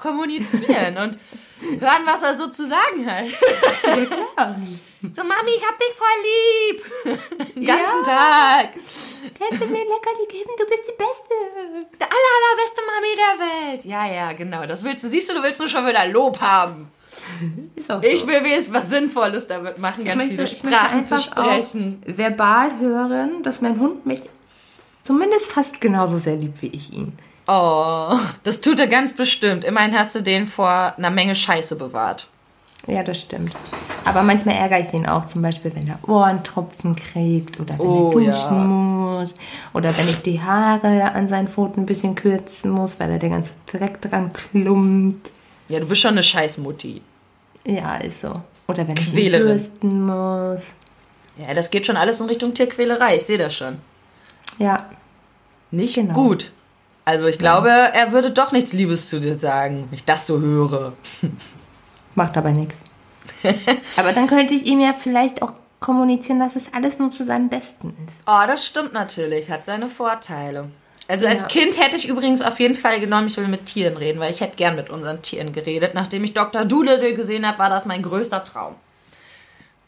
kommunizieren 0.00 0.96
und 0.96 1.18
hören, 1.80 2.02
was 2.06 2.22
er 2.22 2.36
so 2.38 2.48
zu 2.48 2.66
sagen 2.66 3.06
hat. 3.06 3.26
Ja, 3.28 4.06
klar. 4.06 4.56
So, 5.14 5.22
Mami, 5.22 5.50
ich 5.56 5.66
hab 5.66 5.78
dich 5.78 5.94
voll 5.96 6.20
lieb. 6.28 7.54
Den 7.54 7.66
ganzen 7.66 8.04
Ja. 8.04 8.04
Tag. 8.04 8.68
Kannst 9.38 9.62
du 9.62 9.66
mir 9.66 9.78
Leckerli 9.78 10.26
geben? 10.28 10.50
Du 10.58 10.66
bist 10.66 10.82
die 10.88 10.96
Beste. 10.98 11.34
Der 11.98 12.06
aller, 12.06 12.32
allerbeste 12.38 12.82
Mami 12.86 13.14
der 13.16 13.72
Welt. 13.72 13.84
Ja, 13.86 14.06
ja, 14.06 14.32
genau. 14.34 14.66
Das 14.66 14.82
willst 14.84 15.04
du. 15.04 15.08
Siehst 15.08 15.28
du, 15.30 15.34
du 15.34 15.42
willst 15.42 15.58
nur 15.58 15.68
schon 15.68 15.86
wieder 15.86 16.06
Lob 16.06 16.38
haben. 16.40 16.88
Ist 17.74 17.90
auch 17.90 18.02
so. 18.02 18.08
Ich 18.08 18.26
will 18.26 18.42
wenigstens 18.44 18.74
was 18.74 18.90
Sinnvolles 18.90 19.46
damit 19.46 19.78
machen, 19.78 20.04
ganz 20.04 20.22
viele 20.22 20.42
ich 20.44 20.62
möchte 20.62 20.68
Sprachen 20.68 21.04
zu 21.04 21.18
sprechen. 21.18 22.02
Verbal 22.06 22.78
hören, 22.78 23.42
dass 23.42 23.60
mein 23.62 23.80
Hund 23.80 24.04
mich 24.06 24.20
zumindest 25.04 25.50
fast 25.50 25.80
genauso 25.80 26.18
sehr 26.18 26.36
liebt 26.36 26.60
wie 26.62 26.68
ich 26.68 26.92
ihn. 26.92 27.18
Oh, 27.52 28.16
das 28.44 28.60
tut 28.60 28.78
er 28.78 28.86
ganz 28.86 29.12
bestimmt. 29.14 29.64
Immerhin 29.64 29.98
hast 29.98 30.14
du 30.14 30.20
den 30.22 30.46
vor 30.46 30.94
einer 30.96 31.10
Menge 31.10 31.34
Scheiße 31.34 31.74
bewahrt. 31.74 32.28
Ja, 32.86 33.02
das 33.02 33.20
stimmt. 33.20 33.52
Aber 34.04 34.22
manchmal 34.22 34.54
ärgere 34.54 34.80
ich 34.80 34.92
ihn 34.94 35.06
auch, 35.06 35.26
zum 35.28 35.42
Beispiel, 35.42 35.72
wenn 35.74 35.88
er 35.88 35.98
Ohrentropfen 36.08 36.94
kriegt 36.96 37.58
oder 37.60 37.78
wenn 37.78 37.86
Oh, 37.86 38.10
er 38.10 38.12
duschen 38.32 38.32
ja. 38.56 38.64
muss 38.64 39.34
oder 39.74 39.96
wenn 39.98 40.08
ich 40.08 40.22
die 40.22 40.40
Haare 40.40 41.12
an 41.12 41.26
seinen 41.28 41.48
Pfoten 41.48 41.80
ein 41.82 41.86
bisschen 41.86 42.14
kürzen 42.14 42.70
muss, 42.70 42.98
weil 43.00 43.10
er 43.10 43.18
den 43.18 43.32
ganzen 43.32 43.54
Dreck 43.66 44.00
dran 44.00 44.32
klumpt. 44.32 45.30
Ja, 45.68 45.80
du 45.80 45.86
bist 45.86 46.00
schon 46.00 46.12
eine 46.12 46.22
Scheißmutti. 46.22 47.02
Ja, 47.66 47.96
ist 47.96 48.20
so. 48.22 48.40
Oder 48.68 48.86
wenn 48.88 48.96
ich 48.96 49.12
ihn 49.12 49.32
bürsten 49.32 50.06
muss. 50.06 50.74
Ja, 51.36 51.52
das 51.54 51.70
geht 51.70 51.84
schon 51.86 51.96
alles 51.96 52.20
in 52.20 52.26
Richtung 52.26 52.54
Tierquälerei. 52.54 53.16
Ich 53.16 53.24
sehe 53.24 53.38
das 53.38 53.54
schon. 53.54 53.76
Ja, 54.58 54.86
Nicht 55.72 55.94
Genau. 55.96 56.14
gut. 56.14 56.52
Also 57.10 57.26
ich 57.26 57.38
glaube, 57.40 57.70
er 57.70 58.12
würde 58.12 58.30
doch 58.30 58.52
nichts 58.52 58.72
Liebes 58.72 59.08
zu 59.08 59.18
dir 59.18 59.36
sagen, 59.36 59.88
wenn 59.90 59.96
ich 59.96 60.04
das 60.04 60.28
so 60.28 60.38
höre. 60.38 60.92
macht 62.14 62.36
aber 62.38 62.52
nichts. 62.52 62.76
Aber 63.96 64.12
dann 64.12 64.28
könnte 64.28 64.54
ich 64.54 64.64
ihm 64.64 64.78
ja 64.78 64.92
vielleicht 64.92 65.42
auch 65.42 65.52
kommunizieren, 65.80 66.38
dass 66.38 66.54
es 66.54 66.72
alles 66.72 67.00
nur 67.00 67.10
zu 67.10 67.26
seinem 67.26 67.48
Besten 67.48 67.96
ist. 68.06 68.20
Oh, 68.28 68.46
das 68.46 68.64
stimmt 68.64 68.92
natürlich. 68.92 69.50
Hat 69.50 69.66
seine 69.66 69.88
Vorteile. 69.88 70.70
Also 71.08 71.26
als 71.26 71.42
Ja. 71.42 71.48
Kind 71.48 71.80
hätte 71.80 71.96
ich 71.96 72.06
übrigens 72.06 72.42
auf 72.42 72.60
jeden 72.60 72.76
Fall 72.76 73.00
genommen, 73.00 73.26
ich 73.26 73.36
will 73.36 73.48
mit 73.48 73.66
Tieren 73.66 73.96
reden, 73.96 74.20
weil 74.20 74.30
ich 74.30 74.40
hätte 74.40 74.54
gern 74.54 74.76
mit 74.76 74.88
unseren 74.88 75.20
Tieren 75.20 75.52
geredet. 75.52 75.94
Nachdem 75.94 76.22
ich 76.22 76.32
Dr. 76.32 76.64
Doolittle 76.64 77.14
gesehen 77.14 77.44
habe, 77.44 77.58
war 77.58 77.70
das 77.70 77.86
mein 77.86 78.02
größter 78.02 78.44
Traum. 78.44 78.76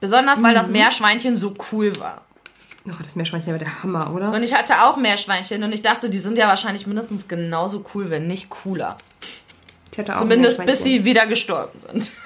Besonders, 0.00 0.42
weil 0.42 0.54
das 0.54 0.66
Meerschweinchen 0.66 1.36
so 1.36 1.54
cool 1.70 1.92
war. 2.00 2.22
Oh, 2.87 2.91
das 3.03 3.14
Meerschweinchen 3.14 3.53
war 3.53 3.59
der 3.59 3.83
Hammer, 3.83 4.12
oder? 4.12 4.33
Und 4.33 4.43
ich 4.43 4.55
hatte 4.55 4.83
auch 4.83 4.97
Meerschweinchen 4.97 5.62
und 5.62 5.72
ich 5.72 5.83
dachte, 5.83 6.11
die 6.11 6.18
sind 6.18 6.37
ja 6.37 6.49
wahrscheinlich 6.49 6.87
mindestens 6.87 7.28
genauso 7.28 7.85
cool, 7.95 8.11
wenn 8.11 8.26
nicht 8.26 8.51
cooler. 8.51 8.97
Ich 9.93 9.99
hatte 9.99 10.16
auch 10.16 10.20
Zumindest 10.20 10.64
bis 10.64 10.83
sie 10.83 11.05
wieder 11.05 11.26
gestorben 11.26 11.78
sind. 11.89 12.11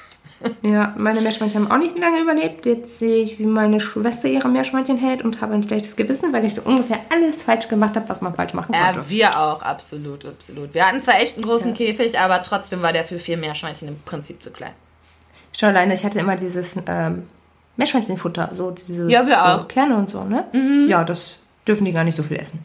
Ja, 0.62 0.94
meine 0.98 1.22
Meerschweinchen 1.22 1.64
haben 1.64 1.70
auch 1.70 1.78
nicht 1.78 1.98
lange 1.98 2.20
überlebt. 2.20 2.66
Jetzt 2.66 2.98
sehe 2.98 3.22
ich, 3.22 3.38
wie 3.38 3.46
meine 3.46 3.80
Schwester 3.80 4.28
ihre 4.28 4.48
Meerschweinchen 4.48 4.98
hält 4.98 5.22
und 5.22 5.40
habe 5.40 5.54
ein 5.54 5.62
schlechtes 5.62 5.96
Gewissen, 5.96 6.30
weil 6.32 6.44
ich 6.44 6.54
so 6.54 6.60
ungefähr 6.62 6.98
alles 7.10 7.42
falsch 7.42 7.68
gemacht 7.68 7.96
habe, 7.96 8.06
was 8.08 8.20
man 8.20 8.34
falsch 8.34 8.52
machen 8.52 8.74
konnte. 8.74 8.98
Ja, 8.98 9.08
wir 9.08 9.40
auch, 9.40 9.62
absolut, 9.62 10.26
absolut. 10.26 10.74
Wir 10.74 10.86
hatten 10.86 11.00
zwar 11.00 11.20
echt 11.20 11.36
einen 11.36 11.44
großen 11.44 11.72
Käfig, 11.72 12.18
aber 12.18 12.42
trotzdem 12.42 12.82
war 12.82 12.92
der 12.92 13.04
für 13.04 13.18
vier 13.18 13.38
Meerschweinchen 13.38 13.88
im 13.88 13.98
Prinzip 14.00 14.42
zu 14.42 14.50
klein. 14.50 14.72
Schon 15.56 15.70
alleine, 15.70 15.94
ich 15.94 16.04
hatte 16.04 16.18
immer 16.18 16.36
dieses 16.36 16.76
ähm, 16.86 17.24
Meerschweinchenfutter, 17.76 18.50
so 18.52 18.70
diese 18.70 19.10
Ja, 19.10 19.26
wir 19.26 19.34
so 19.36 19.40
auch. 19.40 19.62
Mhm. 19.64 19.68
Kerne 19.68 19.96
und 19.96 20.10
so, 20.10 20.24
ne? 20.24 20.44
Ja, 20.88 21.04
das 21.04 21.38
dürfen 21.66 21.84
die 21.84 21.92
gar 21.92 22.04
nicht 22.04 22.16
so 22.16 22.22
viel 22.22 22.38
essen. 22.38 22.60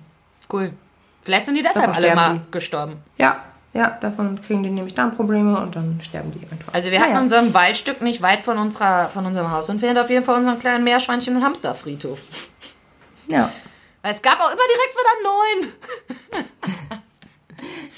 Cool. 0.51 0.72
Vielleicht 1.24 1.45
sind 1.45 1.55
die 1.55 1.62
deshalb 1.64 1.88
Davon 1.88 2.03
alle 2.03 2.16
mal 2.16 2.41
gestorben. 2.51 2.97
Ja, 3.18 3.43
Ja, 3.74 3.97
davon 4.01 4.41
kriegen 4.41 4.64
die 4.64 4.70
nämlich 4.70 4.95
Darmprobleme 4.95 5.57
und 5.62 5.76
dann 5.76 5.99
sterben 6.03 6.32
die 6.34 6.45
einfach. 6.51 6.74
Also 6.74 6.91
wir 6.91 6.99
Naja. 6.99 7.14
hatten 7.14 7.24
unser 7.24 7.39
ein 7.39 7.53
Waldstück 7.53 8.01
nicht 8.01 8.22
weit 8.22 8.41
von, 8.41 8.57
unserer, 8.57 9.07
von 9.09 9.26
unserem 9.26 9.49
Haus 9.51 9.70
entfernt, 9.70 9.97
auf 9.97 10.09
jeden 10.09 10.26
Fall 10.26 10.36
unseren 10.39 10.59
kleinen 10.59 10.84
Meerschweinchen- 10.84 11.36
und 11.38 11.43
Hamsterfriedhof. 11.43 12.20
Ja. 13.28 13.49
Weil 14.01 14.12
Es 14.12 14.22
gab 14.22 14.39
auch 14.41 14.51
immer 14.51 14.62
direkt 14.74 14.95
wieder 14.97 16.89
neuen. 16.89 17.01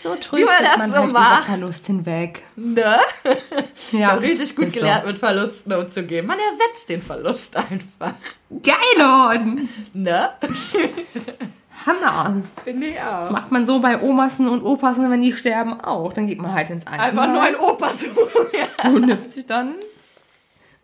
So 0.03 0.09
man 0.09 0.19
tröstet 0.19 0.49
das 0.61 0.77
man 0.77 0.89
so 0.89 0.97
halt 0.97 1.11
macht. 1.13 1.37
über 1.47 1.53
Verlust 1.55 1.87
hinweg. 1.87 2.43
Ne? 2.57 2.99
Ja, 3.91 4.13
richtig 4.15 4.55
gut 4.55 4.65
ist 4.65 4.73
so. 4.73 4.79
gelernt, 4.81 5.05
mit 5.05 5.17
Verlusten 5.17 5.71
umzugehen. 5.73 6.25
Man 6.25 6.37
ersetzt 6.39 6.89
den 6.89 7.01
Verlust 7.01 7.55
einfach. 7.55 8.13
Geil, 8.61 9.37
und 9.37 9.69
Ne? 9.93 10.29
Hammer. 11.85 12.41
Finde 12.63 12.87
ich 12.87 12.99
auch. 13.01 13.29
Macht 13.29 13.51
man 13.51 13.65
so 13.65 13.79
bei 13.79 14.01
Omassen 14.01 14.47
und 14.47 14.63
Opassen, 14.63 15.09
wenn 15.09 15.21
die 15.21 15.33
sterben, 15.33 15.79
auch. 15.81 16.11
Dann 16.13 16.27
geht 16.27 16.39
man 16.39 16.53
halt 16.53 16.69
ins 16.69 16.85
Altenheim 16.85 17.09
Einfach 17.19 17.27
nur 17.33 17.41
ein 17.41 17.55
Opa 17.55 17.89
suchen. 17.93 18.47
Ja. 18.53 18.89
und 18.89 19.05
nimmt 19.05 19.31
sich 19.33 19.45
dann 19.45 19.75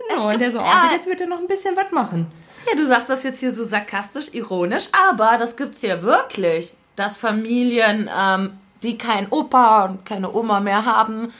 einen 0.09 0.21
neuen, 0.23 0.39
der 0.39 0.51
so 0.51 0.59
aussieht, 0.59 0.73
ja. 0.91 0.95
jetzt 0.95 1.07
wird 1.07 1.21
er 1.21 1.27
noch 1.27 1.39
ein 1.39 1.47
bisschen 1.47 1.75
was 1.75 1.91
machen. 1.91 2.27
ja, 2.69 2.75
du 2.75 2.85
sagst 2.85 3.09
das 3.09 3.23
jetzt 3.23 3.39
hier 3.39 3.53
so 3.53 3.63
sarkastisch, 3.63 4.27
ironisch, 4.33 4.87
aber 5.09 5.37
das 5.37 5.55
gibt's 5.55 5.81
ja 5.81 6.01
wirklich. 6.01 6.73
Dass 6.95 7.15
Familien, 7.17 8.09
ähm, 8.13 8.53
die 8.83 8.97
keinen 8.97 9.27
Opa 9.29 9.85
und 9.85 10.05
keine 10.05 10.31
Oma 10.33 10.59
mehr 10.59 10.85
haben, 10.85 11.33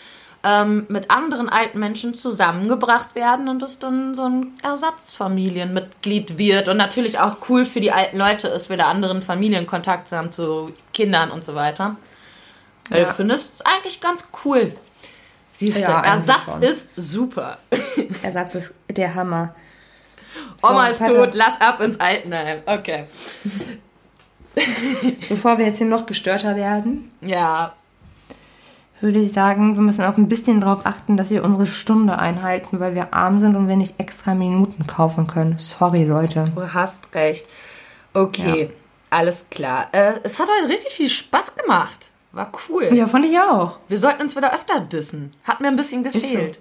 ähm, 0.43 0.85
mit 0.89 1.11
anderen 1.11 1.49
alten 1.49 1.79
Menschen 1.79 2.13
zusammengebracht 2.13 3.13
werden 3.15 3.49
und 3.49 3.61
es 3.61 3.79
dann 3.79 4.15
so 4.15 4.23
ein 4.23 4.53
Ersatzfamilienmitglied 4.63 6.37
wird 6.37 6.69
und 6.69 6.77
natürlich 6.77 7.19
auch 7.19 7.37
cool 7.49 7.65
für 7.65 7.81
die 7.81 7.91
alten 7.91 8.17
Leute 8.17 8.47
ist, 8.47 8.69
wieder 8.69 8.87
anderen 8.87 9.21
Familienkontakt 9.21 10.07
zu 10.07 10.17
haben 10.17 10.31
zu 10.31 10.73
Kindern 10.93 11.31
und 11.31 11.43
so 11.43 11.55
weiter. 11.55 11.97
Ja. 12.89 12.97
Ich 12.97 13.09
finde 13.09 13.35
es 13.35 13.53
eigentlich 13.63 13.99
ganz 14.01 14.29
cool. 14.45 14.73
Siehst 15.53 15.77
du, 15.77 15.81
Ja, 15.81 16.01
Ersatz 16.01 16.55
ist 16.61 16.91
super. 16.95 17.57
Ersatz 18.23 18.55
ist 18.55 18.75
der 18.89 19.13
Hammer. 19.13 19.53
Oma 20.61 20.85
So, 20.85 20.91
ist 20.91 20.97
Vater. 20.99 21.13
tot, 21.25 21.33
lass 21.33 21.59
ab 21.59 21.81
ins 21.81 21.99
Altenheim. 21.99 22.61
Okay. 22.65 23.05
Bevor 25.29 25.57
wir 25.57 25.65
jetzt 25.67 25.77
hier 25.77 25.87
noch 25.87 26.05
gestörter 26.05 26.55
werden, 26.55 27.11
Ja, 27.21 27.73
würde 29.01 29.19
ich 29.19 29.31
sagen, 29.31 29.75
wir 29.75 29.81
müssen 29.81 30.03
auch 30.03 30.17
ein 30.17 30.27
bisschen 30.27 30.59
darauf 30.59 30.85
achten, 30.85 31.15
dass 31.15 31.29
wir 31.29 31.43
unsere 31.45 31.65
Stunde 31.65 32.19
einhalten, 32.19 32.79
weil 32.81 32.95
wir 32.95 33.13
arm 33.13 33.39
sind 33.39 33.55
und 33.55 33.67
wir 33.69 33.77
nicht 33.77 33.97
extra 33.97 34.35
Minuten 34.35 34.87
kaufen 34.87 35.25
können. 35.25 35.57
Sorry, 35.57 36.03
Leute. 36.03 36.45
du 36.53 36.73
hast 36.73 37.13
recht. 37.15 37.45
Okay, 38.13 38.69
alles 39.09 39.45
klar. 39.49 39.87
Äh, 39.93 40.13
es 40.23 40.37
hat 40.37 40.49
heute 40.49 40.69
richtig 40.69 40.93
viel 40.93 41.07
Spaß 41.07 41.55
gemacht. 41.55 42.07
War 42.33 42.51
cool. 42.69 42.89
Ja, 42.93 43.07
fand 43.07 43.25
ich 43.25 43.39
auch. 43.39 43.79
Wir 43.87 43.97
sollten 43.97 44.21
uns 44.23 44.35
wieder 44.35 44.53
öfter 44.53 44.81
dissen. 44.81 45.33
Hat 45.45 45.61
mir 45.61 45.67
ein 45.69 45.77
bisschen 45.77 46.03
gefehlt. 46.03 46.59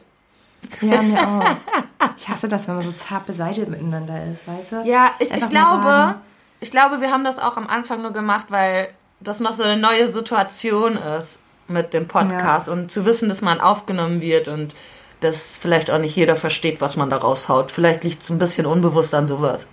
Ja, 0.80 1.02
mir 1.02 1.18
auch. 1.28 2.10
Ich 2.16 2.28
hasse 2.28 2.48
das, 2.48 2.68
wenn 2.68 2.76
man 2.76 2.84
so 2.84 2.92
zart 2.92 3.26
beseitigt 3.26 3.68
miteinander 3.68 4.24
ist, 4.30 4.46
weißt 4.46 4.72
du? 4.72 4.82
Ja, 4.84 5.10
ich, 5.18 5.30
ich 5.30 5.48
glaube. 5.48 6.16
Ich 6.60 6.70
glaube, 6.70 7.00
wir 7.00 7.10
haben 7.10 7.24
das 7.24 7.38
auch 7.38 7.56
am 7.56 7.66
Anfang 7.66 8.02
nur 8.02 8.12
gemacht, 8.12 8.46
weil 8.48 8.88
das 9.20 9.40
noch 9.40 9.52
so 9.52 9.62
eine 9.62 9.80
neue 9.80 10.08
Situation 10.08 10.96
ist 10.96 11.38
mit 11.66 11.92
dem 11.92 12.08
Podcast 12.08 12.68
und 12.68 12.90
zu 12.90 13.04
wissen, 13.04 13.28
dass 13.28 13.42
man 13.42 13.60
aufgenommen 13.60 14.20
wird 14.20 14.48
und 14.48 14.74
dass 15.20 15.56
vielleicht 15.56 15.90
auch 15.90 15.98
nicht 15.98 16.16
jeder 16.16 16.36
versteht, 16.36 16.80
was 16.80 16.96
man 16.96 17.10
da 17.10 17.16
raushaut. 17.16 17.70
Vielleicht 17.70 18.04
liegt 18.04 18.22
es 18.22 18.30
ein 18.30 18.38
bisschen 18.38 18.66
unbewusst 18.66 19.14
an 19.14 19.26
sowas. 19.26 19.66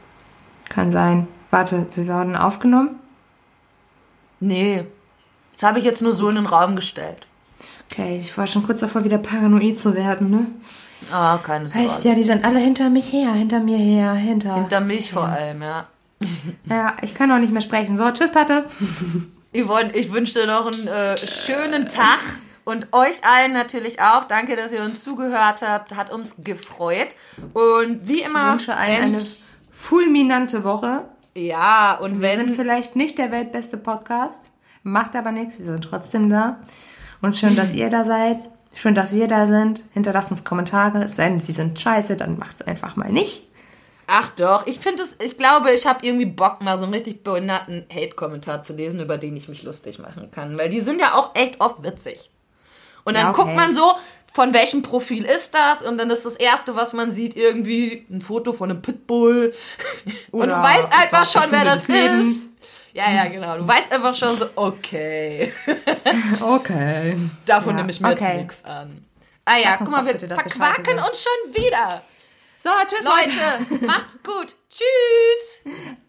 Kann 0.69 0.91
sein. 0.91 1.27
Warte, 1.51 1.85
wir 1.95 2.07
werden 2.07 2.35
aufgenommen? 2.35 2.99
Nee, 4.39 4.85
das 5.53 5.63
habe 5.63 5.79
ich 5.79 5.85
jetzt 5.85 6.01
nur 6.01 6.13
so 6.13 6.27
in 6.29 6.35
den 6.35 6.47
Raum 6.47 6.75
gestellt. 6.75 7.27
Okay, 7.89 8.19
ich 8.21 8.37
war 8.37 8.47
schon 8.47 8.65
kurz 8.65 8.81
davor, 8.81 9.03
wieder 9.03 9.17
paranoid 9.17 9.79
zu 9.79 9.95
werden, 9.95 10.29
ne? 10.29 10.45
Ah, 11.11 11.37
keine 11.41 11.69
Sorge. 11.69 11.87
Weißt 11.87 12.03
ja, 12.03 12.15
die 12.15 12.23
sind 12.23 12.43
alle 12.43 12.59
hinter 12.59 12.89
mich 12.89 13.13
her, 13.13 13.31
hinter 13.31 13.59
mir 13.59 13.77
her, 13.77 14.13
hinter. 14.13 14.55
Hinter 14.55 14.81
mich 14.81 15.11
vor 15.11 15.23
allem, 15.23 15.61
ja. 15.61 15.85
Ja, 16.69 16.95
ich 17.01 17.13
kann 17.15 17.31
auch 17.31 17.39
nicht 17.39 17.53
mehr 17.53 17.61
sprechen. 17.61 17.97
So, 17.97 18.09
tschüss, 18.11 18.31
Patte. 18.31 18.65
Yvonne, 19.53 19.93
ich 19.95 20.11
wünsche 20.11 20.33
dir 20.33 20.47
noch 20.47 20.65
einen 20.65 20.87
äh, 20.87 21.15
schönen 21.17 21.87
Tag 21.87 22.19
und 22.65 22.87
euch 22.91 23.23
allen 23.25 23.53
natürlich 23.53 24.01
auch. 24.01 24.25
Danke, 24.25 24.55
dass 24.55 24.71
ihr 24.73 24.83
uns 24.83 25.03
zugehört 25.03 25.61
habt. 25.61 25.95
Hat 25.95 26.11
uns 26.11 26.35
gefreut. 26.43 27.15
Und 27.53 28.07
wie 28.07 28.19
Ich 28.21 28.25
immer. 28.25 28.51
wünsche 28.51 28.75
allen 28.75 29.03
eine 29.15 29.25
fulminante 29.71 30.63
Woche. 30.63 31.05
Ja, 31.37 31.95
und 32.01 32.21
Wir 32.21 32.31
sind 32.35 32.47
wenn. 32.49 32.55
vielleicht 32.55 32.95
nicht 32.95 33.17
der 33.17 33.31
weltbeste 33.31 33.77
Podcast, 33.77 34.45
macht 34.83 35.15
aber 35.15 35.31
nichts, 35.31 35.59
wir 35.59 35.65
sind 35.65 35.83
trotzdem 35.83 36.29
da. 36.29 36.59
Und 37.21 37.35
schön, 37.35 37.55
dass 37.55 37.73
ihr 37.73 37.89
da 37.89 38.03
seid. 38.03 38.37
Schön, 38.73 38.93
dass 38.95 39.13
wir 39.13 39.27
da 39.27 39.47
sind. 39.47 39.83
Hinterlasst 39.93 40.31
uns 40.31 40.43
Kommentare. 40.43 41.03
Es 41.03 41.15
sei 41.15 41.29
denn, 41.29 41.39
sie 41.39 41.53
sind 41.53 41.79
scheiße, 41.79 42.15
dann 42.17 42.37
macht's 42.37 42.61
einfach 42.61 42.95
mal 42.97 43.09
nicht. 43.09 43.47
Ach 44.07 44.29
doch, 44.29 44.67
ich 44.67 44.79
finde 44.79 45.03
es. 45.03 45.15
Ich 45.23 45.37
glaube, 45.37 45.71
ich 45.71 45.85
habe 45.87 46.05
irgendwie 46.05 46.25
Bock, 46.25 46.61
mal 46.61 46.77
so 46.77 46.83
einen 46.85 46.93
richtig 46.93 47.23
behinderten 47.23 47.85
Hate-Kommentar 47.93 48.63
zu 48.63 48.73
lesen, 48.73 48.99
über 48.99 49.17
den 49.17 49.35
ich 49.35 49.47
mich 49.47 49.63
lustig 49.63 49.99
machen 49.99 50.29
kann. 50.31 50.57
Weil 50.57 50.69
die 50.69 50.81
sind 50.81 50.99
ja 51.01 51.15
auch 51.15 51.33
echt 51.35 51.59
oft 51.59 51.81
witzig. 51.83 52.29
Und 53.03 53.15
dann 53.15 53.23
Ja, 53.25 53.29
okay. 53.31 53.41
guckt 53.41 53.55
man 53.55 53.73
so, 53.73 53.93
von 54.31 54.53
welchem 54.53 54.81
Profil 54.81 55.25
ist 55.25 55.53
das? 55.55 55.81
Und 55.81 55.97
dann 55.97 56.09
ist 56.09 56.25
das 56.25 56.35
Erste, 56.35 56.75
was 56.75 56.93
man 56.93 57.11
sieht, 57.11 57.35
irgendwie 57.35 58.05
ein 58.11 58.21
Foto 58.21 58.53
von 58.53 58.69
einem 58.69 58.81
Pitbull. 58.81 59.53
Und 60.31 60.47
du 60.49 60.53
Oder 60.53 60.61
weißt 60.63 60.89
einfach 60.91 61.25
schon, 61.25 61.51
wer 61.51 61.63
das 61.65 61.87
Lebens. 61.87 62.25
ist. 62.35 62.53
Ja, 62.93 63.11
ja, 63.11 63.25
genau. 63.25 63.57
Du 63.57 63.67
weißt 63.67 63.91
einfach 63.91 64.15
schon 64.15 64.35
so, 64.37 64.45
okay. 64.55 65.51
Okay. 66.41 67.17
Davon 67.45 67.71
Ja, 67.71 67.77
nehme 67.77 67.91
ich 67.91 67.99
mir 67.99 68.11
okay. 68.11 68.25
jetzt 68.25 68.37
nichts 68.37 68.65
an. 68.65 69.03
Ah 69.45 69.57
ja, 69.57 69.77
guck 69.77 69.89
mal, 69.91 70.05
wir 70.05 70.13
bitte, 70.13 70.27
verquaken 70.27 70.97
uns 70.99 71.23
schon 71.23 71.53
wieder. 71.63 72.01
So, 72.65 72.71
tschüss, 72.87 73.03
Leute, 73.03 73.85
macht's 73.85 74.17
gut. 74.23 74.55
Tschüss. 74.69 75.75